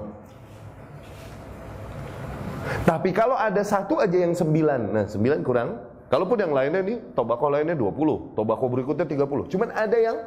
Tapi 2.85 3.09
kalau 3.09 3.33
ada 3.33 3.65
satu 3.65 3.97
aja 3.97 4.13
yang 4.13 4.37
sembilan, 4.37 4.81
nah 4.93 5.05
sembilan 5.09 5.39
kurang. 5.41 5.69
Kalaupun 6.13 6.37
yang 6.37 6.53
lainnya 6.53 6.83
nih, 6.83 7.15
tobako 7.15 7.49
lainnya 7.49 7.73
20, 7.73 8.35
tobako 8.35 8.65
berikutnya 8.69 9.07
30. 9.07 9.47
Cuman 9.47 9.69
ada 9.73 9.97
yang 9.97 10.17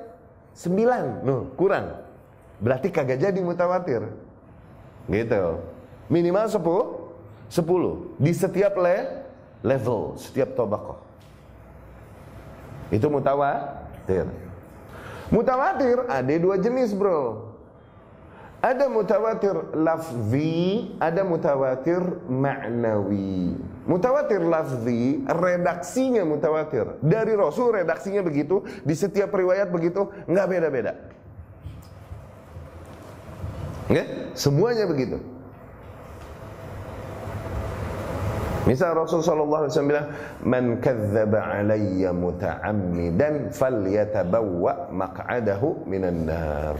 sembilan, 0.57 1.05
nah, 1.23 1.43
kurang. 1.55 1.87
Berarti 2.59 2.89
kagak 2.89 3.21
jadi 3.21 3.37
mutawatir. 3.45 4.01
Gitu. 5.07 5.45
Minimal 6.09 6.47
10, 6.49 7.53
10 7.53 8.17
di 8.17 8.33
setiap 8.33 8.75
le 8.81 9.29
level, 9.61 10.17
setiap 10.17 10.57
tobako. 10.57 10.97
Itu 12.89 13.13
mutawatir. 13.13 14.25
Mutawatir 15.33 16.05
ada 16.09 16.35
dua 16.37 16.57
jenis 16.61 16.93
bro. 16.93 17.53
Ada 18.65 18.89
mutawatir 18.89 19.77
lafzi 19.77 20.97
Ada 20.97 21.21
mutawatir 21.21 22.01
ma'nawi. 22.33 23.61
Mutawatir 23.85 24.41
lafzi 24.41 25.21
Redaksinya 25.29 26.25
mutawatir. 26.25 26.97
Dari 27.05 27.37
Rasul 27.37 27.77
redaksinya 27.77 28.25
begitu 28.25 28.65
Di 28.81 28.97
setiap 28.97 29.37
riwayat 29.37 29.69
begitu 29.69 30.09
nggak 30.25 30.47
beda-beda. 30.49 30.93
Okay? 33.85 34.33
Semuanya 34.33 34.89
begitu 34.89 35.34
Misal 38.65 38.97
Rasul 38.97 39.21
sallallahu 39.21 39.69
alaihi 39.69 39.73
wasallam 39.77 39.93
bilang, 39.93 40.09
"Man 40.41 40.65
kadzdzaba 40.81 41.41
alayya 41.61 42.17
muta'ammidan 42.17 43.53
falyatabawwa 43.53 44.89
maq'adahu 44.89 45.85
minan 45.85 46.25
nar." 46.25 46.77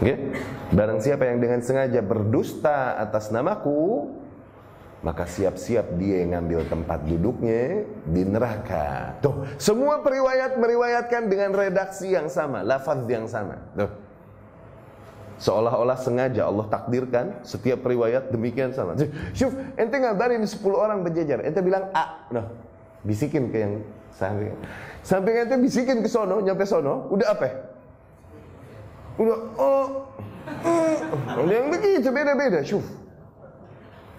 Okay? 0.00 0.36
Barang 0.72 1.00
siapa 1.00 1.28
yang 1.28 1.40
dengan 1.40 1.60
sengaja 1.64 2.00
berdusta 2.04 2.96
atas 3.00 3.32
namaku, 3.32 4.08
maka 5.00 5.24
siap-siap 5.24 5.96
dia 5.96 6.24
yang 6.24 6.36
ngambil 6.36 6.68
tempat 6.68 7.00
duduknya 7.08 7.88
di 8.04 8.22
neraka. 8.24 9.16
Tuh, 9.24 9.48
semua 9.56 10.04
periwayat 10.04 10.60
meriwayatkan 10.60 11.24
dengan 11.32 11.56
redaksi 11.56 12.12
yang 12.12 12.28
sama, 12.28 12.60
lafaz 12.60 13.00
yang 13.08 13.24
sama. 13.24 13.56
Tuh. 13.76 14.09
Seolah-olah 15.40 15.96
sengaja 15.96 16.52
Allah 16.52 16.68
takdirkan 16.68 17.40
setiap 17.48 17.80
riwayat 17.88 18.28
demikian 18.28 18.76
sama. 18.76 18.92
Syuf, 19.32 19.56
ente 19.80 19.96
ngabarin 19.96 20.44
10 20.44 20.60
orang 20.68 21.00
berjejer, 21.00 21.40
ente 21.40 21.64
bilang 21.64 21.88
A. 21.96 22.28
Nah, 22.28 22.44
bisikin 23.00 23.48
ke 23.48 23.64
yang 23.64 23.74
samping. 24.12 24.52
Samping 25.00 25.48
ente 25.48 25.56
bisikin 25.56 26.04
ke 26.04 26.12
sono, 26.12 26.44
nyampe 26.44 26.68
sono, 26.68 27.08
udah 27.08 27.32
apa? 27.32 27.48
Udah 29.16 29.38
oh. 29.56 29.86
oh. 30.60 31.48
yang 31.48 31.72
begitu 31.72 32.12
beda-beda, 32.12 32.60
syuf. 32.60 32.84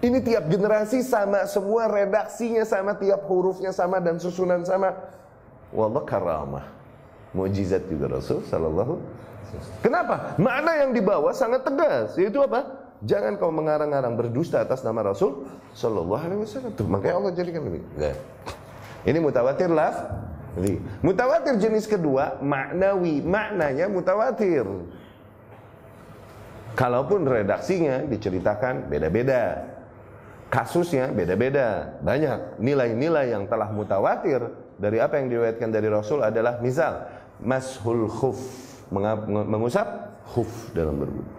Ini 0.02 0.18
tiap 0.26 0.50
generasi 0.50 1.06
sama, 1.06 1.46
semua 1.46 1.86
redaksinya 1.86 2.66
sama, 2.66 2.98
tiap 2.98 3.22
hurufnya 3.30 3.70
sama 3.70 4.02
dan 4.02 4.18
susunan 4.18 4.66
sama. 4.66 4.90
Wallah 5.70 6.02
karamah. 6.02 6.66
Mujizat 7.30 7.86
juga 7.86 8.18
Rasul 8.18 8.42
sallallahu 8.42 9.22
Kenapa? 9.84 10.36
Makna 10.40 10.86
yang 10.86 10.90
dibawa 10.96 11.30
sangat 11.36 11.66
tegas, 11.66 12.16
yaitu 12.16 12.40
apa? 12.40 12.82
Jangan 13.02 13.34
kau 13.34 13.50
mengarang-arang 13.50 14.14
berdusta 14.14 14.62
atas 14.62 14.86
nama 14.86 15.02
Rasul 15.02 15.44
sallallahu 15.74 16.22
alaihi 16.22 16.40
wasallam. 16.46 16.70
Tuh, 16.78 16.86
makanya 16.86 17.18
Allah 17.18 17.32
jadikan 17.34 17.62
ini. 17.66 17.82
Nah. 17.98 18.14
Ini 19.02 19.18
mutawatir 19.18 19.66
laf. 19.66 19.98
Mutawatir 21.02 21.58
jenis 21.58 21.90
kedua 21.90 22.38
maknawi, 22.38 23.18
maknanya 23.24 23.90
mutawatir. 23.90 24.62
Kalaupun 26.78 27.26
redaksinya 27.26 28.06
diceritakan 28.06 28.86
beda-beda. 28.86 29.66
Kasusnya 30.46 31.10
beda-beda. 31.10 31.98
Banyak 32.04 32.62
nilai-nilai 32.62 33.34
yang 33.34 33.50
telah 33.50 33.74
mutawatir 33.74 34.46
dari 34.78 35.02
apa 35.02 35.18
yang 35.18 35.26
diriwayatkan 35.26 35.68
dari 35.74 35.88
Rasul 35.90 36.22
adalah 36.22 36.62
misal 36.62 37.10
mashul 37.42 38.06
khuf 38.06 38.71
mengusap 38.92 39.86
khuf 40.28 40.70
dalam 40.76 41.00
berwudu. 41.00 41.32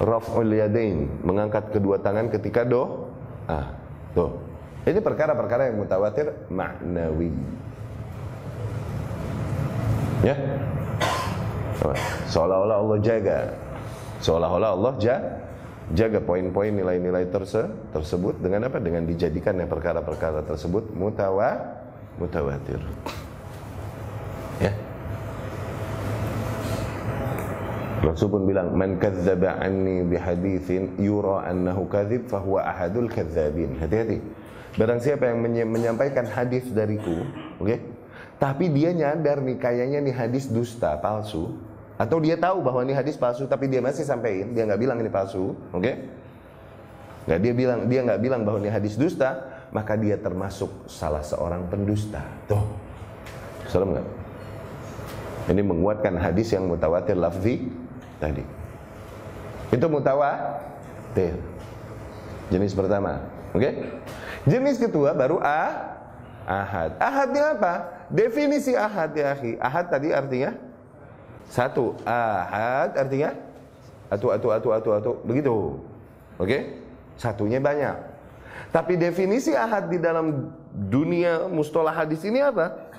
Raf'ul 0.00 0.56
yadain 0.56 1.06
mengangkat 1.22 1.70
kedua 1.76 2.00
tangan 2.00 2.32
ketika 2.32 2.64
do 2.64 3.12
ah 3.46 3.68
tuh 4.16 4.32
ini 4.88 4.96
perkara-perkara 4.96 5.68
yang 5.68 5.76
mutawatir 5.76 6.32
maknawi 6.48 7.28
ya 10.24 10.32
seolah-olah 12.32 12.76
Allah 12.80 12.98
jaga 13.04 13.38
seolah-olah 14.24 14.70
Allah 14.72 14.92
jaga 14.96 15.40
jaga 15.90 16.22
poin-poin 16.22 16.70
nilai-nilai 16.70 17.26
terse 17.30 17.66
tersebut 17.90 18.38
dengan 18.38 18.70
apa? 18.70 18.78
Dengan 18.78 19.02
dijadikannya 19.06 19.66
perkara-perkara 19.66 20.46
tersebut 20.46 20.94
mutawa 20.94 21.58
mutawatir. 22.18 22.78
Rasul 28.00 28.32
pun 28.32 28.48
bilang, 28.48 28.72
"Man 28.72 28.96
kadzdzaba 28.96 29.60
anni 29.60 30.00
bihaditsin 30.08 30.96
yura 30.96 31.44
annahu 31.44 31.84
kadzib 31.84 32.32
fahuwa 32.32 32.64
ahadul 32.64 33.12
kadzdzabin." 33.12 33.76
Hati-hati. 33.76 34.18
Barang 34.80 35.02
siapa 35.02 35.28
yang 35.28 35.44
menyampaikan 35.44 36.24
hadis 36.24 36.70
dariku, 36.72 37.26
oke? 37.60 37.66
Okay? 37.66 37.78
Tapi 38.40 38.72
dia 38.72 38.96
nyadar 38.96 39.44
nih 39.44 39.60
kayaknya 39.60 40.00
nih 40.00 40.14
hadis 40.16 40.48
dusta, 40.48 40.96
palsu, 40.96 41.60
atau 42.00 42.16
dia 42.22 42.40
tahu 42.40 42.64
bahwa 42.64 42.80
ini 42.86 42.96
hadis 42.96 43.20
palsu 43.20 43.44
tapi 43.44 43.68
dia 43.68 43.84
masih 43.84 44.08
sampaikan, 44.08 44.56
dia 44.56 44.64
nggak 44.64 44.80
bilang 44.80 44.96
ini 44.96 45.12
palsu, 45.12 45.52
oke? 45.74 45.84
Okay? 45.84 45.94
Nggak 47.28 47.40
dia 47.44 47.52
bilang 47.52 47.80
dia 47.84 48.00
nggak 48.00 48.20
bilang 48.24 48.40
bahwa 48.48 48.64
ini 48.64 48.72
hadis 48.72 48.96
dusta, 48.96 49.44
maka 49.76 49.98
dia 50.00 50.16
termasuk 50.16 50.88
salah 50.88 51.20
seorang 51.20 51.68
pendusta. 51.68 52.24
Tuh, 52.48 52.64
serem 53.68 53.92
nggak? 53.92 54.08
Ini 55.50 55.62
menguatkan 55.66 56.14
hadis 56.16 56.54
yang 56.54 56.70
mutawatir 56.70 57.18
lafzi 57.18 57.66
tadi. 58.20 58.44
Itu 59.72 59.86
mutawatir. 59.88 61.34
Jenis 62.50 62.74
pertama, 62.76 63.24
oke? 63.54 63.62
Okay? 63.62 63.72
Jenis 64.44 64.76
kedua 64.76 65.14
baru 65.16 65.38
a 65.40 65.96
ahad. 66.44 66.98
Ahadnya 66.98 67.54
apa? 67.54 67.74
Definisi 68.10 68.74
ahad 68.74 69.14
ya 69.14 69.32
akhi. 69.32 69.54
Ahad 69.62 69.86
tadi 69.86 70.10
artinya 70.10 70.58
satu 71.46 71.94
ahad 72.02 72.98
artinya 72.98 73.34
atu 74.10 74.34
atu 74.34 74.48
atu 74.50 74.68
atu 74.74 74.90
atu 74.98 75.12
begitu. 75.22 75.78
Oke? 76.36 76.46
Okay? 76.46 76.60
Satunya 77.14 77.62
banyak. 77.62 77.94
Tapi 78.74 78.98
definisi 78.98 79.54
ahad 79.54 79.86
di 79.86 79.98
dalam 80.02 80.50
dunia 80.74 81.46
mustalah 81.46 81.94
hadis 81.94 82.22
ini 82.26 82.42
apa? 82.42 82.89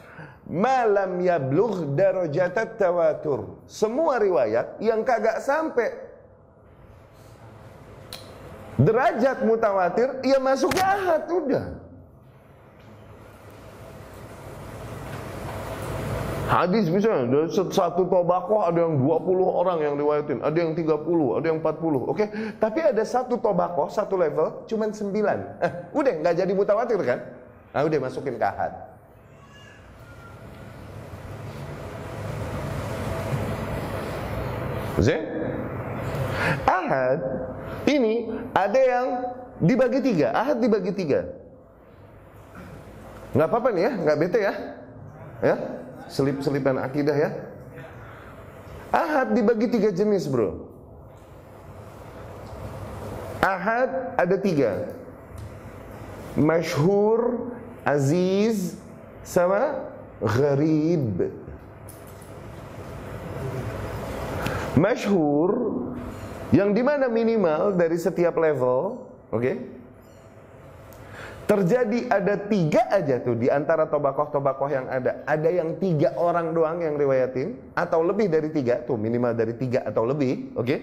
Malam 0.52 1.24
yablugh 1.24 1.96
darajatat 1.96 2.76
tawatur. 2.76 3.64
Semua 3.72 4.20
riwayat 4.20 4.84
yang 4.84 5.08
kagak 5.08 5.40
sampai 5.40 5.96
derajat 8.76 9.48
mutawatir, 9.48 10.20
ia 10.28 10.44
masuknya 10.44 10.84
ahad 10.84 11.24
udah. 11.32 11.66
Hadis 16.52 16.92
misalnya 16.92 17.32
dari 17.32 17.48
satu 17.72 18.12
tobakoh 18.12 18.68
ada 18.68 18.84
yang 18.84 19.00
20 19.00 19.24
orang 19.48 19.80
yang 19.88 19.96
riwayatin, 19.96 20.44
ada 20.44 20.58
yang 20.60 20.76
30, 20.76 21.40
ada 21.40 21.46
yang 21.48 21.64
40. 21.64 22.12
Oke, 22.12 22.12
okay? 22.12 22.28
tapi 22.60 22.84
ada 22.84 23.00
satu 23.08 23.40
tobakoh, 23.40 23.88
satu 23.88 24.20
level 24.20 24.68
cuman 24.68 24.92
9. 24.92 25.16
Eh, 25.64 25.72
udah 25.96 26.14
nggak 26.20 26.36
jadi 26.44 26.52
mutawatir 26.52 27.00
kan? 27.08 27.24
Nah, 27.72 27.88
udah 27.88 28.00
masukin 28.04 28.36
ke 28.36 28.44
ahad. 28.44 28.91
Zin? 35.02 35.22
Ahad 36.66 37.20
ini 37.86 38.30
ada 38.54 38.80
yang 38.80 39.08
dibagi 39.62 40.00
tiga, 40.02 40.34
ahad 40.34 40.58
dibagi 40.62 40.94
tiga. 40.94 41.28
Nggak 43.32 43.48
apa-apa 43.48 43.70
nih 43.72 43.84
ya, 43.88 43.92
nggak 43.96 44.18
bete 44.20 44.40
ya, 44.42 44.54
ya 45.40 45.56
selip-selipan 46.12 46.76
akidah 46.82 47.16
ya. 47.16 47.30
Ahad 48.92 49.32
dibagi 49.32 49.72
tiga 49.72 49.90
jenis 49.96 50.28
bro. 50.28 50.68
Ahad 53.40 54.20
ada 54.20 54.36
tiga. 54.36 54.92
Masyhur, 56.36 57.52
aziz, 57.88 58.76
sama 59.24 59.88
gharib. 60.20 61.32
Masyhur 64.80 65.52
yang 66.52 66.76
di 66.76 66.84
mana 66.84 67.08
minimal 67.08 67.76
dari 67.76 67.96
setiap 67.96 68.36
level, 68.36 69.08
oke? 69.32 69.40
Okay? 69.40 69.56
Terjadi 71.48 72.08
ada 72.08 72.40
tiga 72.48 72.88
aja 72.88 73.20
tuh 73.20 73.36
di 73.36 73.52
antara 73.52 73.84
tobakoh-tobakoh 73.84 74.72
yang 74.72 74.88
ada. 74.88 75.20
Ada 75.28 75.52
yang 75.52 75.76
tiga 75.84 76.16
orang 76.16 76.56
doang 76.56 76.80
yang 76.80 76.96
riwayatin. 76.96 77.76
Atau 77.76 78.08
lebih 78.08 78.32
dari 78.32 78.56
tiga. 78.56 78.80
Tuh 78.80 78.96
minimal 78.96 79.36
dari 79.36 79.60
tiga 79.60 79.84
atau 79.84 80.08
lebih. 80.08 80.56
Oke. 80.56 80.64
Okay? 80.64 80.80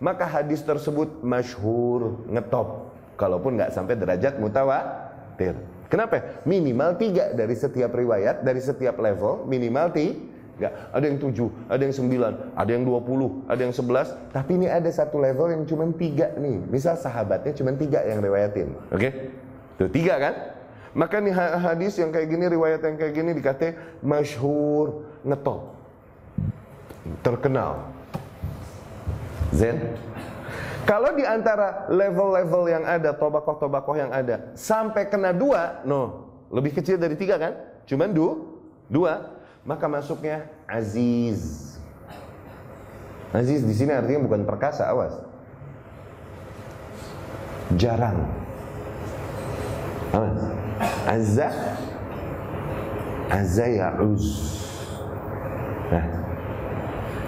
Maka 0.00 0.24
hadis 0.24 0.64
tersebut 0.64 1.20
masyhur 1.20 2.24
ngetop. 2.32 2.96
Kalaupun 3.20 3.60
nggak 3.60 3.76
sampai 3.76 3.92
derajat 4.00 4.40
mutawatir. 4.40 5.52
Kenapa? 5.92 6.40
Minimal 6.48 6.96
tiga 6.96 7.36
dari 7.36 7.52
setiap 7.52 7.92
riwayat. 7.92 8.40
Dari 8.40 8.60
setiap 8.64 8.96
level. 8.96 9.44
Minimal 9.44 9.92
tiga. 9.92 10.35
Ada 10.64 11.04
yang 11.04 11.20
tujuh, 11.20 11.68
ada 11.68 11.84
yang 11.84 11.92
sembilan, 11.92 12.56
ada 12.56 12.70
yang 12.72 12.88
dua 12.88 13.04
puluh, 13.04 13.44
ada 13.44 13.60
yang 13.60 13.76
sebelas. 13.76 14.16
Tapi 14.32 14.56
ini 14.56 14.66
ada 14.72 14.88
satu 14.88 15.20
level 15.20 15.52
yang 15.52 15.62
cuma 15.68 15.84
tiga 15.92 16.32
nih. 16.32 16.64
Misal 16.72 16.96
sahabatnya 16.96 17.52
cuma 17.52 17.76
tiga 17.76 18.00
yang 18.08 18.24
riwayatin. 18.24 18.72
Oke? 18.88 18.96
Okay? 18.96 19.12
Tuh 19.76 19.92
tiga 19.92 20.16
kan? 20.16 20.34
Maka 20.96 21.20
nih 21.20 21.36
hadis 21.36 22.00
yang 22.00 22.08
kayak 22.08 22.32
gini, 22.32 22.48
riwayat 22.48 22.80
yang 22.80 22.96
kayak 22.96 23.12
gini 23.12 23.36
dikata 23.36 24.00
masyhur, 24.00 25.04
ngetop. 25.20 25.76
Terkenal. 27.20 27.92
Zen. 29.52 29.92
Kalau 30.88 31.12
di 31.12 31.26
antara 31.28 31.84
level-level 31.92 32.72
yang 32.72 32.88
ada, 32.88 33.12
tobakoh-tobakoh 33.12 33.98
yang 33.98 34.08
ada, 34.08 34.56
sampai 34.56 35.10
kena 35.10 35.36
dua, 35.36 35.84
no, 35.84 36.32
lebih 36.48 36.80
kecil 36.80 36.96
dari 36.96 37.18
tiga 37.18 37.36
kan? 37.36 37.52
Cuman 37.84 38.16
du, 38.16 38.56
dua, 38.88 39.35
maka 39.66 39.90
masuknya 39.90 40.46
aziz. 40.70 41.74
Aziz 43.34 43.66
di 43.66 43.74
sini 43.74 43.92
artinya 43.92 44.22
bukan 44.22 44.46
perkasa, 44.46 44.86
awas. 44.86 45.12
Jarang. 47.74 48.22
Azza 51.10 51.50
Azza. 53.26 53.66
Ya'uz 53.66 54.24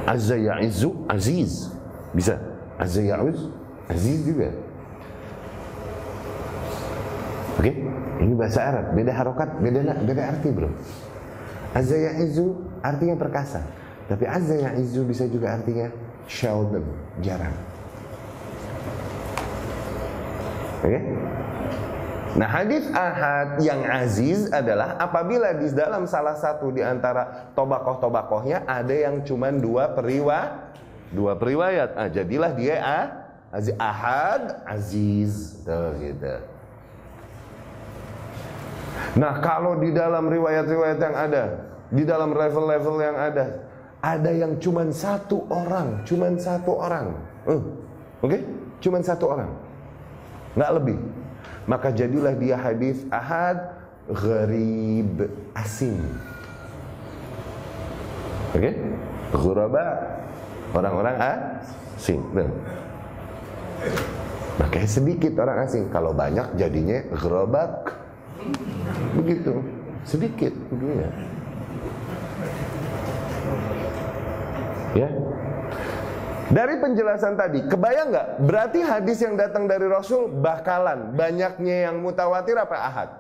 Azza 0.06 0.36
ya'izzu 0.38 0.94
Aziz. 1.10 1.74
Bisa. 2.14 2.38
Azza 2.78 3.02
ya'uz 3.02 3.50
Aziz 3.90 4.22
juga. 4.24 4.54
Oke? 7.58 7.66
Okay? 7.66 7.76
Ini 8.22 8.32
bahasa 8.38 8.62
Arab. 8.62 8.94
Beda 8.94 9.12
harokat 9.12 9.50
Beda, 9.58 9.82
beda 10.06 10.22
arti 10.30 10.48
bro 10.54 10.70
Azza 11.76 11.96
ya'izzu 11.96 12.56
Artinya 12.80 13.16
perkasa 13.18 13.64
Tapi 14.08 14.24
azza 14.24 14.56
ya'izzu 14.56 15.04
bisa 15.04 15.24
juga 15.28 15.56
artinya 15.56 15.92
Seldom 16.28 16.84
Jarang 17.20 17.56
Oke 20.78 20.94
okay? 20.94 21.02
Nah 22.38 22.46
hadis 22.46 22.86
ahad 22.94 23.58
yang 23.58 23.82
aziz 23.82 24.46
adalah 24.54 24.94
apabila 25.00 25.58
di 25.58 25.74
dalam 25.74 26.06
salah 26.06 26.38
satu 26.38 26.70
di 26.70 26.84
antara 26.86 27.50
tobakoh-tobakohnya 27.58 28.62
ada 28.62 28.94
yang 28.94 29.26
cuma 29.26 29.50
dua 29.50 29.90
periwa, 29.90 30.70
dua 31.10 31.34
periwayat. 31.34 31.98
Ah, 31.98 32.06
jadilah 32.06 32.54
dia 32.54 32.76
ah, 32.78 33.06
aziz 33.50 33.74
ahad 33.80 34.60
aziz 34.70 35.64
tuh 35.66 35.98
gitu 35.98 36.57
nah 39.16 39.40
kalau 39.42 39.78
di 39.80 39.90
dalam 39.90 40.28
riwayat-riwayat 40.28 40.98
yang 40.98 41.16
ada 41.16 41.44
di 41.88 42.02
dalam 42.04 42.30
level-level 42.32 42.96
yang 43.00 43.16
ada 43.16 43.46
ada 43.98 44.30
yang 44.30 44.60
cuma 44.62 44.86
satu 44.94 45.48
orang 45.50 46.06
cuma 46.06 46.30
satu 46.38 46.72
orang. 46.78 47.18
Uh, 47.48 47.58
oke? 48.22 48.30
Okay? 48.30 48.40
cuma 48.78 49.02
satu 49.02 49.34
orang. 49.34 49.50
Nggak 50.54 50.72
lebih. 50.78 50.98
Maka 51.68 51.92
jadilah 51.92 52.32
dia 52.38 52.56
hadis 52.56 53.04
ahad 53.10 53.78
gharib 54.08 55.28
asing 55.52 56.00
oke? 58.56 58.60
Okay? 58.60 58.74
ghuraba 59.36 59.84
orang-orang 60.72 61.16
asing 61.20 62.24
nah. 62.32 62.48
makanya 64.56 64.88
sedikit 64.88 65.32
orang 65.36 65.68
asing 65.68 65.92
kalau 65.92 66.16
banyak 66.16 66.56
jadinya 66.56 67.04
gerobak 67.12 67.92
begitu 69.18 69.54
sedikit 70.06 70.54
dunia 70.70 71.10
ya 74.94 75.10
dari 76.48 76.80
penjelasan 76.80 77.36
tadi, 77.36 77.60
kebayang 77.68 78.08
nggak? 78.08 78.28
Berarti 78.48 78.80
hadis 78.80 79.20
yang 79.20 79.36
datang 79.36 79.68
dari 79.68 79.84
Rasul 79.84 80.32
bakalan 80.32 81.12
banyaknya 81.12 81.92
yang 81.92 82.00
mutawatir 82.00 82.56
apa 82.56 82.72
ahad? 82.72 83.10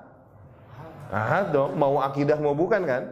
Ahad 1.12 1.52
dong, 1.52 1.76
mau 1.76 2.00
akidah 2.00 2.40
mau 2.40 2.56
bukan 2.56 2.88
kan? 2.88 3.02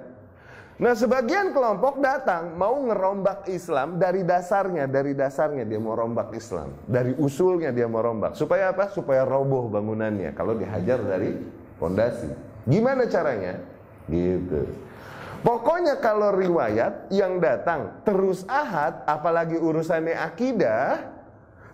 Nah 0.77 0.93
sebagian 0.93 1.53
kelompok 1.57 2.01
datang 2.01 2.57
mau 2.57 2.81
ngerombak 2.81 3.49
Islam 3.53 4.01
dari 4.01 4.25
dasarnya, 4.25 4.89
dari 4.89 5.13
dasarnya 5.13 5.69
dia 5.69 5.81
mau 5.81 5.93
rombak 5.93 6.33
Islam, 6.33 6.73
dari 6.89 7.13
usulnya 7.21 7.73
dia 7.73 7.85
mau 7.85 8.01
rombak. 8.01 8.41
Supaya 8.41 8.73
apa? 8.73 8.89
Supaya 8.93 9.25
roboh 9.25 9.69
bangunannya. 9.69 10.33
Kalau 10.33 10.57
dihajar 10.57 11.01
dari 11.01 11.33
pondasi. 11.77 12.46
Gimana 12.67 13.07
caranya? 13.07 13.63
Gitu. 14.11 14.67
Pokoknya 15.47 16.03
kalau 16.03 16.35
riwayat 16.35 17.07
yang 17.15 17.39
datang 17.39 18.03
terus 18.03 18.43
ahad, 18.51 19.07
apalagi 19.07 19.55
urusannya 19.55 20.19
akidah, 20.19 21.07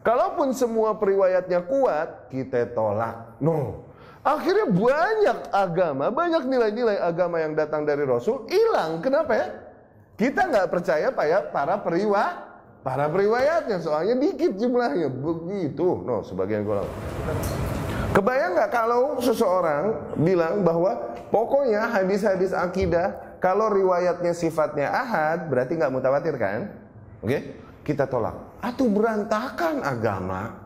kalaupun 0.05 0.53
semua 0.53 1.01
periwayatnya 1.01 1.64
kuat, 1.64 2.28
kita 2.28 2.68
tolak. 2.76 3.40
No, 3.40 3.88
Akhirnya 4.22 4.70
banyak 4.70 5.38
agama, 5.51 6.14
banyak 6.14 6.47
nilai-nilai 6.47 6.95
agama 6.95 7.43
yang 7.43 7.59
datang 7.59 7.82
dari 7.82 8.07
Rasul 8.07 8.47
hilang. 8.47 9.03
Kenapa 9.03 9.34
ya? 9.34 9.47
Kita 10.14 10.47
nggak 10.47 10.70
percaya 10.70 11.11
pak 11.11 11.26
ya 11.26 11.38
para 11.51 11.82
periwa, 11.82 12.55
para 12.86 13.11
periwayatnya. 13.11 13.82
Soalnya 13.82 14.14
dikit 14.22 14.55
jumlahnya. 14.55 15.11
Begitu. 15.11 16.07
No, 16.07 16.22
sebagian 16.22 16.62
golongan. 16.62 16.86
Kebayang 18.12 18.52
nggak 18.52 18.72
kalau 18.72 19.16
seseorang 19.24 19.96
bilang 20.20 20.60
bahwa 20.60 21.16
pokoknya 21.32 21.88
hadis-hadis 21.88 22.52
akidah 22.52 23.16
kalau 23.40 23.72
riwayatnya 23.72 24.36
sifatnya 24.36 24.92
ahad 24.92 25.48
berarti 25.48 25.80
nggak 25.80 25.92
mutawatir 25.92 26.36
kan? 26.36 26.68
Oke, 27.24 27.32
okay? 27.32 27.40
kita 27.88 28.04
tolak. 28.04 28.36
Atau 28.60 28.92
berantakan 28.92 29.80
agama. 29.80 30.60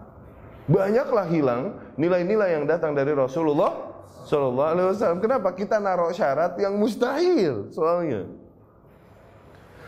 Banyaklah 0.66 1.30
hilang 1.30 1.78
nilai-nilai 1.94 2.59
yang 2.59 2.66
datang 2.66 2.99
dari 2.99 3.14
Rasulullah 3.14 3.94
Shallallahu 4.26 4.70
Alaihi 4.74 4.86
Wasallam. 4.90 5.20
Kenapa 5.22 5.55
kita 5.55 5.78
naruh 5.78 6.11
syarat 6.11 6.59
yang 6.59 6.74
mustahil 6.74 7.70
soalnya? 7.70 8.26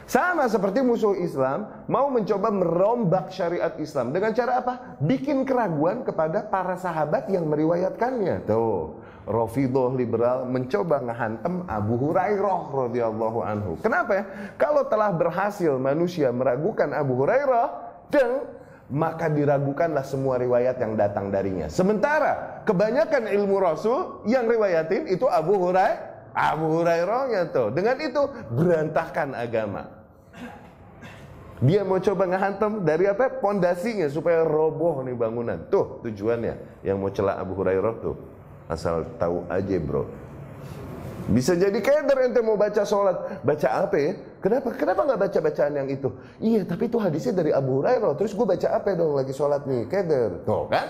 Sama 0.09 0.49
seperti 0.49 0.81
musuh 0.81 1.13
Islam 1.21 1.85
mau 1.85 2.09
mencoba 2.09 2.49
merombak 2.49 3.29
syariat 3.29 3.77
Islam 3.77 4.09
dengan 4.09 4.33
cara 4.33 4.65
apa? 4.65 4.97
Bikin 5.05 5.45
keraguan 5.45 6.01
kepada 6.01 6.49
para 6.49 6.81
sahabat 6.81 7.29
yang 7.29 7.45
meriwayatkannya. 7.45 8.49
Tuh, 8.49 8.97
Rafidah 9.29 9.93
liberal 9.93 10.49
mencoba 10.49 11.05
ngehantem 11.05 11.61
Abu 11.69 12.01
Hurairah 12.01 12.61
radhiyallahu 12.73 13.39
anhu. 13.45 13.77
Kenapa 13.85 14.13
ya? 14.17 14.25
Kalau 14.57 14.89
telah 14.89 15.13
berhasil 15.13 15.77
manusia 15.77 16.33
meragukan 16.33 16.89
Abu 16.97 17.13
Hurairah 17.21 17.69
dan 18.09 18.49
maka 18.89 19.29
diragukanlah 19.29 20.09
semua 20.09 20.41
riwayat 20.41 20.81
yang 20.81 20.97
datang 20.97 21.29
darinya. 21.29 21.69
Sementara 21.69 22.65
kebanyakan 22.65 23.29
ilmu 23.29 23.61
Rasul 23.61 24.25
yang 24.25 24.49
riwayatin 24.49 25.05
itu 25.05 25.29
Abu 25.29 25.61
Hurairah, 25.61 26.33
Abu 26.33 26.81
Hurairahnya 26.81 27.53
tuh. 27.53 27.77
Dengan 27.77 28.01
itu 28.01 28.25
berantakan 28.57 29.37
agama. 29.37 29.98
Dia 31.59 31.83
mau 31.83 31.99
coba 31.99 32.31
ngehantam 32.31 32.87
dari 32.87 33.11
apa? 33.11 33.43
Pondasinya 33.43 34.07
supaya 34.07 34.47
roboh 34.47 35.03
nih 35.03 35.15
bangunan. 35.19 35.59
Tuh 35.67 35.99
tujuannya. 36.07 36.87
Yang 36.87 36.97
mau 36.97 37.11
celak 37.11 37.37
Abu 37.43 37.53
Hurairah 37.59 37.95
tuh. 37.99 38.17
Asal 38.71 39.03
tahu 39.19 39.43
aja 39.51 39.77
bro. 39.83 40.07
Bisa 41.29 41.53
jadi 41.53 41.77
keder 41.85 42.25
ente 42.25 42.41
mau 42.41 42.57
baca 42.57 42.87
sholat. 42.87 43.45
Baca 43.45 43.69
apa 43.85 43.97
ya? 44.01 44.13
Kenapa? 44.41 44.73
Kenapa 44.73 45.01
nggak 45.05 45.21
baca 45.29 45.39
bacaan 45.45 45.73
yang 45.77 45.89
itu? 45.91 46.09
Iya, 46.41 46.63
tapi 46.65 46.89
itu 46.89 46.97
hadisnya 46.97 47.35
dari 47.37 47.51
Abu 47.53 47.83
Hurairah. 47.83 48.17
Terus 48.17 48.33
gue 48.33 48.47
baca 48.49 48.69
apa 48.71 48.97
dong 48.97 49.13
lagi 49.19 49.35
sholat 49.35 49.67
nih? 49.67 49.85
Keder. 49.91 50.47
Tuh 50.47 50.71
kan? 50.73 50.87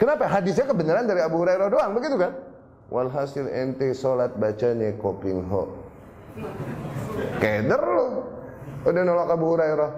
Kenapa? 0.00 0.26
Hadisnya 0.26 0.64
kebenaran 0.64 1.04
dari 1.04 1.20
Abu 1.20 1.38
Hurairah 1.44 1.68
doang. 1.70 1.92
Begitu 1.92 2.16
kan? 2.16 2.32
Walhasil 2.90 3.46
ente 3.46 3.94
sholat 3.94 4.34
bacanya 4.34 4.90
kopling 4.98 5.44
ho. 5.46 5.70
Keder 7.38 7.78
lo. 7.78 8.19
Udah 8.84 9.02
nolak 9.04 9.28
Abu 9.28 9.46
Hurairah 9.56 9.90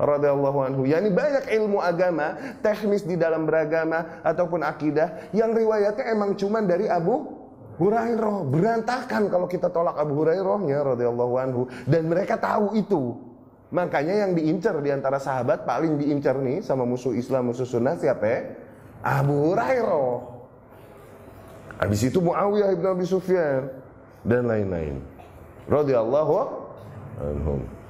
radhiyallahu 0.00 0.58
anhu. 0.64 0.82
Yani 0.88 1.12
banyak 1.12 1.48
ilmu 1.52 1.78
agama, 1.78 2.58
teknis 2.60 3.04
di 3.04 3.16
dalam 3.16 3.44
beragama 3.44 4.24
ataupun 4.24 4.64
akidah 4.64 5.32
yang 5.36 5.52
riwayatnya 5.52 6.12
emang 6.12 6.34
cuman 6.36 6.64
dari 6.64 6.88
Abu 6.88 7.40
Hurairah 7.80 8.46
berantakan 8.46 9.32
kalau 9.32 9.48
kita 9.48 9.72
tolak 9.72 9.96
Abu 9.96 10.20
Hurairahnya 10.20 10.96
radhiyallahu 10.96 11.34
anhu 11.40 11.62
dan 11.88 12.08
mereka 12.08 12.36
tahu 12.36 12.76
itu. 12.76 13.16
Makanya 13.72 14.28
yang 14.28 14.36
diincar 14.36 14.76
di 14.84 14.92
antara 14.92 15.16
sahabat 15.16 15.64
paling 15.64 15.96
diincar 15.96 16.36
nih 16.36 16.60
sama 16.60 16.84
musuh 16.84 17.16
Islam 17.16 17.48
musuh 17.48 17.64
sunnah 17.64 17.96
siapa 17.96 18.24
ya? 18.28 18.40
Abu 19.00 19.50
Hurairah. 19.50 20.12
Habis 21.80 22.12
itu 22.12 22.20
Muawiyah 22.20 22.70
ibn 22.76 22.84
Abi 22.86 23.08
Sufyan 23.08 23.72
dan 24.22 24.46
lain-lain. 24.46 25.00
Radhiyallahu 25.66 26.34
anhum. 27.18 27.81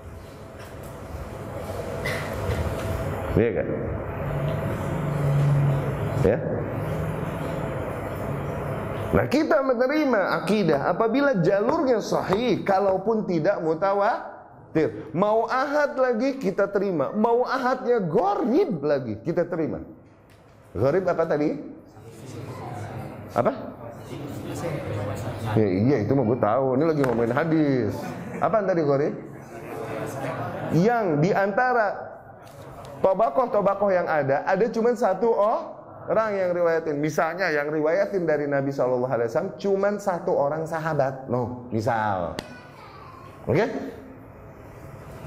Iya 3.33 3.51
kan? 3.57 3.67
Ya? 6.23 6.39
Nah 9.13 9.27
kita 9.29 9.61
menerima 9.61 10.21
akidah 10.41 10.81
apabila 10.89 11.37
jalurnya 11.45 12.01
sahih 12.01 12.65
kalaupun 12.65 13.29
tidak 13.29 13.61
mutawatir. 13.61 15.13
Mau 15.13 15.45
ahad 15.49 15.97
lagi 16.01 16.41
kita 16.41 16.69
terima. 16.73 17.13
Mau 17.13 17.45
ahadnya 17.45 18.01
gorib 18.01 18.81
lagi 18.81 19.21
kita 19.21 19.45
terima. 19.49 19.85
Gorib 20.73 21.05
apa 21.05 21.25
tadi? 21.29 21.57
Apa? 23.37 23.53
Ya, 25.57 25.67
iya 25.69 25.97
itu 26.05 26.13
mau 26.17 26.25
gue 26.25 26.41
tahu. 26.41 26.81
Ini 26.81 26.85
lagi 26.89 27.01
ngomongin 27.05 27.35
hadis. 27.37 27.93
Apa 28.41 28.65
tadi 28.65 28.81
gorib? 28.81 29.13
Yang 30.73 31.07
di 31.21 31.31
antara 31.37 32.12
tobakoh-tobakoh 33.03 33.91
yang 33.91 34.07
ada, 34.07 34.47
ada 34.47 34.65
cuma 34.71 34.95
satu 34.95 35.29
oh 35.35 35.61
orang 36.09 36.31
yang 36.35 36.51
riwayatin. 36.55 36.97
Misalnya 36.99 37.51
yang 37.53 37.69
riwayatin 37.71 38.23
dari 38.25 38.47
Nabi 38.49 38.71
Shallallahu 38.73 39.13
Alaihi 39.13 39.29
Wasallam 39.31 39.55
cuman 39.59 39.95
satu 39.99 40.33
orang 40.35 40.63
sahabat. 40.65 41.27
No, 41.27 41.67
misal. 41.71 42.39
Oke? 43.47 43.59
Okay? 43.59 43.69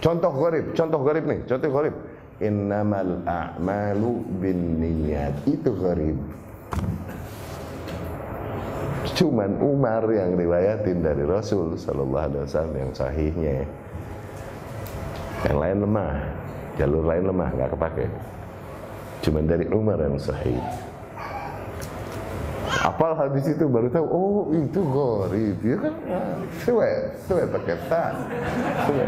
Contoh 0.04 0.32
gorib, 0.32 0.66
contoh 0.76 1.00
gorib 1.00 1.24
nih, 1.24 1.40
contoh 1.48 1.70
gorib. 1.72 1.96
Innamal 2.44 3.24
a'malu 3.24 4.28
bin 4.44 4.84
niyat. 4.84 5.34
Itu 5.48 5.72
gorib. 5.72 6.20
Cuman 9.16 9.56
Umar 9.64 10.04
yang 10.12 10.36
riwayatin 10.36 11.00
dari 11.00 11.24
Rasul 11.24 11.80
Shallallahu 11.80 12.26
Alaihi 12.28 12.44
Wasallam 12.44 12.76
yang 12.76 12.92
sahihnya. 12.92 13.58
Yang 15.48 15.58
lain 15.62 15.78
lemah, 15.88 16.35
jalur 16.76 17.04
lain 17.08 17.24
lemah, 17.28 17.50
nggak 17.56 17.70
kepake. 17.76 18.06
Cuma 19.24 19.40
dari 19.42 19.66
Umar 19.72 19.98
yang 20.00 20.20
sahih. 20.20 20.60
Apal 22.86 23.18
hadis 23.18 23.50
itu 23.50 23.66
baru 23.66 23.90
tahu, 23.90 24.06
oh 24.06 24.54
itu 24.54 24.82
gharib. 24.84 25.58
Ya 25.66 25.78
kan? 25.82 25.94
Suwe, 26.62 26.92
suwe. 27.26 27.44
Suwe. 28.86 29.06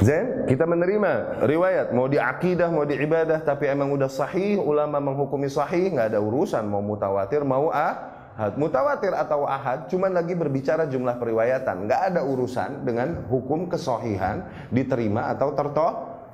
Zen, 0.00 0.48
kita 0.48 0.64
menerima 0.64 1.44
riwayat 1.44 1.92
mau 1.92 2.08
di 2.08 2.16
akidah 2.16 2.72
mau 2.72 2.88
di 2.88 2.96
ibadah 2.96 3.44
tapi 3.44 3.68
emang 3.68 3.92
udah 3.92 4.08
sahih 4.08 4.56
ulama 4.56 4.96
menghukumi 4.96 5.52
sahih 5.52 5.92
nggak 5.92 6.16
ada 6.16 6.20
urusan 6.24 6.64
mau 6.64 6.80
mutawatir 6.80 7.44
mau 7.44 7.68
ah 7.68 8.19
ahad. 8.40 8.56
Mutawatir 8.56 9.12
atau 9.12 9.44
ahad 9.44 9.92
cuman 9.92 10.16
lagi 10.16 10.32
berbicara 10.32 10.88
jumlah 10.88 11.20
periwayatan, 11.20 11.84
nggak 11.84 12.00
ada 12.08 12.24
urusan 12.24 12.88
dengan 12.88 13.28
hukum 13.28 13.68
kesohihan 13.68 14.48
diterima 14.72 15.28
atau 15.28 15.52
terto 15.52 15.88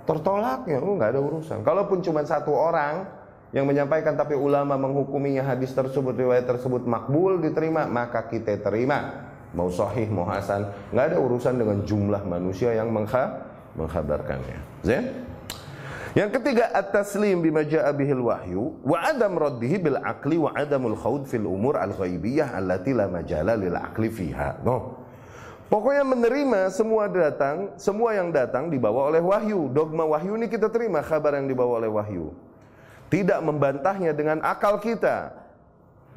tertolaknya. 0.06 0.78
Oh, 0.78 0.94
nggak 0.94 1.18
ada 1.18 1.20
urusan. 1.20 1.66
Kalaupun 1.66 1.98
cuma 2.06 2.22
satu 2.22 2.54
orang 2.54 3.10
yang 3.50 3.66
menyampaikan 3.66 4.14
tapi 4.14 4.38
ulama 4.38 4.78
menghukuminya 4.78 5.42
hadis 5.42 5.74
tersebut 5.74 6.14
riwayat 6.14 6.46
tersebut 6.46 6.86
makbul 6.86 7.42
diterima 7.42 7.86
maka 7.86 8.26
kita 8.26 8.58
terima 8.58 9.26
mau 9.54 9.70
sahih 9.70 10.10
mau 10.10 10.26
hasan 10.26 10.66
nggak 10.90 11.14
ada 11.14 11.18
urusan 11.22 11.54
dengan 11.54 11.78
jumlah 11.86 12.26
manusia 12.26 12.74
yang 12.74 12.90
mengha 12.90 13.46
menghabarkannya 13.78 14.58
Zain? 14.82 15.24
Yang 16.16 16.40
ketiga 16.40 16.72
at-taslim 16.72 17.44
bima 17.44 17.60
jaa 17.60 17.92
bihil 17.92 18.24
wahyu 18.24 18.72
wa 18.80 19.04
adam 19.04 19.36
raddihi 19.36 19.76
bil 19.84 20.00
aqli 20.00 20.40
wa 20.40 20.48
adamul 20.56 20.96
khawd 20.96 21.28
fil 21.28 21.44
umur 21.44 21.76
al 21.76 21.92
ghaibiyah 21.92 22.56
allati 22.56 22.96
la 22.96 23.04
majala 23.04 23.52
lil 23.52 23.76
aqli 23.76 24.08
fiha. 24.08 24.64
No. 24.64 24.96
Pokoknya 25.68 26.08
menerima 26.08 26.72
semua 26.72 27.04
datang, 27.12 27.76
semua 27.76 28.16
yang 28.16 28.32
datang 28.32 28.72
dibawa 28.72 29.12
oleh 29.12 29.20
wahyu. 29.20 29.68
Dogma 29.68 30.08
wahyu 30.08 30.40
ini 30.40 30.48
kita 30.48 30.72
terima 30.72 31.04
kabar 31.04 31.36
yang 31.36 31.52
dibawa 31.52 31.84
oleh 31.84 31.92
wahyu. 31.92 32.32
Tidak 33.12 33.36
membantahnya 33.44 34.16
dengan 34.16 34.40
akal 34.40 34.80
kita. 34.80 35.36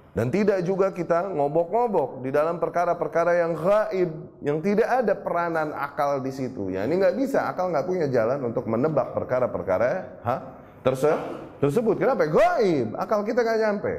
Dan 0.10 0.34
tidak 0.34 0.66
juga 0.66 0.90
kita 0.90 1.30
ngobok-ngobok 1.38 2.26
di 2.26 2.34
dalam 2.34 2.58
perkara-perkara 2.58 3.46
yang 3.46 3.54
gaib, 3.54 4.10
yang 4.42 4.58
tidak 4.58 4.90
ada 4.90 5.14
peranan 5.14 5.70
akal 5.78 6.18
di 6.18 6.34
situ. 6.34 6.74
Ya, 6.74 6.82
ini 6.90 6.98
nggak 6.98 7.14
bisa, 7.14 7.46
akal 7.46 7.70
nggak 7.70 7.86
punya 7.86 8.10
jalan 8.10 8.42
untuk 8.50 8.66
menebak 8.66 9.14
perkara-perkara 9.14 10.20
ha? 10.26 10.36
Terse 10.82 11.14
tersebut. 11.62 12.02
Kenapa? 12.02 12.26
Gaib, 12.26 12.98
akal 12.98 13.22
kita 13.22 13.46
nggak 13.46 13.60
nyampe. 13.62 13.94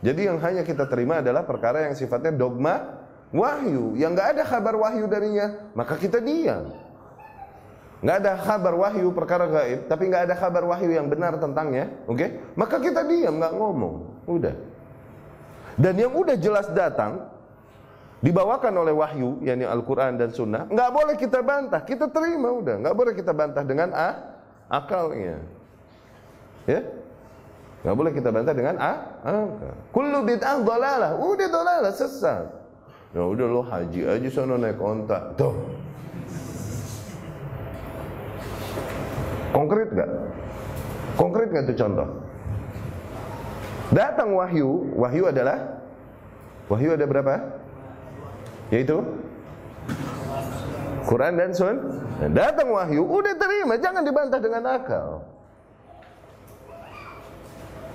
Jadi 0.00 0.20
yang 0.26 0.40
hanya 0.42 0.66
kita 0.66 0.88
terima 0.88 1.22
adalah 1.22 1.46
perkara 1.46 1.86
yang 1.86 1.94
sifatnya 1.94 2.34
dogma 2.34 3.00
wahyu, 3.30 3.94
yang 3.94 4.16
nggak 4.16 4.34
ada 4.34 4.42
kabar 4.42 4.74
wahyu 4.74 5.06
darinya, 5.06 5.70
maka 5.78 5.94
kita 5.94 6.18
diam. 6.18 6.74
Nggak 8.00 8.16
ada 8.24 8.32
kabar 8.40 8.74
wahyu 8.74 9.12
perkara 9.12 9.44
gaib, 9.46 9.86
tapi 9.86 10.08
nggak 10.08 10.26
ada 10.26 10.34
kabar 10.34 10.64
wahyu 10.66 10.90
yang 10.90 11.06
benar 11.06 11.36
tentangnya, 11.36 11.92
oke? 12.08 12.16
Okay? 12.16 12.28
Maka 12.56 12.76
kita 12.80 13.04
diam, 13.04 13.38
nggak 13.38 13.54
ngomong, 13.54 13.94
udah. 14.24 14.56
Dan 15.78 15.94
yang 15.98 16.12
udah 16.14 16.34
jelas 16.38 16.66
datang 16.72 17.28
dibawakan 18.20 18.74
oleh 18.84 18.94
wahyu 18.94 19.40
yakni 19.44 19.64
Al-Qur'an 19.64 20.16
dan 20.20 20.30
Sunnah, 20.34 20.68
nggak 20.68 20.90
boleh 20.92 21.14
kita 21.16 21.40
bantah, 21.40 21.80
kita 21.84 22.08
terima 22.12 22.52
udah, 22.52 22.76
nggak 22.84 22.96
boleh 22.96 23.12
kita 23.16 23.32
bantah 23.32 23.64
dengan 23.64 23.94
a 23.96 24.08
akalnya. 24.68 25.40
Ya? 26.68 26.84
Nggak 27.80 27.96
boleh 27.96 28.12
kita 28.12 28.28
bantah 28.28 28.52
dengan 28.52 28.76
a 28.76 28.92
akal. 29.24 29.74
Kullu 29.90 30.20
bid'ah 30.28 30.60
dhalalah, 30.60 31.12
udah 31.16 31.48
dhalalah 31.48 31.92
sesat. 31.96 32.46
Ya 33.10 33.26
udah 33.26 33.46
lo 33.50 33.66
haji 33.66 34.06
aja 34.06 34.28
sono 34.30 34.54
naik 34.54 34.78
onta. 34.78 35.34
Tuh. 35.34 35.54
Konkret 39.50 39.88
gak? 39.98 40.10
Konkret 41.18 41.48
gak 41.50 41.66
tuh 41.66 41.76
contoh? 41.76 42.08
Datang 43.90 44.38
wahyu, 44.38 44.94
wahyu 44.94 45.26
adalah 45.26 45.82
wahyu 46.70 46.94
ada 46.94 47.04
berapa? 47.10 47.34
Yaitu 48.70 49.02
Quran 51.10 51.34
dan 51.34 51.50
Sun. 51.50 51.76
Datang 52.30 52.70
wahyu, 52.70 53.02
udah 53.02 53.34
terima, 53.34 53.74
jangan 53.82 54.06
dibantah 54.06 54.38
dengan 54.38 54.62
akal. 54.70 55.26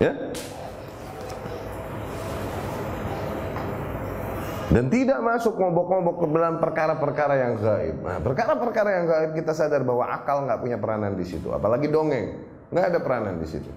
Ya? 0.03 0.11
Dan 4.65 4.91
tidak 4.91 5.23
masuk 5.23 5.55
ngobok-ngobok 5.55 6.15
ke 6.19 6.25
dalam 6.35 6.55
perkara-perkara 6.59 7.33
yang 7.39 7.53
gaib. 7.55 7.95
Nah, 8.03 8.19
perkara-perkara 8.19 8.89
yang 8.99 9.05
gaib 9.07 9.31
kita 9.39 9.55
sadar 9.55 9.87
bahwa 9.87 10.11
akal 10.11 10.43
nggak 10.43 10.59
punya 10.59 10.75
peranan 10.75 11.15
di 11.15 11.23
situ, 11.23 11.55
apalagi 11.55 11.87
dongeng, 11.87 12.35
nggak 12.75 12.85
ada 12.91 12.99
peranan 12.99 13.39
di 13.39 13.47
situ. 13.47 13.71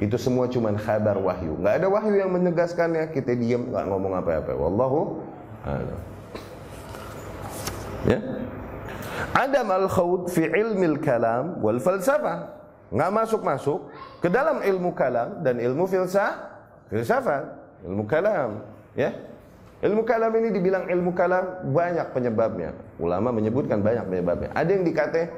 Itu 0.00 0.16
semua 0.16 0.48
cuma 0.48 0.72
kabar 0.72 1.20
wahyu. 1.20 1.60
Nggak 1.60 1.84
ada 1.84 1.86
wahyu 1.92 2.16
yang 2.16 2.32
menegaskannya. 2.32 3.12
Kita 3.12 3.36
diam 3.36 3.68
nggak 3.68 3.84
ngomong 3.84 4.16
apa-apa. 4.16 4.56
Wallahu 4.56 5.20
a'lam. 5.60 6.00
Ya. 8.08 8.18
Adam 9.36 9.68
al-khawd 9.68 10.32
fi 10.32 10.48
ilmi 10.48 10.96
kalam 11.04 11.60
wal 11.60 11.76
falsafah. 11.76 12.48
Nggak 12.88 13.10
masuk-masuk 13.12 13.92
ke 14.24 14.32
dalam 14.32 14.64
ilmu 14.64 14.96
kalam 14.96 15.44
dan 15.44 15.60
ilmu 15.60 15.84
filsafat. 15.84 16.48
Filsafat, 16.90 17.46
ilmu 17.86 18.02
kalam, 18.02 18.66
ya. 18.98 19.14
Ilmu 19.80 20.02
kalam 20.02 20.34
ini 20.42 20.50
dibilang 20.50 20.90
ilmu 20.90 21.14
kalam 21.14 21.70
banyak 21.70 22.10
penyebabnya. 22.10 22.74
Ulama 22.98 23.30
menyebutkan 23.30 23.78
banyak 23.78 24.10
penyebabnya. 24.10 24.50
Ada 24.52 24.70
yang 24.74 24.84
dikatakan 24.84 25.30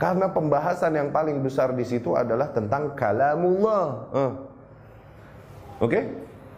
karena 0.00 0.32
pembahasan 0.32 0.96
yang 0.96 1.12
paling 1.12 1.44
besar 1.44 1.76
di 1.76 1.84
situ 1.84 2.16
adalah 2.16 2.48
tentang 2.56 2.96
kalamullah. 2.96 4.08
Uh. 4.08 4.32
Oke? 5.84 5.92
Okay? 5.92 6.04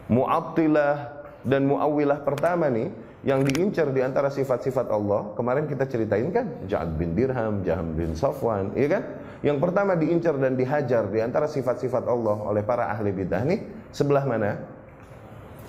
Mu'attilah 0.06 1.26
dan 1.42 1.66
mu'awwilah 1.66 2.22
pertama 2.22 2.70
nih 2.70 2.94
yang 3.26 3.42
diincar 3.42 3.90
di 3.90 4.02
antara 4.02 4.30
sifat-sifat 4.30 4.86
Allah, 4.90 5.34
kemarin 5.34 5.66
kita 5.66 5.86
ceritain 5.86 6.30
kan, 6.30 6.46
Ja'ad 6.66 6.94
bin 6.98 7.14
Dirham, 7.14 7.62
Jaham 7.62 7.94
bin 7.94 8.18
Safwan, 8.18 8.74
iya 8.74 8.98
kan? 8.98 9.02
Yang 9.42 9.58
pertama 9.62 9.94
diincar 9.94 10.38
dan 10.38 10.58
dihajar 10.58 11.06
di 11.06 11.18
antara 11.22 11.46
sifat-sifat 11.46 12.06
Allah 12.06 12.34
oleh 12.46 12.62
para 12.62 12.90
ahli 12.90 13.10
bidah 13.14 13.42
nih, 13.46 13.62
sebelah 13.94 14.26
mana? 14.26 14.58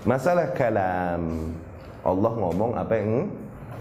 Masalah 0.05 0.49
kalam. 0.53 1.53
Allah 2.03 2.31
ngomong 2.37 2.73
apa 2.77 2.93
yang 2.99 3.31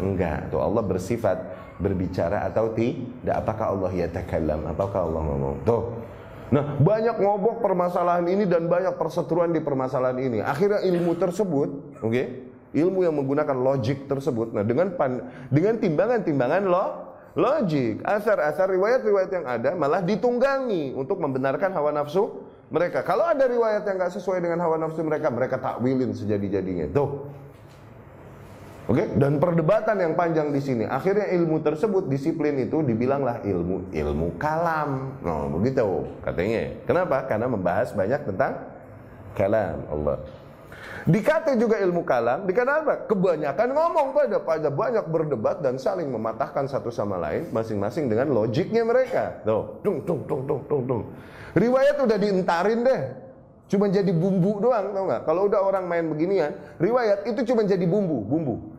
enggak. 0.01 0.53
Tuh 0.53 0.63
Allah 0.63 0.85
bersifat 0.85 1.37
berbicara 1.83 2.47
atau 2.47 2.71
tidak. 2.73 3.43
Apakah 3.43 3.75
Allah 3.75 3.91
ya 3.91 4.07
takallam 4.07 4.63
apakah 4.71 5.03
Allah 5.03 5.21
ngomong? 5.27 5.55
Tuh. 5.67 5.83
Nah 6.55 6.79
banyak 6.79 7.19
ngobok 7.19 7.65
permasalahan 7.65 8.29
ini 8.31 8.47
dan 8.47 8.71
banyak 8.71 8.95
perseteruan 8.95 9.51
di 9.51 9.59
permasalahan 9.59 10.23
ini. 10.23 10.39
Akhirnya 10.39 10.85
ilmu 10.87 11.19
tersebut 11.19 11.99
oke 11.99 12.13
okay, 12.13 12.27
ilmu 12.77 13.03
yang 13.03 13.19
menggunakan 13.19 13.57
logik 13.57 14.07
tersebut 14.07 14.55
nah 14.55 14.63
dengan 14.63 14.95
pan, 14.95 15.27
dengan 15.51 15.81
timbangan-timbangan 15.83 16.63
lo 16.69 16.87
logik. 17.35 18.05
Asar-asar 18.05 18.69
riwayat-riwayat 18.71 19.31
yang 19.33 19.47
ada 19.49 19.73
malah 19.75 20.05
ditunggangi 20.05 20.95
untuk 20.95 21.19
membenarkan 21.19 21.73
hawa 21.73 21.91
nafsu 21.91 22.45
mereka. 22.69 23.01
Kalau 23.05 23.25
ada 23.25 23.49
riwayat 23.49 23.85
yang 23.89 23.97
nggak 23.97 24.13
sesuai 24.17 24.45
dengan 24.45 24.61
hawa 24.61 24.77
nafsu 24.77 25.01
mereka 25.01 25.33
mereka 25.33 25.57
takwilin 25.57 26.13
sejadi-jadinya. 26.13 26.89
Tuh 26.93 27.33
Oke, 28.93 29.09
okay? 29.09 29.17
dan 29.17 29.41
perdebatan 29.41 29.97
yang 30.05 30.13
panjang 30.13 30.53
di 30.53 30.61
sini. 30.61 30.85
Akhirnya 30.85 31.25
ilmu 31.33 31.65
tersebut, 31.65 32.13
disiplin 32.13 32.61
itu 32.61 32.85
dibilanglah 32.85 33.41
ilmu 33.41 33.89
ilmu 33.89 34.37
kalam. 34.37 35.17
No, 35.25 35.49
begitu 35.49 36.05
katanya. 36.21 36.77
Kenapa? 36.85 37.25
Karena 37.25 37.49
membahas 37.49 37.89
banyak 37.97 38.21
tentang 38.29 38.53
kalam 39.33 39.81
Allah. 39.89 40.21
Dikata 41.09 41.57
juga 41.57 41.81
ilmu 41.81 42.05
kalam, 42.05 42.45
dikata 42.45 42.85
apa? 42.85 42.95
Kebanyakan 43.09 43.69
ngomong 43.73 44.13
pada 44.13 44.37
pada 44.45 44.69
banyak 44.69 45.09
berdebat 45.09 45.65
dan 45.65 45.81
saling 45.81 46.13
mematahkan 46.13 46.69
satu 46.69 46.93
sama 46.93 47.17
lain 47.17 47.49
masing-masing 47.49 48.13
dengan 48.13 48.29
logiknya 48.29 48.85
mereka. 48.85 49.41
Tuh, 49.41 49.81
dung 49.81 50.05
dung 50.05 50.21
dung 50.29 50.45
dung 50.45 50.61
dung 50.69 50.83
dung. 50.85 51.03
Riwayat 51.57 51.97
udah 51.97 52.19
dientarin 52.21 52.85
deh. 52.85 53.03
Cuma 53.73 53.89
jadi 53.89 54.13
bumbu 54.13 54.61
doang, 54.61 54.93
tau 54.93 55.09
nggak? 55.09 55.25
Kalau 55.25 55.49
udah 55.49 55.65
orang 55.65 55.89
main 55.89 56.05
beginian, 56.13 56.53
riwayat 56.77 57.25
itu 57.25 57.41
cuma 57.49 57.65
jadi 57.65 57.89
bumbu, 57.89 58.21
bumbu 58.21 58.72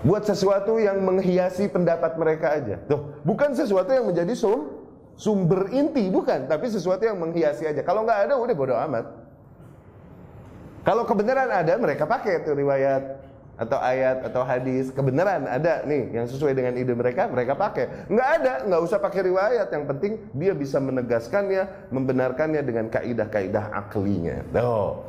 buat 0.00 0.24
sesuatu 0.24 0.80
yang 0.80 1.00
menghiasi 1.04 1.68
pendapat 1.68 2.16
mereka 2.16 2.56
aja. 2.56 2.80
Tuh, 2.88 3.20
bukan 3.24 3.52
sesuatu 3.52 3.92
yang 3.92 4.08
menjadi 4.08 4.32
sum, 4.32 4.72
sumber 5.16 5.68
inti, 5.72 6.08
bukan, 6.08 6.48
tapi 6.48 6.72
sesuatu 6.72 7.04
yang 7.04 7.20
menghiasi 7.20 7.68
aja. 7.68 7.84
Kalau 7.84 8.08
nggak 8.08 8.30
ada, 8.30 8.34
udah 8.40 8.54
bodo 8.56 8.74
amat. 8.88 9.04
Kalau 10.80 11.04
kebenaran 11.04 11.52
ada, 11.52 11.76
mereka 11.76 12.08
pakai 12.08 12.40
tuh 12.40 12.56
riwayat 12.56 13.28
atau 13.60 13.76
ayat 13.76 14.24
atau 14.24 14.40
hadis. 14.40 14.88
Kebenaran 14.88 15.44
ada 15.44 15.84
nih 15.84 16.16
yang 16.16 16.24
sesuai 16.24 16.56
dengan 16.56 16.72
ide 16.80 16.96
mereka 16.96 17.28
mereka 17.28 17.52
pakai. 17.52 18.08
Nggak 18.08 18.28
ada 18.40 18.52
nggak 18.64 18.80
usah 18.88 18.96
pakai 18.96 19.28
riwayat. 19.28 19.68
Yang 19.68 19.84
penting 19.92 20.12
dia 20.32 20.56
bisa 20.56 20.80
menegaskannya 20.80 21.92
membenarkannya 21.92 22.64
dengan 22.64 22.88
kaidah-kaidah 22.88 23.76
aklinya. 23.76 24.40
No 24.56 25.04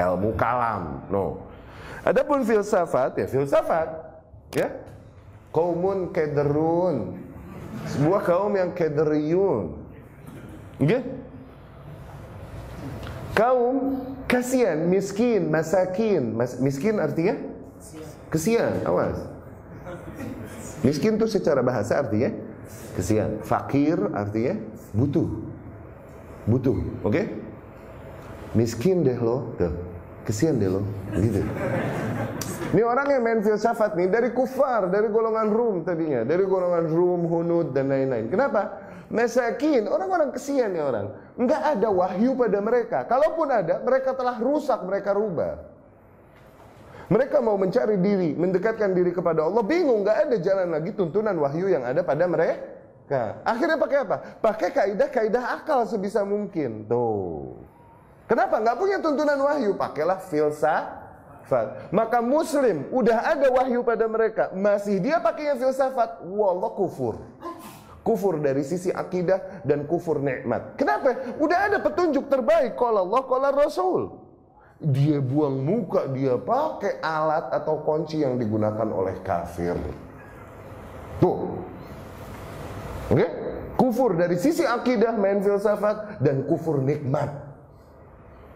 ilmu 0.00 0.32
kalam. 0.40 1.04
No 1.12 1.52
adapun 2.02 2.42
filsafat 2.42 3.14
ya 3.20 3.26
filsafat 3.28 4.11
Ya. 4.52 4.68
Kaumun 5.52 6.12
kederun. 6.12 7.20
Sebuah 7.88 8.20
kaum 8.24 8.52
yang 8.52 8.72
kederiyun. 8.76 9.80
Ya. 10.80 11.00
Kaum 13.32 14.04
kasihan, 14.28 14.76
miskin, 14.88 15.48
masakin. 15.48 16.36
Mas, 16.36 16.60
miskin 16.60 17.00
artinya? 17.00 17.36
Kesian, 18.28 18.84
awas. 18.84 19.28
Miskin 20.84 21.16
itu 21.20 21.28
secara 21.28 21.60
bahasa 21.60 22.00
artinya 22.00 22.32
kesian. 22.96 23.40
Fakir 23.44 23.96
artinya 24.12 24.56
butuh. 24.92 25.28
Butuh, 26.48 26.76
oke? 27.06 27.12
Okay? 27.12 27.26
Miskin 28.52 29.04
deh 29.04 29.16
lo, 29.16 29.56
tuh. 29.56 29.91
Kesian 30.24 30.58
deh 30.58 30.70
lo 30.70 30.82
gitu 31.16 31.42
ini 32.72 32.80
orang 32.80 33.04
yang 33.04 33.20
main 33.20 33.40
filsafat 33.44 34.00
nih 34.00 34.08
dari 34.08 34.32
kufar, 34.32 34.88
dari 34.88 35.12
golongan 35.12 35.52
Rum 35.52 35.84
tadinya, 35.84 36.24
dari 36.24 36.48
golongan 36.48 36.88
Rum, 36.88 37.28
Hunud 37.28 37.76
dan 37.76 37.92
lain-lain. 37.92 38.32
Kenapa? 38.32 38.80
Masakin, 39.12 39.84
orang-orang 39.92 40.32
kesian 40.32 40.72
nih 40.72 40.80
orang. 40.80 41.12
Enggak 41.36 41.60
ada 41.60 41.92
wahyu 41.92 42.32
pada 42.32 42.64
mereka. 42.64 43.04
Kalaupun 43.04 43.52
ada, 43.52 43.84
mereka 43.84 44.16
telah 44.16 44.40
rusak, 44.40 44.80
mereka 44.88 45.12
rubah. 45.12 45.60
Mereka 47.12 47.44
mau 47.44 47.60
mencari 47.60 48.00
diri, 48.00 48.32
mendekatkan 48.32 48.96
diri 48.96 49.12
kepada 49.12 49.44
Allah, 49.44 49.60
bingung, 49.60 50.00
nggak 50.00 50.32
ada 50.32 50.36
jalan 50.40 50.72
lagi 50.72 50.96
tuntunan 50.96 51.36
wahyu 51.44 51.68
yang 51.68 51.84
ada 51.84 52.00
pada 52.00 52.24
mereka. 52.24 53.44
Akhirnya 53.44 53.76
pakai 53.76 53.98
apa? 54.00 54.16
Pakai 54.40 54.72
kaidah-kaidah 54.72 55.60
akal 55.60 55.84
sebisa 55.84 56.24
mungkin. 56.24 56.88
Tuh. 56.88 57.71
Kenapa? 58.32 58.64
Nggak 58.64 58.78
punya 58.80 58.96
tuntunan 58.96 59.36
wahyu, 59.44 59.76
pakailah 59.76 60.16
filsafat. 60.24 61.92
Maka 61.92 62.24
muslim 62.24 62.88
udah 62.88 63.28
ada 63.28 63.52
wahyu 63.52 63.84
pada 63.84 64.08
mereka, 64.08 64.48
masih 64.56 65.04
dia 65.04 65.20
pakai 65.20 65.52
yang 65.52 65.60
filsafat, 65.60 66.24
wallah 66.32 66.72
kufur. 66.72 67.20
Kufur 68.00 68.40
dari 68.40 68.64
sisi 68.64 68.88
akidah 68.88 69.60
dan 69.68 69.84
kufur 69.84 70.16
nikmat. 70.16 70.80
Kenapa? 70.80 71.36
Udah 71.44 71.68
ada 71.68 71.78
petunjuk 71.84 72.32
terbaik 72.32 72.72
kalau 72.80 73.04
Allah, 73.04 73.22
kalau 73.28 73.50
Rasul 73.52 74.00
dia 74.80 75.20
buang 75.20 75.60
muka, 75.60 76.08
dia 76.08 76.40
pakai 76.40 77.04
alat 77.04 77.52
atau 77.52 77.84
kunci 77.84 78.24
yang 78.24 78.40
digunakan 78.40 78.88
oleh 78.88 79.20
kafir. 79.20 79.76
Tuh. 81.20 81.52
Oke? 83.12 83.12
Okay? 83.12 83.30
Kufur 83.76 84.16
dari 84.16 84.40
sisi 84.40 84.64
akidah 84.64 85.20
main 85.20 85.44
filsafat 85.44 86.16
dan 86.24 86.48
kufur 86.48 86.80
nikmat. 86.80 87.41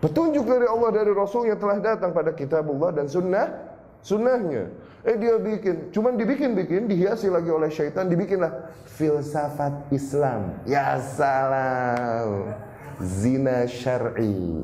Petunjuk 0.06 0.46
dari 0.46 0.70
Allah 0.70 0.90
dari 0.94 1.10
Rasul 1.10 1.50
yang 1.50 1.58
telah 1.58 1.82
datang 1.82 2.14
pada 2.14 2.30
kitabullah 2.30 2.94
dan 2.94 3.10
sunnah 3.10 3.74
sunnahnya. 4.06 4.70
Eh 5.02 5.18
dia 5.18 5.34
bikin, 5.38 5.90
cuman 5.90 6.14
dibikin-bikin, 6.14 6.86
dihiasi 6.86 7.26
lagi 7.26 7.50
oleh 7.50 7.70
syaitan, 7.70 8.06
dibikinlah 8.06 8.70
filsafat 8.86 9.90
Islam. 9.90 10.62
Ya 10.62 10.98
salam. 11.02 12.54
Zina 13.02 13.66
syar'i. 13.66 14.62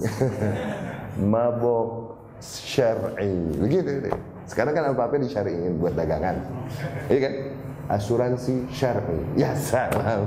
mabok 1.32 2.18
syar'i. 2.38 3.34
Begitu 3.59 4.11
deh. 4.11 4.14
Sekarang 4.47 4.78
kan 4.78 4.95
apa-apa 4.95 5.18
disyariin 5.18 5.78
buat 5.78 5.99
dagangan. 5.99 6.38
Iya 7.11 7.18
kan? 7.18 7.34
Asuransi 7.99 8.66
syar'i. 8.70 9.18
Ya 9.34 9.59
salam. 9.59 10.26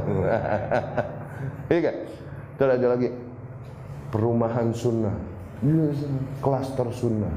iya 1.71 1.79
kan? 1.91 1.95
Terus 2.55 2.71
ada 2.79 2.87
lagi 2.95 3.07
perumahan 4.15 4.71
sunnah. 4.71 5.11
Klaster 6.39 6.87
sunnah. 6.95 7.35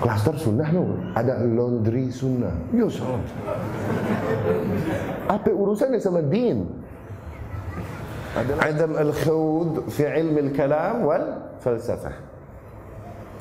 Klaster 0.00 0.34
sunnah 0.40 0.68
no, 0.72 0.96
ada 1.12 1.44
laundry 1.44 2.08
sunnah. 2.08 2.56
Ya 2.72 2.88
salam. 2.88 3.20
Apa 5.28 5.52
urusannya 5.52 6.00
sama 6.00 6.24
din? 6.24 6.64
Adam 8.64 8.96
al-khawd 8.96 9.92
fi 9.92 10.08
ilmi 10.08 10.48
al-kalam 10.48 11.04
wal 11.04 11.24
falsafah. 11.60 12.16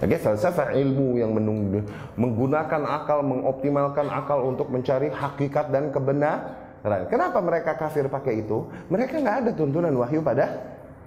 Oke, 0.02 0.18
okay, 0.18 0.20
falsafah 0.20 0.74
ilmu 0.76 1.22
yang 1.22 1.32
menunggu, 1.32 1.86
menggunakan 2.18 2.82
akal, 2.90 3.22
mengoptimalkan 3.22 4.10
akal 4.10 4.50
untuk 4.50 4.68
mencari 4.74 5.14
hakikat 5.14 5.70
dan 5.70 5.94
kebenaran. 5.94 7.06
Kenapa 7.06 7.38
mereka 7.38 7.78
kafir 7.78 8.10
pakai 8.10 8.42
itu? 8.42 8.66
Mereka 8.90 9.22
nggak 9.22 9.38
ada 9.46 9.52
tuntunan 9.54 9.94
wahyu 9.94 10.26
pada 10.26 10.58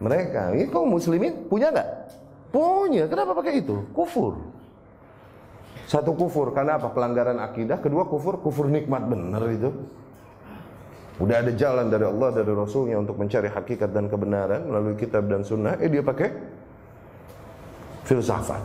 mereka. 0.03 0.51
Ini 0.55 0.71
kaum 0.71 0.91
muslimin 0.91 1.47
punya 1.47 1.71
nggak? 1.71 1.89
Punya. 2.51 3.05
Kenapa 3.11 3.35
pakai 3.35 3.63
itu? 3.63 3.83
Kufur. 3.91 4.39
Satu 5.85 6.17
kufur 6.17 6.51
karena 6.57 6.81
apa? 6.81 6.91
Pelanggaran 6.91 7.39
akidah. 7.39 7.79
Kedua 7.79 8.09
kufur, 8.09 8.41
kufur 8.41 8.67
nikmat 8.71 9.05
benar 9.07 9.43
itu. 9.51 9.71
Udah 11.23 11.47
ada 11.47 11.53
jalan 11.55 11.87
dari 11.95 12.03
Allah 12.11 12.31
dari 12.35 12.51
Rasulnya 12.51 12.99
untuk 12.99 13.15
mencari 13.15 13.47
hakikat 13.47 13.95
dan 13.95 14.11
kebenaran 14.11 14.67
melalui 14.67 14.99
kitab 14.99 15.31
dan 15.31 15.47
sunnah. 15.47 15.79
Eh 15.79 15.87
dia 15.87 16.03
pakai 16.03 16.35
filsafat. 18.03 18.63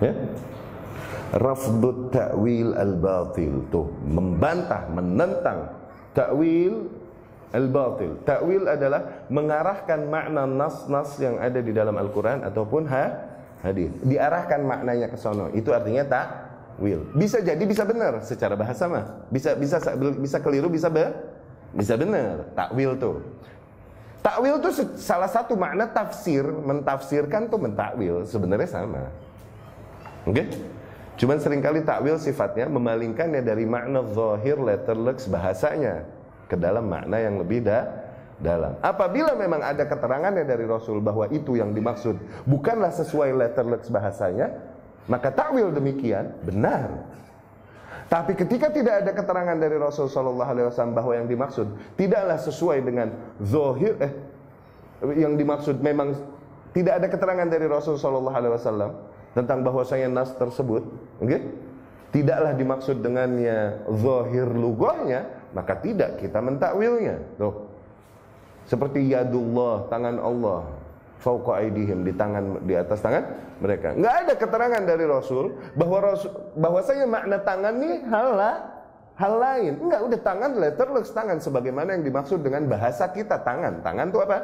Ya. 0.00 0.12
Rafdut 1.28 2.08
ta'wil 2.08 2.72
al-batil 2.72 3.68
tuh 3.68 3.92
membantah, 4.08 4.88
menentang 4.88 5.68
ta'wil 6.16 6.88
al-batil. 7.52 8.20
Ta'wil 8.24 8.68
adalah 8.68 9.26
mengarahkan 9.32 10.00
makna 10.08 10.44
nas-nas 10.44 11.16
yang 11.16 11.40
ada 11.40 11.60
di 11.60 11.72
dalam 11.72 11.96
Al-Qur'an 11.96 12.44
ataupun 12.44 12.84
ha 12.92 13.04
hadis. 13.64 13.90
Diarahkan 14.04 14.60
maknanya 14.62 15.08
ke 15.08 15.16
sono. 15.16 15.48
Itu 15.56 15.72
artinya 15.72 16.04
ta'wil. 16.04 17.16
Bisa 17.16 17.40
jadi 17.40 17.60
bisa 17.64 17.88
benar 17.88 18.20
secara 18.22 18.54
bahasa 18.54 18.86
mah. 18.86 19.04
Bisa 19.32 19.56
bisa 19.56 19.80
bisa 19.96 20.38
keliru, 20.38 20.68
bisa 20.68 20.92
be 20.92 21.08
bisa 21.76 22.00
benar, 22.00 22.48
takwil 22.56 22.96
tuh. 22.96 23.20
Takwil 24.24 24.56
tuh 24.64 24.72
salah 24.96 25.28
satu 25.28 25.52
makna 25.52 25.84
tafsir, 25.84 26.42
mentafsirkan 26.42 27.52
tuh 27.52 27.60
mentakwil, 27.60 28.24
sebenarnya 28.24 28.68
sama. 28.68 29.12
Oke? 30.24 30.32
Okay? 30.32 30.46
Cuman 31.18 31.36
sering 31.42 31.60
kali 31.60 31.82
takwil 31.82 32.16
sifatnya 32.16 32.70
memalingkannya 32.70 33.42
dari 33.42 33.66
makna 33.66 34.06
zahir 34.14 34.56
letterlux 34.56 35.26
bahasanya 35.26 36.06
ke 36.48 36.56
dalam 36.56 36.88
makna 36.88 37.20
yang 37.20 37.36
lebih 37.38 37.62
da 37.62 38.08
dalam. 38.38 38.78
Apabila 38.80 39.34
memang 39.34 39.60
ada 39.60 39.84
keterangannya 39.84 40.46
dari 40.46 40.64
Rasul 40.64 41.02
bahwa 41.02 41.26
itu 41.28 41.58
yang 41.58 41.74
dimaksud 41.74 42.16
bukanlah 42.46 42.94
sesuai 42.94 43.34
letterlux 43.34 43.90
bahasanya, 43.90 44.54
maka 45.10 45.34
takwil 45.34 45.74
demikian 45.74 46.32
benar. 46.46 47.04
Tapi 48.08 48.32
ketika 48.32 48.72
tidak 48.72 49.04
ada 49.04 49.12
keterangan 49.12 49.56
dari 49.60 49.76
Rasul 49.76 50.08
Shallallahu 50.08 50.48
Alaihi 50.48 50.66
Wasallam 50.72 50.96
bahwa 50.96 51.12
yang 51.12 51.28
dimaksud 51.28 51.68
tidaklah 52.00 52.40
sesuai 52.40 52.80
dengan 52.80 53.12
zohir, 53.36 54.00
eh, 54.00 54.12
yang 55.12 55.36
dimaksud 55.36 55.84
memang 55.84 56.16
tidak 56.72 57.04
ada 57.04 57.06
keterangan 57.12 57.48
dari 57.52 57.68
Rasul 57.68 58.00
Shallallahu 58.00 58.32
Alaihi 58.32 58.54
Wasallam 58.56 58.90
tentang 59.36 59.60
bahwasanya 59.60 60.08
nas 60.08 60.32
tersebut, 60.40 60.88
okay? 61.20 61.52
tidaklah 62.16 62.56
dimaksud 62.56 63.04
dengannya 63.04 63.84
zohir 63.92 64.48
lugohnya, 64.48 65.37
maka 65.52 65.76
tidak 65.80 66.20
kita 66.20 66.38
mentakwilnya. 66.40 67.16
Tuh, 67.40 67.68
seperti 68.68 69.08
yadullah 69.08 69.88
tangan 69.88 70.20
Allah, 70.20 70.68
fauqa 71.24 71.64
aidihim 71.64 72.04
di 72.04 72.12
tangan 72.12 72.60
di 72.68 72.76
atas 72.76 73.00
tangan 73.00 73.24
mereka. 73.58 73.96
Enggak 73.96 74.14
ada 74.24 74.34
keterangan 74.36 74.82
dari 74.84 75.04
Rasul 75.08 75.56
bahwa 75.74 75.98
Rasul 76.04 76.30
bahwasanya 76.54 77.06
makna 77.08 77.36
tangan 77.42 77.74
ini 77.80 78.04
hal 78.06 78.30
hal 79.18 79.34
lain. 79.40 79.72
Enggak, 79.82 80.00
udah 80.04 80.20
tangan 80.22 80.50
letterless 80.60 81.10
tangan 81.10 81.42
sebagaimana 81.42 81.98
yang 81.98 82.04
dimaksud 82.06 82.44
dengan 82.44 82.68
bahasa 82.70 83.10
kita 83.10 83.42
tangan. 83.42 83.82
Tangan 83.82 84.06
itu 84.14 84.20
apa? 84.22 84.38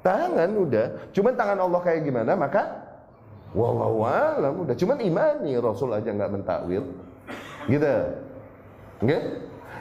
Tangan 0.00 0.50
udah. 0.54 0.86
Cuman 1.10 1.32
tangan 1.34 1.58
Allah 1.60 1.80
kayak 1.82 2.06
gimana? 2.06 2.32
Maka 2.38 2.62
wallahu 3.56 4.06
alam 4.06 4.54
udah. 4.64 4.74
Cuman 4.78 5.02
imani 5.02 5.58
Rasul 5.58 5.90
aja 5.96 6.14
nggak 6.14 6.30
mentakwil. 6.30 6.84
Gitu. 7.66 7.96
Oke? 9.00 9.08
Okay? 9.08 9.20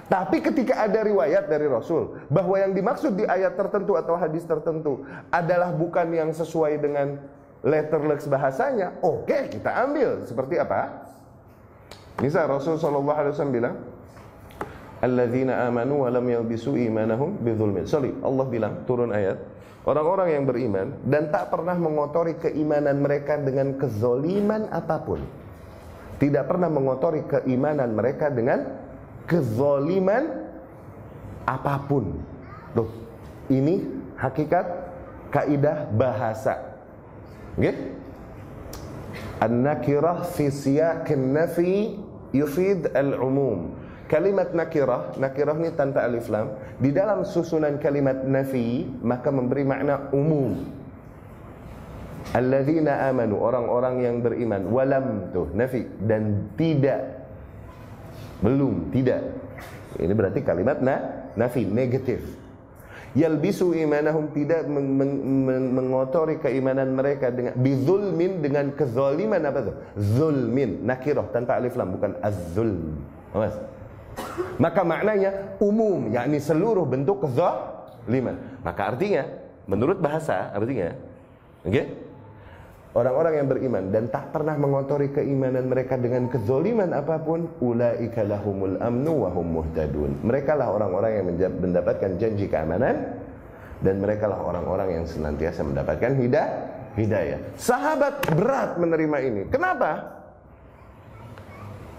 Tapi 0.10 0.42
ketika 0.42 0.90
ada 0.90 1.06
riwayat 1.06 1.46
dari 1.46 1.70
Rasul 1.70 2.18
bahwa 2.34 2.58
yang 2.58 2.74
dimaksud 2.74 3.14
di 3.14 3.30
ayat 3.30 3.54
tertentu 3.54 3.94
atau 3.94 4.18
hadis 4.18 4.42
tertentu 4.42 5.06
adalah 5.30 5.70
bukan 5.70 6.10
yang 6.10 6.34
sesuai 6.34 6.82
dengan 6.82 7.22
letterless 7.62 8.26
bahasanya, 8.26 8.98
oke 9.06 9.30
okay, 9.30 9.54
kita 9.54 9.70
ambil. 9.86 10.26
Seperti 10.26 10.58
apa? 10.58 11.06
Misal 12.26 12.50
Rasul 12.50 12.82
sallallahu 12.82 13.20
alaihi 13.22 13.34
wasallam 13.38 13.54
bilang, 13.54 13.76
"Alladzina 15.06 15.70
amanu 15.70 16.02
wa 16.02 16.10
lam 16.10 16.26
yalbisu 16.26 16.74
imanahum 16.74 17.38
bidzulmin." 17.46 17.86
Sorry, 17.86 18.10
Allah 18.26 18.46
bilang 18.50 18.90
turun 18.90 19.14
ayat, 19.14 19.38
orang-orang 19.86 20.42
yang 20.42 20.44
beriman 20.50 21.06
dan 21.06 21.30
tak 21.30 21.54
pernah 21.54 21.78
mengotori 21.78 22.34
keimanan 22.42 22.98
mereka 23.06 23.38
dengan 23.38 23.78
kezoliman 23.78 24.74
apa 24.74 24.98
pun. 25.06 25.22
Tidak 26.18 26.44
pernah 26.50 26.68
mengotori 26.68 27.24
keimanan 27.30 27.94
mereka 27.94 28.28
dengan 28.28 28.89
kezoliman 29.30 30.50
apa 31.46 31.86
pun. 31.86 32.18
Tuh, 32.74 32.90
ini 33.54 33.86
hakikat 34.18 34.66
kaidah 35.30 35.90
bahasa. 35.94 36.58
Okay? 37.54 37.94
An-nakirah 39.40 40.28
fi 40.36 40.50
siyaqin 40.50 41.32
nafi 41.32 41.96
yufid 42.34 42.90
al-umum. 42.92 43.78
Kalimat 44.10 44.58
nakirah, 44.58 45.22
nakirah 45.22 45.54
ini 45.62 45.70
tanpa 45.78 46.02
alif 46.02 46.34
lam, 46.34 46.58
di 46.82 46.90
dalam 46.90 47.22
susunan 47.22 47.78
kalimat 47.78 48.26
nafi 48.26 48.90
maka 49.06 49.30
memberi 49.30 49.62
makna 49.62 50.10
umum. 50.10 50.66
Alladzina 52.34 53.06
amanu, 53.06 53.38
orang-orang 53.38 54.02
yang 54.02 54.16
beriman, 54.26 54.66
walam 54.74 55.30
tuh 55.30 55.54
nafi 55.54 55.86
dan 56.10 56.50
tidak 56.58 57.19
Belum, 58.40 58.88
tidak. 58.96 59.22
Ini 60.00 60.14
berarti 60.16 60.40
kalimat 60.46 60.80
na, 60.80 61.28
nafi, 61.36 61.68
negatif. 61.68 62.24
yalbisu 63.18 63.74
imanahum 63.74 64.30
tidak 64.38 64.70
meng 64.70 64.86
meng 64.94 65.14
meng 65.50 65.66
mengotori 65.74 66.38
keimanan 66.38 66.94
mereka 66.94 67.34
dengan 67.34 67.58
bizulmin 67.58 68.38
dengan 68.38 68.70
kezaliman 68.78 69.42
apa 69.50 69.60
itu? 69.66 69.74
Zulmin, 69.98 70.86
nakirah 70.86 71.26
tanpa 71.34 71.58
alif 71.58 71.74
lam 71.74 71.90
bukan 71.98 72.14
az-zulm. 72.22 73.02
Awas. 73.34 73.58
Maka 74.62 74.82
maknanya 74.84 75.58
umum, 75.64 76.12
yakni 76.12 76.38
seluruh 76.38 76.86
bentuk 76.86 77.26
kezaliman. 77.26 78.38
Maka 78.62 78.94
artinya 78.94 79.26
menurut 79.66 79.98
bahasa 79.98 80.54
artinya 80.54 80.94
oke? 81.66 81.74
Okay? 81.74 81.86
Orang-orang 82.90 83.38
yang 83.38 83.48
beriman 83.48 83.94
dan 83.94 84.10
tak 84.10 84.34
pernah 84.34 84.58
mengotori 84.58 85.14
keimanan 85.14 85.70
mereka 85.70 85.94
dengan 85.94 86.26
kezoliman 86.26 86.90
apa 86.90 87.22
pun, 87.22 87.46
ulaika 87.62 88.26
lahumul 88.26 88.82
amnu 88.82 89.14
wa 89.14 89.30
hum 89.30 89.62
muhtadun. 89.62 90.26
Mereka 90.26 90.58
lah 90.58 90.74
orang-orang 90.74 91.22
yang 91.22 91.26
mendapatkan 91.54 92.18
janji 92.18 92.50
keamanan 92.50 93.14
dan 93.86 93.96
mereka 94.02 94.26
lah 94.26 94.42
orang-orang 94.42 95.02
yang 95.02 95.06
senantiasa 95.06 95.62
mendapatkan 95.70 96.18
hidayah. 96.18 96.50
hidayah. 96.98 97.40
Sahabat 97.62 98.26
berat 98.34 98.82
menerima 98.82 99.18
ini. 99.22 99.42
Kenapa? 99.54 100.18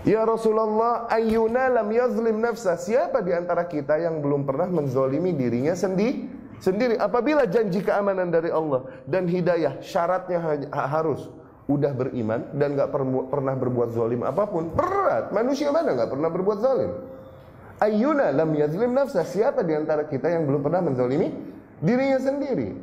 Ya 0.03 0.27
Rasulullah, 0.27 1.07
ayyuna 1.07 1.71
lam 1.71 1.87
yazlim 1.93 2.43
nafsa. 2.43 2.75
Siapa 2.75 3.23
di 3.23 3.31
antara 3.31 3.69
kita 3.69 3.95
yang 3.95 4.19
belum 4.19 4.43
pernah 4.43 4.67
menzolimi 4.67 5.39
dirinya 5.39 5.77
sendiri? 5.79 6.40
Sendiri 6.61 7.01
apabila 7.01 7.49
janji 7.49 7.81
keamanan 7.81 8.29
dari 8.29 8.53
Allah 8.53 8.87
dan 9.09 9.27
hidayah 9.27 9.81
syaratnya 9.81 10.39
harus 10.71 11.27
udah 11.71 11.93
beriman 11.95 12.51
dan 12.59 12.75
nggak 12.75 12.91
pernah 13.31 13.55
berbuat 13.55 13.91
zalim 13.95 14.27
apa 14.27 14.45
pun 14.51 14.71
berat. 14.75 15.31
Manusia 15.31 15.71
mana 15.71 15.95
nggak 15.95 16.11
pernah 16.11 16.29
berbuat 16.29 16.59
zalim? 16.59 16.93
Ayuna 17.81 18.35
lam 18.35 18.51
yazlim 18.53 18.93
nafsa. 18.93 19.25
Siapa 19.25 19.65
di 19.65 19.73
antara 19.73 20.05
kita 20.05 20.29
yang 20.29 20.45
belum 20.45 20.61
pernah 20.61 20.85
menzalimi 20.85 21.33
dirinya 21.81 22.21
sendiri? 22.21 22.77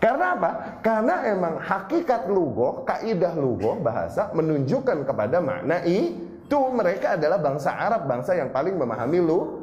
Karena 0.00 0.32
apa? 0.32 0.50
Karena 0.80 1.28
emang 1.28 1.60
hakikat 1.60 2.24
lugo, 2.32 2.88
kaidah 2.88 3.36
lugo 3.36 3.76
bahasa 3.76 4.32
menunjukkan 4.32 5.04
kepada 5.04 5.44
makna 5.44 5.84
itu 5.84 6.56
mereka 6.72 7.20
adalah 7.20 7.36
bangsa 7.36 7.76
Arab, 7.76 8.08
bangsa 8.08 8.32
yang 8.32 8.48
paling 8.48 8.80
memahami 8.80 9.20
lu 9.20 9.59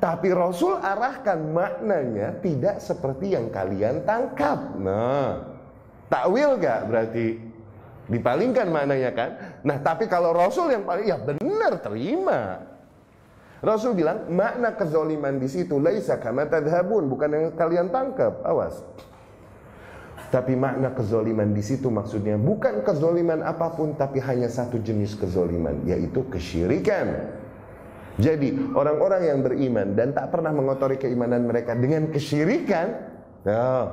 tapi 0.00 0.32
Rasul 0.32 0.80
arahkan 0.80 1.36
maknanya 1.52 2.40
tidak 2.40 2.80
seperti 2.80 3.36
yang 3.36 3.52
kalian 3.52 4.00
tangkap. 4.08 4.80
Nah, 4.80 5.44
takwil 6.08 6.56
gak 6.56 6.88
berarti 6.88 7.36
dipalingkan 8.08 8.72
maknanya 8.72 9.10
kan? 9.12 9.30
Nah, 9.60 9.76
tapi 9.84 10.08
kalau 10.08 10.32
Rasul 10.32 10.72
yang 10.72 10.88
paling 10.88 11.04
ya 11.04 11.20
benar 11.20 11.84
terima. 11.84 12.64
Rasul 13.60 13.92
bilang 13.96 14.24
makna 14.32 14.72
kezoliman 14.72 15.36
di 15.36 15.48
situ 15.52 15.80
laisa 15.80 16.16
kama 16.16 16.48
tadhabun, 16.48 17.08
bukan 17.08 17.28
yang 17.28 17.44
kalian 17.56 17.92
tangkap. 17.92 18.40
Awas. 18.40 18.84
Tapi 20.32 20.56
makna 20.58 20.90
kezoliman 20.96 21.52
di 21.52 21.62
situ 21.62 21.86
maksudnya 21.86 22.34
bukan 22.34 22.82
kezoliman 22.82 23.46
apa 23.46 23.70
pun 23.72 23.94
tapi 23.94 24.18
hanya 24.18 24.50
satu 24.50 24.80
jenis 24.80 25.14
kezoliman 25.14 25.84
yaitu 25.84 26.24
kesyirikan. 26.32 27.36
Jadi 28.16 28.72
orang-orang 28.72 29.28
yang 29.28 29.38
beriman 29.44 29.92
dan 29.92 30.16
tak 30.16 30.32
pernah 30.32 30.48
mengotori 30.48 30.96
keimanan 30.96 31.44
mereka 31.44 31.76
dengan 31.76 32.08
kesyirikan, 32.08 32.96
ya, 33.44 33.92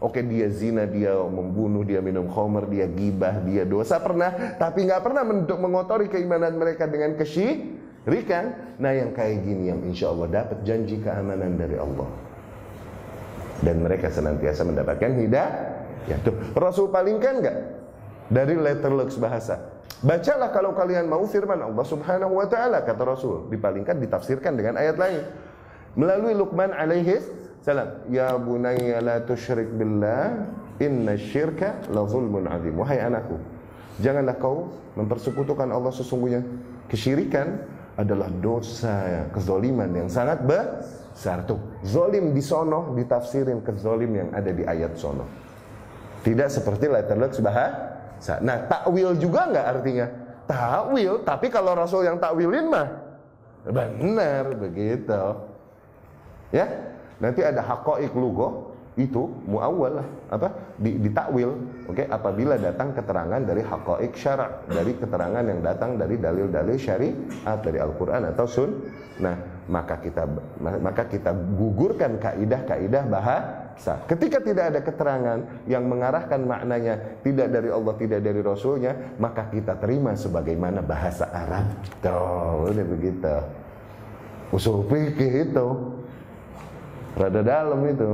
oke 0.00 0.16
okay, 0.16 0.24
dia 0.24 0.48
zina, 0.48 0.88
dia 0.88 1.12
membunuh, 1.12 1.84
dia 1.84 2.00
minum 2.00 2.24
khamr, 2.24 2.72
dia 2.72 2.88
gibah, 2.88 3.36
dia 3.44 3.68
dosa 3.68 4.00
pernah, 4.00 4.56
tapi 4.56 4.88
nggak 4.88 5.04
pernah 5.04 5.22
mengotori 5.60 6.08
keimanan 6.08 6.56
mereka 6.56 6.88
dengan 6.88 7.12
kesyirikan. 7.20 8.76
Nah 8.80 8.96
yang 8.96 9.12
kayak 9.12 9.44
gini 9.44 9.68
yang 9.68 9.84
insya 9.84 10.08
Allah 10.08 10.40
dapat 10.40 10.64
janji 10.64 10.96
keamanan 10.96 11.60
dari 11.60 11.76
Allah 11.76 12.08
dan 13.60 13.76
mereka 13.84 14.08
senantiasa 14.08 14.64
mendapatkan 14.64 15.20
hidayah. 15.20 15.50
Ya 16.08 16.16
tuh 16.24 16.32
Rasul 16.56 16.88
palingkan 16.88 17.44
nggak 17.44 17.56
dari 18.32 18.56
letter 18.56 18.88
lux 18.88 19.20
bahasa 19.20 19.69
Bacalah 20.00 20.48
kalau 20.48 20.72
kalian 20.72 21.12
mau 21.12 21.20
firman 21.28 21.60
Allah 21.60 21.84
Subhanahu 21.84 22.40
wa 22.40 22.48
taala 22.48 22.80
kata 22.80 23.04
Rasul, 23.04 23.52
dipalingkan 23.52 24.00
ditafsirkan 24.00 24.56
dengan 24.56 24.80
ayat 24.80 24.96
lain. 24.96 25.20
Melalui 25.92 26.32
Luqman 26.32 26.72
alaihi 26.72 27.20
salam, 27.60 28.00
ya 28.08 28.32
bunayya 28.40 29.04
la 29.04 29.20
tusyrik 29.20 29.68
billah, 29.76 30.48
inna 30.80 31.20
syirka 31.20 31.84
la 31.92 32.08
zulmun 32.08 32.48
azim. 32.48 32.80
Wahai 32.80 32.96
anakku, 32.96 33.36
janganlah 34.00 34.40
kau 34.40 34.72
mempersekutukan 34.96 35.68
Allah 35.68 35.92
sesungguhnya 35.92 36.48
kesyirikan 36.88 37.60
adalah 38.00 38.32
dosa 38.40 39.28
kezoliman 39.36 39.92
yang 39.92 40.08
sangat 40.08 40.40
besar 40.48 41.44
tuh. 41.44 41.60
Zolim 41.84 42.32
di 42.32 42.40
sono 42.40 42.96
ditafsirin 42.96 43.60
kezolim 43.60 44.16
yang 44.16 44.28
ada 44.32 44.48
di 44.48 44.64
ayat 44.64 44.96
sono. 44.96 45.28
Tidak 46.24 46.48
seperti 46.48 46.88
letter 46.88 47.20
luck 47.20 47.36
bahasa 47.44 47.89
Nah, 48.20 48.56
takwil 48.68 49.16
juga 49.16 49.48
nggak 49.48 49.66
artinya? 49.66 50.06
Takwil, 50.44 51.24
tapi 51.24 51.46
kalau 51.48 51.72
Rasul 51.72 52.04
yang 52.04 52.20
takwilin 52.20 52.68
mah 52.68 52.88
benar 53.64 54.56
begitu. 54.56 55.22
Ya, 56.50 56.66
nanti 57.20 57.44
ada 57.44 57.62
hakoik 57.62 58.12
lugo 58.16 58.69
itu 58.98 59.22
muawwal 59.46 60.02
lah 60.02 60.08
apa? 60.34 60.48
Di, 60.74 60.98
ditakwil 60.98 61.50
oke? 61.86 61.94
Okay? 61.94 62.06
apabila 62.10 62.58
datang 62.58 62.90
keterangan 62.90 63.38
dari 63.38 63.62
hakoik 63.62 64.18
syara 64.18 64.66
dari 64.66 64.98
keterangan 64.98 65.46
yang 65.46 65.62
datang 65.62 65.94
dari 65.94 66.18
dalil-dalil 66.18 66.74
syariat 66.74 67.58
dari 67.62 67.78
Al-Qur'an 67.78 68.26
atau 68.34 68.46
sun 68.50 68.70
nah 69.22 69.36
maka 69.70 70.02
kita 70.02 70.26
maka 70.58 71.06
kita 71.06 71.30
gugurkan 71.54 72.18
kaidah-kaidah 72.18 73.06
bahasa. 73.06 74.02
Ketika 74.10 74.42
tidak 74.42 74.74
ada 74.74 74.80
keterangan 74.82 75.38
yang 75.70 75.86
mengarahkan 75.86 76.42
maknanya 76.42 77.22
tidak 77.22 77.54
dari 77.54 77.70
Allah 77.70 77.94
tidak 77.94 78.20
dari 78.26 78.42
Rasulnya 78.42 78.92
maka 79.22 79.46
kita 79.46 79.78
terima 79.78 80.18
sebagaimana 80.18 80.82
bahasa 80.82 81.30
Arab. 81.30 81.70
Tuh 82.02 82.66
udah 82.66 82.86
begitu. 82.98 83.36
Usul 84.50 84.82
fikih 84.90 85.54
itu. 85.54 85.66
Rada 87.14 87.42
dalam 87.42 87.80
itu 87.86 88.10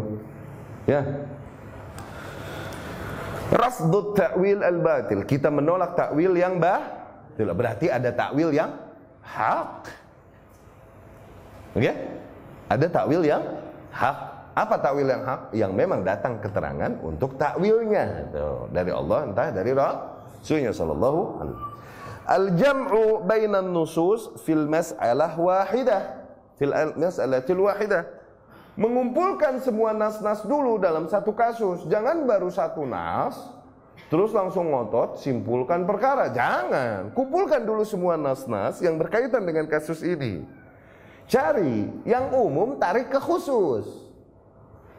Ya. 0.87 1.03
Rasdut 3.51 4.15
ta'wil 4.15 4.63
al-batil. 4.63 5.27
Kita 5.27 5.51
menolak 5.51 5.99
takwil 5.99 6.35
yang 6.35 6.63
batil. 6.63 7.51
Berarti 7.51 7.91
ada 7.91 8.11
takwil 8.15 8.55
yang 8.55 8.71
hak. 9.23 9.87
Oke? 11.75 11.93
Ada 12.71 12.87
takwil 12.91 13.23
yang 13.27 13.43
hak. 13.91 14.17
Apa 14.57 14.75
takwil 14.81 15.07
yang 15.07 15.23
hak? 15.27 15.41
Yang 15.55 15.73
memang 15.75 16.01
datang 16.07 16.39
keterangan 16.39 16.91
untuk 17.03 17.35
takwilnya. 17.39 18.31
Dari 18.71 18.91
Allah 18.95 19.31
entah 19.31 19.51
dari 19.51 19.75
Rasulnya 19.75 20.73
sallallahu 20.73 21.21
alaihi 21.43 21.59
Al-jam'u 22.27 23.23
bainan 23.23 23.71
nusus 23.71 24.35
fil 24.43 24.67
mas'alah 24.67 25.39
wahidah. 25.39 26.03
Fil 26.59 26.75
mas'alatil 26.99 27.63
wahidah 27.63 28.16
mengumpulkan 28.77 29.59
semua 29.65 29.97
nas-nas 29.97 30.45
dulu 30.45 30.77
dalam 30.77 31.09
satu 31.09 31.33
kasus. 31.33 31.89
Jangan 31.89 32.29
baru 32.29 32.53
satu 32.53 32.85
nas, 32.85 33.35
terus 34.13 34.31
langsung 34.37 34.69
ngotot, 34.71 35.19
simpulkan 35.19 35.89
perkara. 35.89 36.31
Jangan. 36.31 37.11
Kumpulkan 37.17 37.65
dulu 37.65 37.83
semua 37.83 38.21
nas-nas 38.21 38.79
yang 38.85 39.01
berkaitan 39.01 39.43
dengan 39.43 39.65
kasus 39.67 40.05
ini. 40.05 40.45
Cari 41.27 41.91
yang 42.07 42.31
umum, 42.31 42.79
tarik 42.79 43.11
ke 43.11 43.19
khusus. 43.19 44.07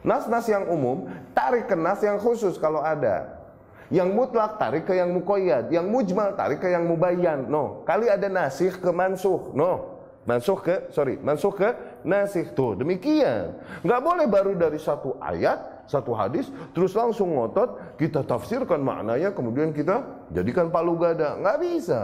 Nas-nas 0.04 0.44
yang 0.50 0.68
umum, 0.68 1.08
tarik 1.32 1.72
ke 1.72 1.76
nas 1.78 2.04
yang 2.04 2.20
khusus 2.20 2.60
kalau 2.60 2.84
ada. 2.84 3.40
Yang 3.88 4.12
mutlak 4.12 4.60
tarik 4.60 4.84
ke 4.84 5.00
yang 5.00 5.16
mukoyad, 5.16 5.72
yang 5.72 5.88
mujmal 5.88 6.36
tarik 6.36 6.60
ke 6.60 6.68
yang 6.68 6.84
mubayyan. 6.84 7.48
No, 7.48 7.88
kali 7.88 8.12
ada 8.12 8.28
nasih 8.28 8.76
ke 8.76 8.92
mansuh. 8.92 9.56
No, 9.56 10.04
mansuh 10.28 10.60
ke 10.60 10.92
sorry, 10.92 11.16
mansuh 11.24 11.56
ke 11.56 11.87
nasih. 12.08 12.48
Tuh 12.56 12.80
demikian. 12.80 13.60
Nggak 13.84 14.02
boleh 14.02 14.26
baru 14.32 14.56
dari 14.56 14.80
satu 14.80 15.20
ayat 15.20 15.84
satu 15.88 16.12
hadis 16.16 16.52
terus 16.76 16.92
langsung 16.92 17.32
ngotot 17.36 17.96
kita 17.96 18.20
tafsirkan 18.28 18.84
maknanya 18.84 19.32
kemudian 19.32 19.76
kita 19.76 20.04
jadikan 20.32 20.72
palu 20.72 20.96
gada. 20.96 21.36
Nggak 21.36 21.58
bisa. 21.60 22.02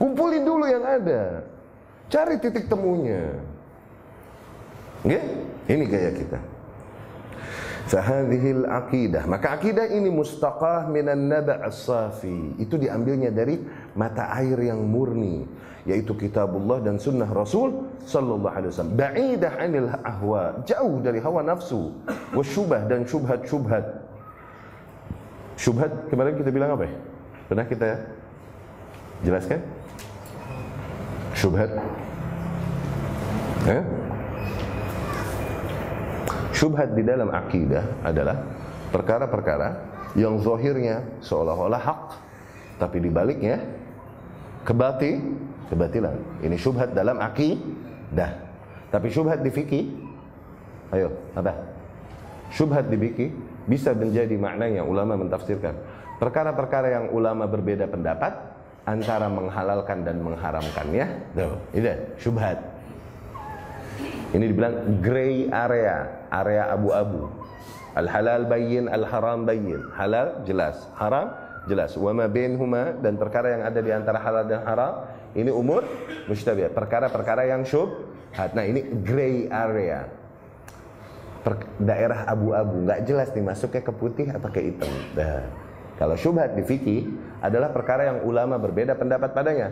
Kumpulin 0.00 0.44
dulu 0.44 0.64
yang 0.64 0.84
ada. 0.84 1.44
Cari 2.08 2.40
titik 2.40 2.68
temunya. 2.68 3.36
Oke? 5.04 5.20
ini 5.66 5.84
gaya 5.86 6.10
kita. 6.14 6.38
Fahadhil 7.86 8.66
akidah 8.66 9.30
Maka 9.30 9.54
akidah 9.54 9.86
ini 9.86 10.10
mustaqah 10.10 10.90
minan 10.90 11.30
naba' 11.30 11.62
as-safi. 11.62 12.58
Itu 12.58 12.74
diambilnya 12.82 13.30
dari 13.30 13.62
mata 13.96 14.28
air 14.36 14.60
yang 14.60 14.84
murni 14.84 15.48
yaitu 15.86 16.12
kitabullah 16.18 16.82
dan 16.82 16.98
sunnah 16.98 17.30
Rasul 17.30 17.86
sallallahu 18.02 18.50
alaihi 18.50 18.70
wasallam. 18.74 18.98
Ba'idah 18.98 19.52
'anil 19.56 19.88
ahwa, 20.02 20.60
jauh 20.66 20.98
dari 20.98 21.22
hawa 21.22 21.46
nafsu, 21.46 21.94
wasyubah 22.34 22.90
dan 22.90 23.06
syubhat-syubhat. 23.06 23.86
Syubhat 25.56 26.10
kemarin 26.10 26.34
kita 26.36 26.50
bilang 26.50 26.74
apa 26.74 26.90
ya? 26.90 26.94
Pernah 27.46 27.66
kita 27.70 27.90
jelaskan? 29.22 29.62
Syubhat. 31.38 31.70
Eh? 33.70 33.82
Syubhat 36.50 36.98
di 36.98 37.02
dalam 37.06 37.30
akidah 37.30 37.84
adalah 38.02 38.42
perkara-perkara 38.90 39.68
yang 40.18 40.40
zahirnya 40.40 41.04
seolah-olah 41.20 41.78
hak 41.78 42.02
tapi 42.80 43.00
dibaliknya 43.00 43.60
kebati 44.66 45.22
kebatilan. 45.70 46.18
Ini 46.42 46.56
syubhat 46.58 46.90
dalam 46.92 47.22
akidah. 47.22 48.42
Tapi 48.90 49.06
syubhat 49.08 49.46
di 49.46 49.50
fikih 49.54 49.84
ayo 50.94 51.14
apa? 51.38 51.54
Syubhat 52.50 52.90
di 52.90 52.98
fikih 52.98 53.30
bisa 53.66 53.94
menjadi 53.94 54.34
maknanya 54.34 54.82
ulama 54.82 55.14
mentafsirkan. 55.18 55.74
Perkara-perkara 56.18 56.88
yang 56.90 57.06
ulama 57.12 57.44
berbeda 57.44 57.86
pendapat 57.86 58.32
antara 58.86 59.26
menghalalkan 59.26 60.06
dan 60.06 60.22
mengharamkannya, 60.22 61.06
tuh, 61.34 61.58
itu 61.74 61.90
syubhat. 62.22 62.56
Ini 64.32 64.44
dibilang 64.46 65.02
gray 65.02 65.50
area, 65.50 66.26
area 66.30 66.70
abu-abu. 66.72 67.28
Al 67.98 68.06
halal 68.06 68.46
bayyin, 68.46 68.86
al 68.86 69.04
haram 69.08 69.44
bayyin. 69.44 69.82
Halal 69.96 70.46
jelas, 70.46 70.86
haram 70.96 71.34
jelas. 71.66 71.92
Wa 71.98 72.14
ma 72.14 72.30
bainhuma 72.30 72.96
dan 72.98 73.18
perkara 73.20 73.58
yang 73.58 73.62
ada 73.66 73.80
di 73.82 73.90
antara 73.92 74.18
halal 74.22 74.44
dan 74.46 74.62
haram 74.64 75.06
ini 75.36 75.52
umur 75.52 75.84
mustabih. 76.30 76.72
Perkara-perkara 76.72 77.50
yang 77.50 77.66
syubhat. 77.66 78.56
Nah, 78.56 78.64
ini 78.64 78.82
gray 79.04 79.50
area. 79.52 80.08
Per 81.44 81.62
daerah 81.78 82.26
abu-abu, 82.26 82.82
nggak 82.88 83.06
jelas 83.06 83.30
nih 83.30 83.44
masuknya 83.44 83.82
ke 83.84 83.92
putih 83.94 84.26
atau 84.32 84.50
ke 84.50 84.60
hitam. 84.66 84.90
Nah, 85.14 85.46
kalau 85.94 86.18
syubhat 86.18 86.58
di 86.58 86.66
fikih 86.66 87.06
adalah 87.38 87.70
perkara 87.70 88.10
yang 88.10 88.18
ulama 88.26 88.58
berbeda 88.58 88.98
pendapat 88.98 89.30
padanya. 89.30 89.70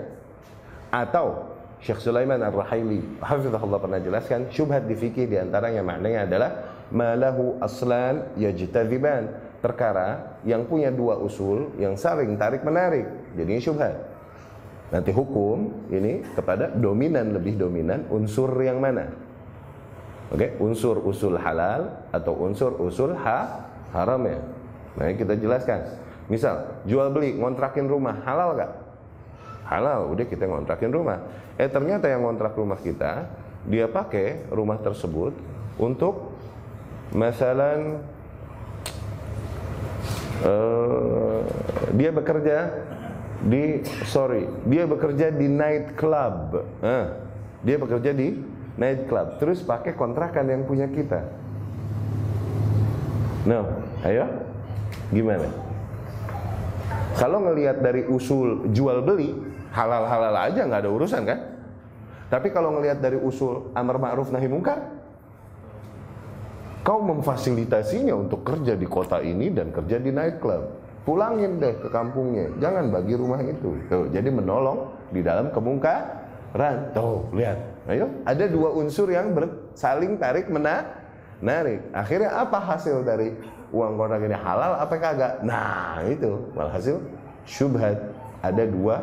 Atau 0.95 1.55
Syekh 1.85 2.01
Sulaiman 2.01 2.41
Ar-Rahaili 2.41 3.21
hafizahullah 3.21 3.77
pernah 3.77 4.01
jelaskan 4.01 4.49
syubhat 4.49 4.89
di 4.89 4.97
fikih 4.97 5.29
di 5.29 5.37
antaranya 5.37 5.85
maknanya 5.85 6.25
adalah 6.25 6.51
malahu 6.89 7.61
aslan 7.61 8.33
yajtaziban 8.41 9.44
perkara 9.65 10.37
yang 10.45 10.69
punya 10.69 10.93
dua 10.93 11.17
usul 11.17 11.73
yang 11.81 11.97
saling 11.97 12.37
tarik 12.37 12.61
menarik 12.61 13.09
jadinya 13.33 13.63
syubhat. 13.65 13.97
Nanti 14.93 15.09
hukum 15.17 15.89
ini 15.89 16.21
kepada 16.37 16.69
dominan 16.69 17.33
lebih 17.33 17.57
dominan 17.57 18.05
unsur 18.13 18.53
yang 18.61 18.77
mana? 18.85 19.09
Oke 20.29 20.37
okay? 20.37 20.51
unsur 20.61 21.01
usul 21.01 21.41
halal 21.41 21.89
atau 22.13 22.37
unsur 22.45 22.77
usul 22.77 23.17
ha 23.17 23.65
haram 23.97 24.21
ya? 24.29 24.39
Nah 25.01 25.17
kita 25.17 25.41
jelaskan. 25.41 25.81
Misal 26.29 26.85
jual 26.85 27.09
beli 27.09 27.33
ngontrakin 27.41 27.89
rumah 27.89 28.21
halal 28.29 28.57
gak 28.61 28.73
halal 29.65 30.13
udah 30.13 30.29
kita 30.29 30.45
ngontrakin 30.45 30.93
rumah. 30.93 31.25
Eh 31.57 31.73
ternyata 31.73 32.05
yang 32.13 32.21
ngontrak 32.21 32.53
rumah 32.53 32.77
kita 32.77 33.33
dia 33.65 33.89
pakai 33.89 34.45
rumah 34.53 34.77
tersebut 34.77 35.33
untuk 35.81 36.37
masalah 37.17 38.05
uh, 40.43 41.41
dia 41.95 42.11
bekerja 42.11 42.57
di 43.45 43.85
sorry 44.09 44.49
dia 44.65 44.89
bekerja 44.89 45.31
di 45.31 45.47
night 45.47 45.95
club. 45.95 46.65
Uh, 46.83 47.07
dia 47.63 47.77
bekerja 47.79 48.11
di 48.11 48.41
night 48.75 49.07
club. 49.07 49.39
Terus 49.39 49.63
pakai 49.63 49.95
kontrakan 49.95 50.51
yang 50.51 50.63
punya 50.67 50.91
kita. 50.91 51.23
No 53.47 53.69
ayo. 54.03 54.27
Gimana? 55.13 55.47
Kalau 57.15 57.39
ngelihat 57.47 57.79
dari 57.79 58.03
usul 58.11 58.75
jual 58.75 59.05
beli 59.07 59.31
halal-halal 59.71 60.51
aja 60.51 60.67
nggak 60.67 60.83
ada 60.83 60.91
urusan 60.91 61.23
kan? 61.23 61.39
Tapi 62.31 62.51
kalau 62.51 62.75
ngelihat 62.75 62.99
dari 62.99 63.21
usul 63.21 63.71
amar 63.77 64.01
ma'ruf 64.01 64.35
nahi 64.35 64.51
mungkar 64.51 64.94
kau 66.85 67.01
memfasilitasinya 67.01 68.13
untuk 68.13 68.45
kerja 68.45 68.77
di 68.77 68.85
kota 68.85 69.25
ini 69.25 69.49
dan 69.49 69.73
kerja 69.73 69.97
di 69.97 70.13
nightclub. 70.13 70.85
Pulangin 71.05 71.61
deh 71.61 71.75
ke 71.81 71.89
kampungnya. 71.89 72.49
Jangan 72.61 72.93
bagi 72.93 73.17
rumah 73.17 73.41
itu. 73.41 73.77
Tuh, 73.89 74.09
jadi 74.13 74.29
menolong 74.29 74.93
di 75.13 75.21
dalam 75.25 75.49
kemungkaran. 75.53 76.93
Tuh 76.93 77.25
lihat. 77.33 77.59
Ayo. 77.89 78.09
Ada 78.25 78.49
dua 78.49 78.73
unsur 78.73 79.09
yang 79.13 79.33
saling 79.77 80.17
tarik 80.17 80.49
menarik 80.49 81.81
akhirnya 81.93 82.33
apa 82.41 82.57
hasil 82.57 83.05
dari 83.05 83.37
uang 83.69 84.01
kontrak 84.01 84.25
ini? 84.25 84.37
Halal 84.37 84.81
apa 84.81 84.95
kagak? 84.97 85.45
Nah 85.45 86.01
itu. 86.09 86.41
Walhasil 86.57 87.01
syubhat. 87.45 88.01
Ada 88.41 88.65
dua 88.65 89.01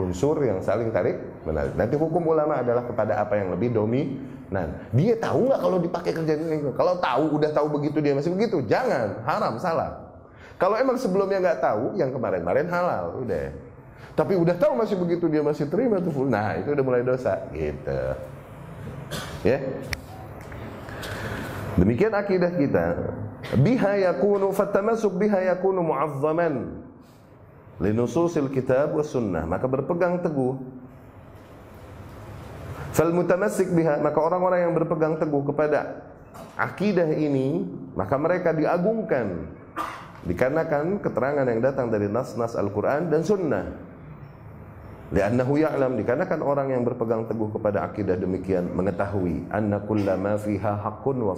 unsur 0.00 0.40
yang 0.44 0.64
saling 0.64 0.88
tarik 0.92 1.20
menarik. 1.44 1.72
Nanti 1.76 1.94
hukum 1.94 2.24
ulama 2.24 2.60
adalah 2.60 2.84
kepada 2.84 3.20
apa 3.20 3.36
yang 3.38 3.52
lebih 3.52 3.72
dominan. 3.72 4.68
Dia 4.90 5.14
tahu 5.20 5.52
nggak 5.52 5.60
kalau 5.60 5.78
dipakai 5.80 6.12
kerjaan 6.16 6.40
ini? 6.44 6.72
Kalau 6.74 6.98
tahu, 6.98 7.24
udah 7.38 7.50
tahu 7.52 7.66
begitu 7.80 8.00
dia 8.00 8.16
masih 8.16 8.32
begitu, 8.32 8.64
jangan 8.66 9.22
haram 9.28 9.54
salah. 9.60 10.02
Kalau 10.56 10.80
emang 10.80 10.96
sebelumnya 10.96 11.38
nggak 11.40 11.60
tahu, 11.60 11.84
yang 12.00 12.10
kemarin-kemarin 12.10 12.66
halal, 12.72 13.20
udah. 13.20 13.52
Tapi 14.14 14.32
udah 14.38 14.56
tahu 14.56 14.72
masih 14.78 14.96
begitu 14.96 15.26
dia 15.26 15.42
masih 15.42 15.66
terima 15.66 15.98
tuh. 15.98 16.24
Nah 16.26 16.56
itu 16.58 16.70
udah 16.72 16.84
mulai 16.86 17.02
dosa, 17.02 17.38
gitu. 17.50 18.00
Ya. 19.42 19.58
Demikian 21.74 22.14
akidah 22.14 22.54
kita. 22.54 22.86
Biha 23.58 24.08
yakunu 24.08 24.54
fatamasuk 24.56 25.20
biha 25.20 25.52
yakunu 25.52 25.84
mu'azzaman 25.84 26.84
linususil 27.82 28.48
kitab 28.54 28.94
wa 28.94 29.02
sunnah 29.02 29.44
maka 29.44 29.66
berpegang 29.66 30.22
teguh 30.22 30.58
fal 32.94 33.10
mutamassik 33.10 33.74
biha 33.74 33.98
maka 33.98 34.18
orang-orang 34.22 34.70
yang 34.70 34.72
berpegang 34.78 35.18
teguh 35.18 35.42
kepada 35.50 36.06
akidah 36.54 37.10
ini 37.10 37.66
maka 37.98 38.14
mereka 38.14 38.54
diagungkan 38.54 39.50
dikarenakan 40.24 41.02
keterangan 41.02 41.44
yang 41.44 41.60
datang 41.60 41.90
dari 41.90 42.06
nas-nas 42.06 42.54
Al-Qur'an 42.54 43.10
dan 43.10 43.26
sunnah 43.26 43.66
Li'annahu 45.12 45.60
ya'lam 45.60 46.00
dikarenakan 46.00 46.40
orang 46.40 46.72
yang 46.72 46.82
berpegang 46.86 47.28
teguh 47.28 47.52
kepada 47.52 47.84
akidah 47.84 48.16
demikian 48.16 48.72
mengetahui 48.72 49.46
anna 49.52 49.82
kullama 49.82 50.38
fiha 50.40 50.80
haqqun 50.80 51.18
wa 51.18 51.36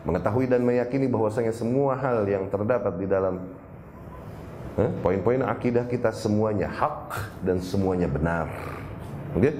Mengetahui 0.00 0.48
dan 0.48 0.64
meyakini 0.64 1.12
bahwasanya 1.12 1.52
semua 1.52 1.92
hal 1.92 2.24
yang 2.24 2.48
terdapat 2.48 2.96
di 2.96 3.04
dalam 3.04 3.36
Poin-poin 4.78 5.44
akidah 5.44 5.84
kita 5.84 6.08
semuanya 6.14 6.70
hak 6.70 7.12
dan 7.44 7.60
semuanya 7.60 8.08
benar. 8.08 8.48
Oke? 9.36 9.50
Okay? 9.50 9.54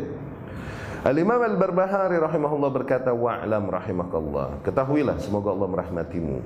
Al-Imam 1.01 1.41
Al-Barbahari 1.41 2.21
rahimahullah 2.21 2.71
berkata 2.77 3.17
wa'lam 3.17 3.73
rahimakallah. 3.73 4.61
Ketahuilah 4.61 5.17
semoga 5.17 5.49
Allah 5.49 5.69
merahmatimu. 5.73 6.37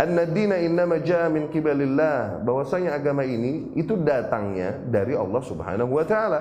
Anna 0.00 0.24
dina 0.24 0.56
innama 0.64 0.96
ja'a 0.96 1.28
min 1.28 1.52
kibalillah. 1.52 2.40
Bahwasanya 2.40 2.96
agama 2.96 3.20
ini 3.28 3.76
itu 3.76 3.92
datangnya 4.00 4.80
dari 4.88 5.12
Allah 5.12 5.44
Subhanahu 5.44 5.92
wa 5.92 6.04
taala. 6.08 6.40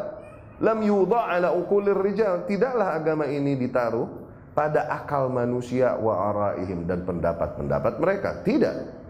Lam 0.64 0.80
yudha' 0.80 1.28
ala 1.28 1.52
uqulir 1.52 2.00
rijal. 2.00 2.48
Tidaklah 2.48 2.96
agama 2.96 3.28
ini 3.28 3.60
ditaruh 3.60 4.08
pada 4.56 4.88
akal 4.88 5.28
manusia 5.28 6.00
wa 6.00 6.32
araihim 6.32 6.88
dan 6.88 7.04
pendapat-pendapat 7.04 8.00
mereka. 8.00 8.40
Tidak 8.48 9.01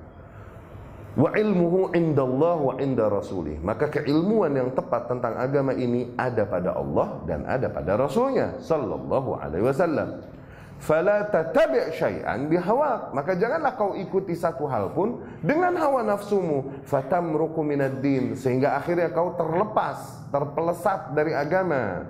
wa 1.11 1.29
ilmuhu 1.35 1.91
indallah 1.91 2.55
wa 2.55 2.73
inda 2.79 3.11
rasulih. 3.11 3.59
Maka 3.59 3.91
keilmuan 3.91 4.55
yang 4.55 4.71
tepat 4.71 5.11
tentang 5.11 5.35
agama 5.35 5.75
ini 5.75 6.15
ada 6.15 6.47
pada 6.47 6.75
Allah 6.75 7.19
dan 7.27 7.43
ada 7.43 7.67
pada 7.67 7.99
rasulnya 7.99 8.55
sallallahu 8.63 9.35
alaihi 9.35 9.65
wasallam. 9.67 10.23
Fala 10.81 11.29
tatabi' 11.29 11.93
syai'an 11.93 12.49
bihawak. 12.49 13.13
Maka 13.13 13.37
janganlah 13.37 13.77
kau 13.77 13.93
ikuti 13.93 14.33
satu 14.33 14.65
hal 14.65 14.89
pun 14.97 15.21
dengan 15.45 15.77
hawa 15.77 16.01
nafsumu. 16.01 16.81
Fatamruku 16.89 17.61
minad 17.61 18.01
din. 18.01 18.33
Sehingga 18.33 18.73
akhirnya 18.81 19.13
kau 19.13 19.37
terlepas 19.37 20.25
terpelesat 20.33 21.13
dari 21.13 21.37
agama. 21.37 22.01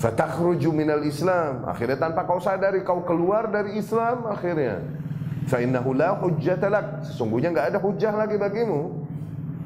Fatakhruju 0.00 0.72
minal 0.72 1.04
islam. 1.04 1.68
Akhirnya 1.68 2.00
tanpa 2.00 2.24
kau 2.24 2.40
sadari 2.40 2.80
kau 2.80 3.04
keluar 3.04 3.52
dari 3.52 3.76
Islam 3.76 4.24
akhirnya 4.32 4.80
fa 5.48 5.58
innahu 5.64 5.96
la 5.96 6.14
hujjata 6.20 6.68
lak. 6.68 6.86
Sesungguhnya 7.08 7.50
enggak 7.50 7.74
ada 7.74 7.78
hujjah 7.80 8.12
lagi 8.12 8.36
bagimu. 8.36 9.08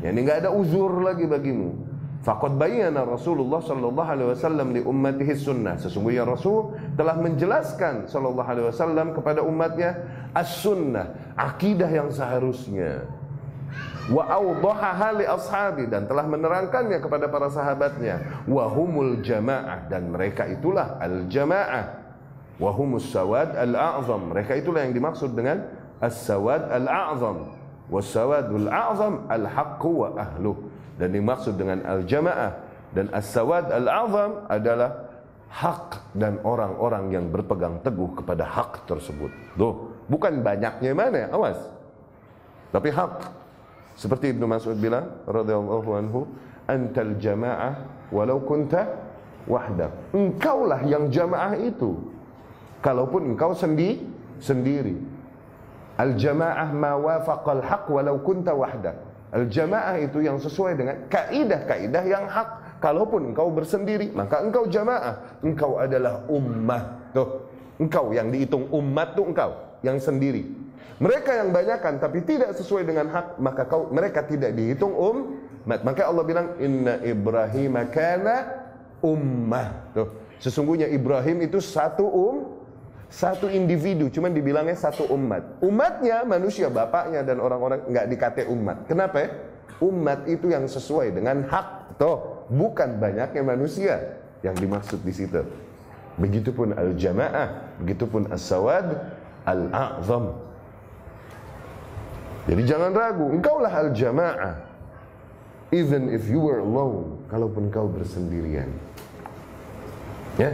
Yakni 0.00 0.18
enggak 0.22 0.46
ada 0.46 0.50
uzur 0.54 1.02
lagi 1.02 1.26
bagimu. 1.26 1.92
Faqad 2.22 2.54
bayyana 2.54 3.02
Rasulullah 3.02 3.58
sallallahu 3.58 4.06
alaihi 4.06 4.30
wasallam 4.30 4.70
li 4.70 4.80
ummatihi 4.86 5.34
sunnah. 5.34 5.74
Sesungguhnya 5.74 6.22
Rasul 6.22 6.70
telah 6.94 7.18
menjelaskan 7.18 8.06
sallallahu 8.06 8.46
alaihi 8.46 8.66
wasallam 8.70 9.10
kepada 9.10 9.42
umatnya 9.42 9.98
as-sunnah 10.30 11.34
akidah 11.34 11.90
yang 11.90 12.14
seharusnya. 12.14 13.10
Wa 14.06 14.38
awdahaha 14.38 15.18
li 15.18 15.26
ashabi 15.26 15.90
dan 15.90 16.06
telah 16.06 16.22
menerangkannya 16.26 17.02
kepada 17.02 17.26
para 17.26 17.50
sahabatnya. 17.50 18.46
Wa 18.46 18.70
humul 18.70 19.18
jamaah 19.22 19.90
dan 19.90 20.14
mereka 20.14 20.46
itulah 20.46 21.02
al 21.02 21.26
jamaah 21.26 22.01
wahumus 22.60 23.08
sawad 23.08 23.56
al-a'zam 23.56 24.32
mereka 24.32 24.56
itulah 24.56 24.84
yang 24.84 24.92
dimaksud 24.92 25.32
dengan 25.32 25.64
as-sawad 26.02 26.68
al-a'zam 26.68 27.52
was-sawadul 27.88 28.68
a'zam 28.68 29.28
al-haqqu 29.28 29.90
wa 29.90 30.08
ahluh 30.16 30.56
dan 30.96 31.12
dimaksud 31.12 31.56
dengan 31.56 31.84
al-jamaah 31.84 32.52
dan 32.92 33.08
as-sawad 33.12 33.72
al-a'zam 33.72 34.44
adalah 34.48 35.12
hak 35.52 36.16
dan 36.16 36.40
orang-orang 36.48 37.12
yang 37.12 37.28
berpegang 37.28 37.76
teguh 37.84 38.16
kepada 38.16 38.48
hak 38.48 38.88
tersebut. 38.88 39.28
Tuh, 39.52 39.92
bukan 40.08 40.40
banyaknya 40.40 40.96
mana, 40.96 41.28
awas. 41.28 41.60
Tapi 42.72 42.88
hak. 42.88 43.28
Seperti 43.92 44.32
Ibnu 44.32 44.48
Mas'ud 44.48 44.80
bilang 44.80 45.20
radhiyallahu 45.28 45.90
anhu, 45.92 46.24
"Antal 46.64 47.20
jamaah 47.20 47.84
walau 48.08 48.40
kunta 48.40 48.88
wahdak." 49.44 49.92
Engkaulah 50.16 50.80
yang 50.88 51.12
jamaah 51.12 51.52
itu. 51.60 52.00
Kalaupun 52.82 53.32
engkau 53.32 53.54
sendi 53.54 54.02
sendiri. 54.42 54.98
Al 55.96 56.18
jamaah 56.18 56.68
ma 56.74 56.98
wafaqal 56.98 57.62
haq 57.62 57.86
walau 57.88 58.18
kunta 58.20 58.52
wahdak. 58.52 58.98
Al 59.30 59.46
jamaah 59.46 59.96
itu 60.02 60.20
yang 60.20 60.36
sesuai 60.42 60.76
dengan 60.76 60.96
kaidah-kaidah 61.08 62.04
yang 62.04 62.26
hak 62.26 62.62
Kalaupun 62.82 63.30
engkau 63.30 63.46
bersendiri, 63.54 64.10
maka 64.10 64.42
engkau 64.42 64.66
jamaah. 64.66 65.38
Engkau 65.38 65.78
adalah 65.78 66.26
ummah. 66.26 67.14
Tuh, 67.14 67.46
engkau 67.78 68.10
yang 68.10 68.34
dihitung 68.34 68.66
umat 68.74 69.14
tuh 69.14 69.30
engkau 69.30 69.54
yang 69.86 70.02
sendiri. 70.02 70.50
Mereka 70.98 71.30
yang 71.30 71.54
banyakkan 71.54 72.02
tapi 72.02 72.26
tidak 72.26 72.58
sesuai 72.58 72.82
dengan 72.82 73.06
hak, 73.06 73.38
maka 73.38 73.70
kau 73.70 73.86
mereka 73.94 74.26
tidak 74.26 74.58
dihitung 74.58 74.98
umat. 74.98 75.86
Maka 75.86 76.10
Allah 76.10 76.26
bilang 76.26 76.58
inna 76.58 76.98
Ibrahim 77.06 77.78
kana 77.94 78.50
ummah. 78.98 79.94
Tuh, 79.94 80.10
sesungguhnya 80.42 80.90
Ibrahim 80.90 81.46
itu 81.46 81.62
satu 81.62 82.02
um 82.02 82.36
satu 83.12 83.52
individu, 83.52 84.08
cuman 84.08 84.32
dibilangnya 84.32 84.72
satu 84.72 85.04
umat. 85.12 85.60
Umatnya 85.60 86.24
manusia, 86.24 86.72
bapaknya 86.72 87.20
dan 87.20 87.44
orang-orang 87.44 87.84
nggak 87.84 88.06
dikate 88.08 88.42
umat. 88.48 88.88
Kenapa? 88.88 89.28
Umat 89.84 90.24
itu 90.24 90.48
yang 90.48 90.64
sesuai 90.64 91.12
dengan 91.12 91.44
hak. 91.44 92.00
Tuh, 92.00 92.48
bukan 92.48 92.96
banyaknya 92.96 93.44
manusia 93.44 94.16
yang 94.40 94.56
dimaksud 94.56 95.04
di 95.04 95.12
situ. 95.12 95.44
Begitupun 96.16 96.72
al-jamaah, 96.72 97.76
begitupun 97.84 98.32
as-sawad 98.32 98.96
al-a'zam. 99.44 100.32
Jadi 102.48 102.62
jangan 102.64 102.96
ragu, 102.96 103.28
engkaulah 103.28 103.70
al-jamaah. 103.70 104.56
Even 105.68 106.08
if 106.08 106.32
you 106.32 106.40
were 106.40 106.64
alone, 106.64 107.28
kalaupun 107.28 107.68
kau 107.68 107.92
bersendirian. 107.92 108.72
Ya. 110.40 110.50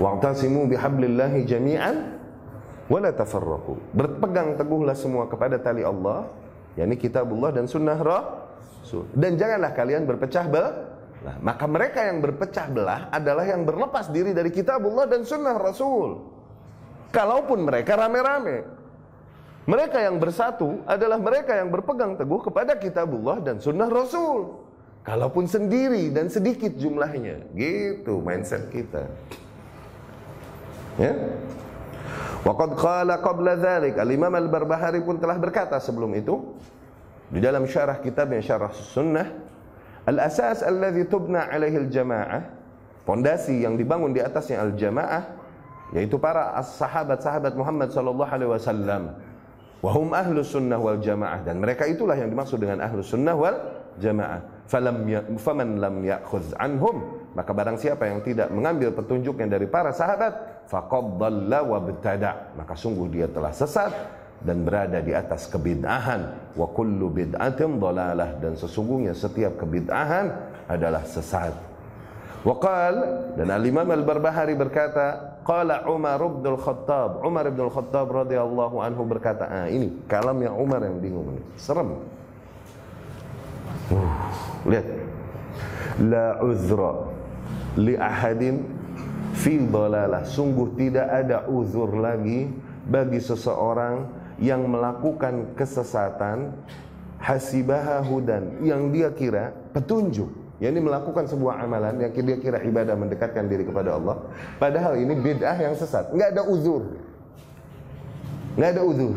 Wa'tasimu 0.00 0.64
bihablillahi 0.70 1.44
jami'an 1.44 2.16
wala 2.88 3.12
tafarraqu. 3.12 3.76
Berpegang 3.92 4.56
teguhlah 4.56 4.96
semua 4.96 5.28
kepada 5.28 5.60
tali 5.60 5.84
Allah, 5.84 6.30
yakni 6.78 6.96
kitabullah 6.96 7.52
dan 7.52 7.68
sunnah 7.68 8.00
Rasul. 8.00 9.04
Dan 9.12 9.36
janganlah 9.36 9.76
kalian 9.76 10.08
berpecah 10.08 10.46
belah 10.48 10.90
Nah, 11.20 11.36
maka 11.44 11.68
mereka 11.68 12.00
yang 12.08 12.24
berpecah 12.24 12.66
belah 12.72 13.12
adalah 13.12 13.44
yang 13.44 13.68
berlepas 13.68 14.08
diri 14.08 14.32
dari 14.32 14.48
kitabullah 14.48 15.04
dan 15.04 15.28
sunnah 15.28 15.52
Rasul. 15.60 16.16
Kalaupun 17.12 17.60
mereka 17.60 18.00
rame-rame. 18.00 18.64
Mereka 19.68 20.00
yang 20.00 20.16
bersatu 20.16 20.80
adalah 20.88 21.20
mereka 21.20 21.60
yang 21.60 21.68
berpegang 21.68 22.16
teguh 22.16 22.40
kepada 22.40 22.80
kitabullah 22.80 23.44
dan 23.44 23.60
sunnah 23.60 23.92
Rasul. 23.92 24.59
Kalaupun 25.00 25.48
sendiri 25.48 26.12
dan 26.12 26.28
sedikit 26.28 26.76
jumlahnya. 26.76 27.48
Gitu 27.56 28.20
mindset 28.20 28.68
kita. 28.68 29.08
Ya. 31.00 31.12
Waqad 32.40 32.76
qala 32.76 33.20
qabla 33.20 33.56
dzalik 33.60 34.00
Al-Imam 34.00 34.32
Al-Barbahari 34.32 35.04
pun 35.04 35.20
telah 35.20 35.36
berkata 35.36 35.76
sebelum 35.76 36.12
itu 36.16 36.56
di 37.28 37.38
dalam 37.38 37.68
syarah 37.68 38.00
kitabnya 38.00 38.40
Syarah 38.40 38.72
Sunnah 38.72 39.28
Al-asas 40.08 40.64
alladhi 40.64 41.04
tubna 41.04 41.46
alaihi 41.52 41.84
al-jama'ah 41.84 42.42
Fondasi 43.04 43.60
yang 43.60 43.76
dibangun 43.76 44.16
di 44.16 44.24
atasnya 44.24 44.64
al-jama'ah 44.64 45.36
Yaitu 45.92 46.16
para 46.16 46.56
sahabat-sahabat 46.64 47.52
Muhammad 47.54 47.92
sallallahu 47.92 48.30
alaihi 48.32 48.50
wasallam 48.50 49.02
Wahum 49.84 50.12
ahlus 50.16 50.52
sunnah 50.52 50.80
wal 50.80 51.00
jamaah 51.00 51.44
Dan 51.44 51.60
mereka 51.60 51.84
itulah 51.88 52.16
yang 52.16 52.32
dimaksud 52.32 52.56
dengan 52.56 52.84
ahlus 52.84 53.12
sunnah 53.12 53.36
wal 53.36 53.56
jamaah 54.00 54.59
Falam 54.70 55.02
ya, 55.10 55.26
Faman 55.34 55.82
lam 55.82 55.98
ya'khuz 56.06 56.54
anhum. 56.54 57.26
Maka 57.34 57.50
barang 57.50 57.74
siapa 57.74 58.06
yang 58.06 58.22
tidak 58.22 58.54
mengambil 58.54 58.94
petunjuknya 58.94 59.58
dari 59.58 59.66
para 59.66 59.90
sahabat 59.90 60.62
Faqad 60.70 61.18
dhalla 61.18 61.66
wa 61.66 61.82
Maka 62.54 62.74
sungguh 62.78 63.10
dia 63.10 63.26
telah 63.26 63.50
sesat 63.50 63.90
dan 64.46 64.62
berada 64.62 65.02
di 65.02 65.10
atas 65.10 65.50
kebid'ahan. 65.50 66.54
Wa 66.54 66.70
kullu 66.70 67.10
bid'atin 67.10 67.82
dalalah 67.82 68.38
dan 68.38 68.54
sesungguhnya 68.54 69.10
setiap 69.10 69.58
kebid'ahan 69.58 70.30
adalah 70.70 71.02
sesat. 71.02 71.50
Wa 72.46 72.56
dan 73.36 73.52
al-imam 73.52 73.90
al-barbahari 73.90 74.54
berkata 74.54 75.36
qala 75.44 75.84
Umar 75.92 76.24
bin 76.24 76.46
al-Khattab 76.56 77.20
Umar 77.20 77.44
bin 77.52 77.60
al-Khattab 77.68 78.08
radhiyallahu 78.08 78.80
anhu 78.80 79.04
berkata 79.04 79.44
ah 79.44 79.68
ini 79.68 79.92
kalam 80.08 80.40
yang 80.40 80.56
Umar 80.56 80.80
yang 80.80 80.96
bingung 81.02 81.36
ini. 81.36 81.42
Serem 81.60 82.00
lihat. 84.66 84.86
La 86.00 86.40
uzra 86.40 87.10
li 87.76 87.94
ahadin 87.98 88.64
fi 89.36 89.60
dalalah. 89.60 90.24
Sungguh 90.24 90.74
tidak 90.76 91.06
ada 91.06 91.44
uzur 91.50 91.92
lagi 91.98 92.48
bagi 92.88 93.20
seseorang 93.20 94.08
yang 94.40 94.64
melakukan 94.64 95.52
kesesatan 95.52 96.56
hasibaha 97.20 98.00
hudan 98.00 98.64
yang 98.64 98.88
dia 98.88 99.12
kira 99.12 99.52
petunjuk. 99.76 100.32
Yang 100.60 100.76
ini 100.76 100.80
melakukan 100.92 101.24
sebuah 101.24 101.64
amalan 101.64 101.96
yang 102.04 102.12
dia 102.12 102.36
kira 102.36 102.60
ibadah 102.60 102.92
mendekatkan 102.92 103.48
diri 103.48 103.64
kepada 103.64 103.96
Allah. 103.96 104.28
Padahal 104.60 104.96
ini 105.00 105.16
bid'ah 105.16 105.56
yang 105.56 105.72
sesat. 105.72 106.12
Nggak 106.12 106.36
ada 106.36 106.42
uzur. 106.48 106.84
Nggak 108.60 108.70
ada 108.76 108.82
uzur. 108.84 109.16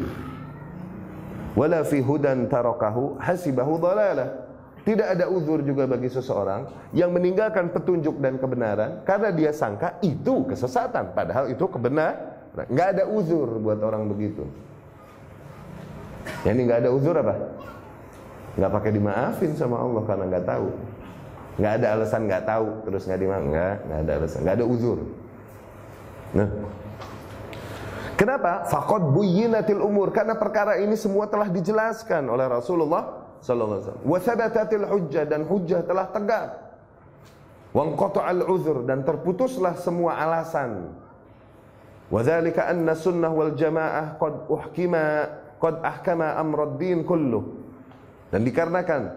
Wala 1.53 1.84
fi 1.84 1.99
hudan 1.99 2.47
tarakahu 2.47 3.19
hasibahu 3.19 3.75
dalalah 3.75 4.43
tidak 4.84 5.15
ada 5.15 5.26
uzur 5.31 5.64
juga 5.64 5.88
bagi 5.88 6.11
seseorang 6.11 6.91
yang 6.91 7.15
meninggalkan 7.15 7.72
petunjuk 7.72 8.19
dan 8.19 8.35
kebenaran 8.35 9.03
karena 9.07 9.31
dia 9.31 9.51
sangka 9.55 9.99
itu 10.03 10.43
kesesatan 10.47 11.15
padahal 11.15 11.47
itu 11.47 11.64
kebenaran 11.68 12.35
nggak 12.53 12.88
ada 12.99 13.03
uzur 13.07 13.57
buat 13.64 13.80
orang 13.80 14.05
begitu 14.11 14.43
yang 16.43 16.55
ini 16.60 16.61
nggak 16.68 16.80
ada 16.88 16.89
uzur 16.91 17.15
apa? 17.15 17.35
Nggak 18.60 18.72
pakai 18.72 18.91
dimaafin 18.93 19.51
sama 19.57 19.80
Allah 19.80 20.03
karena 20.05 20.23
nggak 20.30 20.45
tahu. 20.47 20.68
Nggak 21.53 21.73
ada 21.80 21.88
alasan 21.95 22.22
nggak 22.26 22.43
tahu 22.47 22.68
terus 22.88 23.01
nggak 23.07 23.19
dimaafin. 23.19 23.47
Nggak, 23.51 23.76
nggak 23.88 23.99
ada 23.99 24.11
alasan, 24.19 24.39
nggak 24.43 24.55
ada 24.55 24.65
uzur. 24.65 24.99
Nah, 26.34 26.49
kenapa? 28.18 28.51
Fakot 28.68 29.03
buyinatil 29.14 29.81
umur 29.84 30.10
karena 30.10 30.34
perkara 30.34 30.81
ini 30.81 30.97
semua 30.97 31.30
telah 31.30 31.47
dijelaskan 31.51 32.26
oleh 32.27 32.45
Rasulullah 32.49 33.23
Sallallahu 33.44 33.76
Alaihi 33.76 33.86
Wasallam. 33.86 34.06
Wasabatatil 34.07 34.86
hujjah 34.88 35.24
dan 35.28 35.41
hujjah 35.44 35.82
telah 35.84 36.07
tegak. 36.15 36.48
al 37.76 38.41
uzur 38.48 38.88
dan 38.88 39.03
terputuslah 39.03 39.76
semua 39.76 40.15
alasan. 40.15 40.95
Wadzalika 42.07 42.72
anna 42.72 42.95
sunnah 42.95 43.34
wal 43.34 43.52
jamaah 43.57 44.15
qad 44.15 44.48
uhkima 44.48 45.03
qad 45.57 45.80
ahkama 45.80 46.36
amraddin 46.40 47.07
kullu 47.07 47.64
dan 48.30 48.44
dikarenakan 48.44 49.15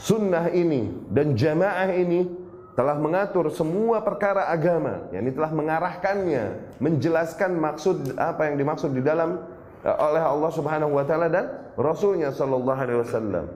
sunnah 0.00 0.48
ini 0.50 0.88
dan 1.12 1.36
jamaah 1.36 1.92
ini 1.92 2.26
telah 2.74 2.98
mengatur 2.98 3.52
semua 3.54 4.02
perkara 4.02 4.50
agama 4.50 5.06
yakni 5.14 5.30
telah 5.30 5.52
mengarahkannya 5.54 6.74
menjelaskan 6.82 7.54
maksud 7.60 8.18
apa 8.18 8.50
yang 8.50 8.58
dimaksud 8.58 8.90
di 8.90 9.02
dalam 9.04 9.38
oleh 9.84 10.22
Allah 10.24 10.50
Subhanahu 10.50 10.96
wa 10.96 11.04
taala 11.04 11.28
dan 11.28 11.46
rasulnya 11.76 12.32
sallallahu 12.32 12.80
alaihi 12.80 13.00
wasallam. 13.04 13.46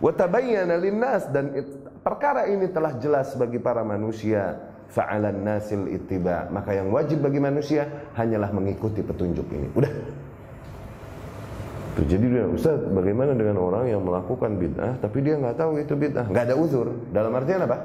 Wa 0.00 0.12
tabayyana 0.16 0.80
linnas 0.80 1.28
dan 1.28 1.52
perkara 2.00 2.48
ini 2.48 2.72
telah 2.72 2.96
jelas 2.96 3.36
bagi 3.36 3.60
para 3.60 3.84
manusia. 3.84 4.72
Fa'alan 4.84 5.42
nasil 5.42 5.90
ittiba. 5.90 6.46
Maka 6.54 6.70
yang 6.76 6.92
wajib 6.94 7.18
bagi 7.18 7.42
manusia 7.42 7.88
hanyalah 8.14 8.54
mengikuti 8.54 9.02
petunjuk 9.02 9.42
ini. 9.50 9.66
Udah. 9.74 9.92
Jadi 11.94 12.26
dia 12.26 12.46
Ustaz 12.46 12.78
bagaimana 12.90 13.34
dengan 13.34 13.58
orang 13.58 13.90
yang 13.90 14.02
melakukan 14.02 14.54
bid'ah 14.58 14.98
tapi 14.98 15.22
dia 15.22 15.34
nggak 15.38 15.56
tahu 15.58 15.82
itu 15.82 15.94
bid'ah? 15.98 16.26
Nggak 16.30 16.44
ada 16.46 16.54
uzur. 16.58 16.94
Dalam 17.10 17.32
artian 17.34 17.66
apa? 17.66 17.78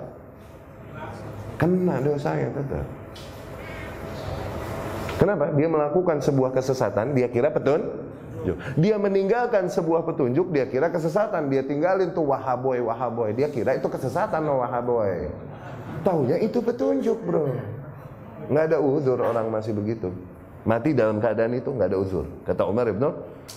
Kena 1.58 1.98
dosanya 2.02 2.50
tetap 2.56 2.99
kenapa? 5.20 5.52
Dia 5.52 5.68
melakukan 5.68 6.24
sebuah 6.24 6.56
kesesatan 6.56 7.12
dia 7.12 7.28
kira 7.28 7.52
betul 7.52 7.84
dia 8.80 8.96
meninggalkan 8.96 9.68
sebuah 9.68 10.08
petunjuk 10.08 10.52
dia 10.56 10.66
kira 10.68 10.88
kesesatan. 10.88 11.52
Dia 11.52 11.64
tinggalin 11.66 12.16
tuh 12.16 12.24
wahaboy 12.24 12.80
wahaboy. 12.80 13.36
Dia 13.36 13.52
kira 13.52 13.76
itu 13.76 13.88
kesesatan 13.92 14.48
no 14.48 14.64
wahaboy. 14.64 15.28
Taunya 16.08 16.40
itu 16.40 16.64
petunjuk 16.64 17.20
bro. 17.28 17.52
Nggak 18.48 18.64
ada 18.72 18.78
uzur 18.80 19.20
orang 19.20 19.52
masih 19.52 19.76
begitu. 19.76 20.10
Mati 20.64 20.96
dalam 20.96 21.20
keadaan 21.24 21.56
itu 21.56 21.72
nggak 21.72 21.88
ada 21.88 22.00
uzur 22.00 22.28
kata 22.44 22.68
Umar 22.68 22.92
ibn 22.92 23.08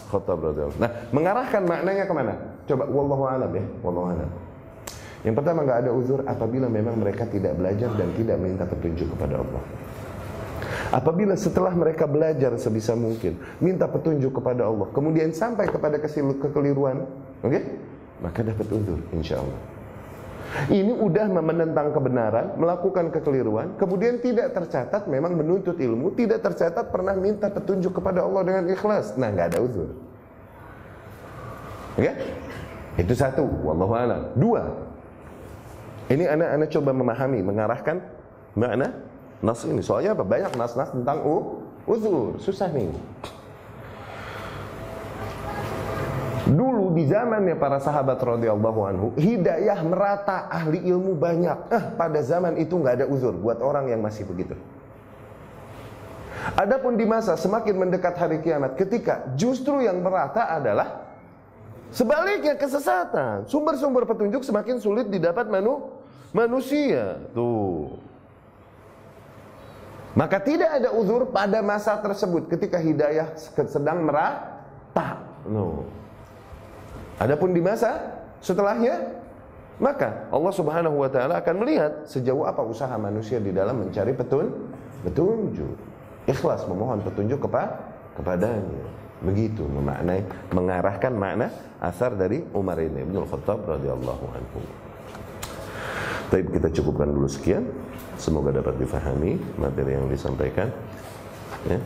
Khattab 0.09 0.39
radhiyallahu 0.39 0.81
Nah, 0.81 0.91
mengarahkan 1.11 1.63
maknanya 1.67 2.05
ke 2.07 2.15
mana? 2.15 2.35
Coba 2.65 2.87
wallahu 2.87 3.25
alam 3.27 3.51
ya, 3.51 3.65
wallahu 3.83 4.07
alam. 4.15 4.31
Yang 5.27 5.35
pertama 5.43 5.59
nggak 5.67 5.79
ada 5.87 5.91
uzur 5.91 6.21
apabila 6.25 6.67
memang 6.71 6.95
mereka 6.99 7.27
tidak 7.27 7.59
belajar 7.59 7.91
dan 7.99 8.09
tidak 8.15 8.37
minta 8.39 8.65
petunjuk 8.65 9.11
kepada 9.19 9.43
Allah. 9.43 9.63
Apabila 10.93 11.35
setelah 11.35 11.73
mereka 11.73 12.05
belajar 12.05 12.55
sebisa 12.61 12.93
mungkin, 12.93 13.39
minta 13.59 13.89
petunjuk 13.89 14.39
kepada 14.43 14.69
Allah, 14.69 14.89
kemudian 14.93 15.33
sampai 15.33 15.69
kepada 15.69 15.97
kekeliruan, 15.99 17.05
oke? 17.41 17.51
Okay? 17.51 17.63
Maka 18.23 18.41
dapat 18.47 18.67
uzur, 18.71 19.01
insya 19.11 19.43
Allah. 19.43 19.61
Ini 20.69 20.93
udah 21.01 21.27
menentang 21.33 21.97
kebenaran, 21.97 22.61
melakukan 22.61 23.09
kekeliruan, 23.09 23.73
kemudian 23.81 24.21
tidak 24.21 24.53
tercatat 24.53 25.09
memang 25.09 25.33
menuntut 25.33 25.81
ilmu, 25.81 26.13
tidak 26.13 26.45
tercatat 26.45 26.93
pernah 26.93 27.17
minta 27.17 27.49
petunjuk 27.49 27.97
kepada 27.97 28.21
Allah 28.21 28.45
dengan 28.45 28.65
ikhlas. 28.69 29.17
Nah, 29.17 29.33
nggak 29.33 29.57
ada 29.57 29.59
uzur. 29.65 29.91
Ya? 31.97 32.13
Itu 33.01 33.17
satu, 33.17 33.49
wallahu. 33.65 33.97
Dua. 34.37 34.63
Ini 36.13 36.29
anak-anak 36.29 36.69
coba 36.69 36.91
memahami, 36.93 37.41
mengarahkan 37.41 37.97
makna 38.53 38.93
nas 39.43 39.61
ini. 39.67 39.83
Soalnya 39.83 40.15
apa? 40.15 40.25
Banyak 40.25 40.55
nas-nas 40.55 40.95
tentang 40.95 41.19
u, 41.27 41.67
uzur, 41.85 42.39
susah 42.39 42.71
nih. 42.71 42.95
Dulu 46.53 46.93
di 46.95 47.07
zamannya 47.07 47.55
para 47.57 47.79
sahabat 47.79 48.19
radhiyallahu 48.19 48.81
anhu, 48.87 49.07
hidayah 49.19 49.79
merata, 49.87 50.51
ahli 50.51 50.85
ilmu 50.85 51.15
banyak. 51.19 51.59
Eh, 51.71 51.85
pada 51.95 52.21
zaman 52.23 52.59
itu 52.59 52.79
nggak 52.79 53.03
ada 53.03 53.07
uzur 53.11 53.35
buat 53.35 53.63
orang 53.63 53.91
yang 53.91 54.03
masih 54.03 54.27
begitu. 54.27 54.55
Adapun 56.59 56.99
di 56.99 57.07
masa 57.07 57.39
semakin 57.39 57.87
mendekat 57.87 58.19
hari 58.19 58.43
kiamat, 58.43 58.75
ketika 58.75 59.31
justru 59.39 59.87
yang 59.87 60.03
merata 60.03 60.51
adalah 60.51 61.07
sebaliknya 61.95 62.59
kesesatan. 62.59 63.47
Sumber-sumber 63.47 64.03
petunjuk 64.03 64.43
semakin 64.43 64.83
sulit 64.83 65.07
didapat 65.07 65.47
manu, 65.47 65.95
manusia. 66.35 67.23
Tuh. 67.31 68.12
Maka 70.13 70.37
tidak 70.45 70.69
ada 70.69 70.93
uzur 70.93 71.33
pada 71.33 71.65
masa 71.65 71.97
tersebut 71.97 72.53
ketika 72.53 72.77
hidayah 72.77 73.33
sedang 73.65 74.05
merata. 74.05 75.25
No. 75.49 75.89
Adapun 77.17 77.57
di 77.57 77.65
masa 77.65 78.21
setelahnya 78.45 79.23
maka 79.81 80.29
Allah 80.29 80.53
Subhanahu 80.53 81.01
wa 81.01 81.09
taala 81.09 81.41
akan 81.41 81.65
melihat 81.65 81.93
sejauh 82.05 82.45
apa 82.45 82.61
usaha 82.61 82.93
manusia 83.01 83.41
di 83.41 83.51
dalam 83.51 83.89
mencari 83.89 84.13
petun 84.13 84.53
petunjuk. 85.03 85.75
Ikhlas 86.29 86.69
memohon 86.69 87.01
petunjuk 87.03 87.49
kepada 87.49 87.81
kepadanya. 88.15 88.85
Begitu 89.23 89.63
memaknai 89.65 90.27
mengarahkan 90.51 91.15
makna 91.15 91.49
asar 91.79 92.15
dari 92.19 92.43
Umar 92.53 92.79
ini 92.83 93.07
Ibnu 93.07 93.23
Khattab 93.27 93.65
radhiyallahu 93.65 94.25
anhu. 94.35 94.61
Baik 96.31 96.53
kita 96.59 96.69
cukupkan 96.81 97.09
dulu 97.11 97.31
sekian. 97.31 97.65
Semoga 98.23 98.55
dapat 98.55 98.79
difahami 98.79 99.35
materi 99.59 99.99
yang 99.99 100.07
disampaikan. 100.07 100.71
Ya. 101.67 101.83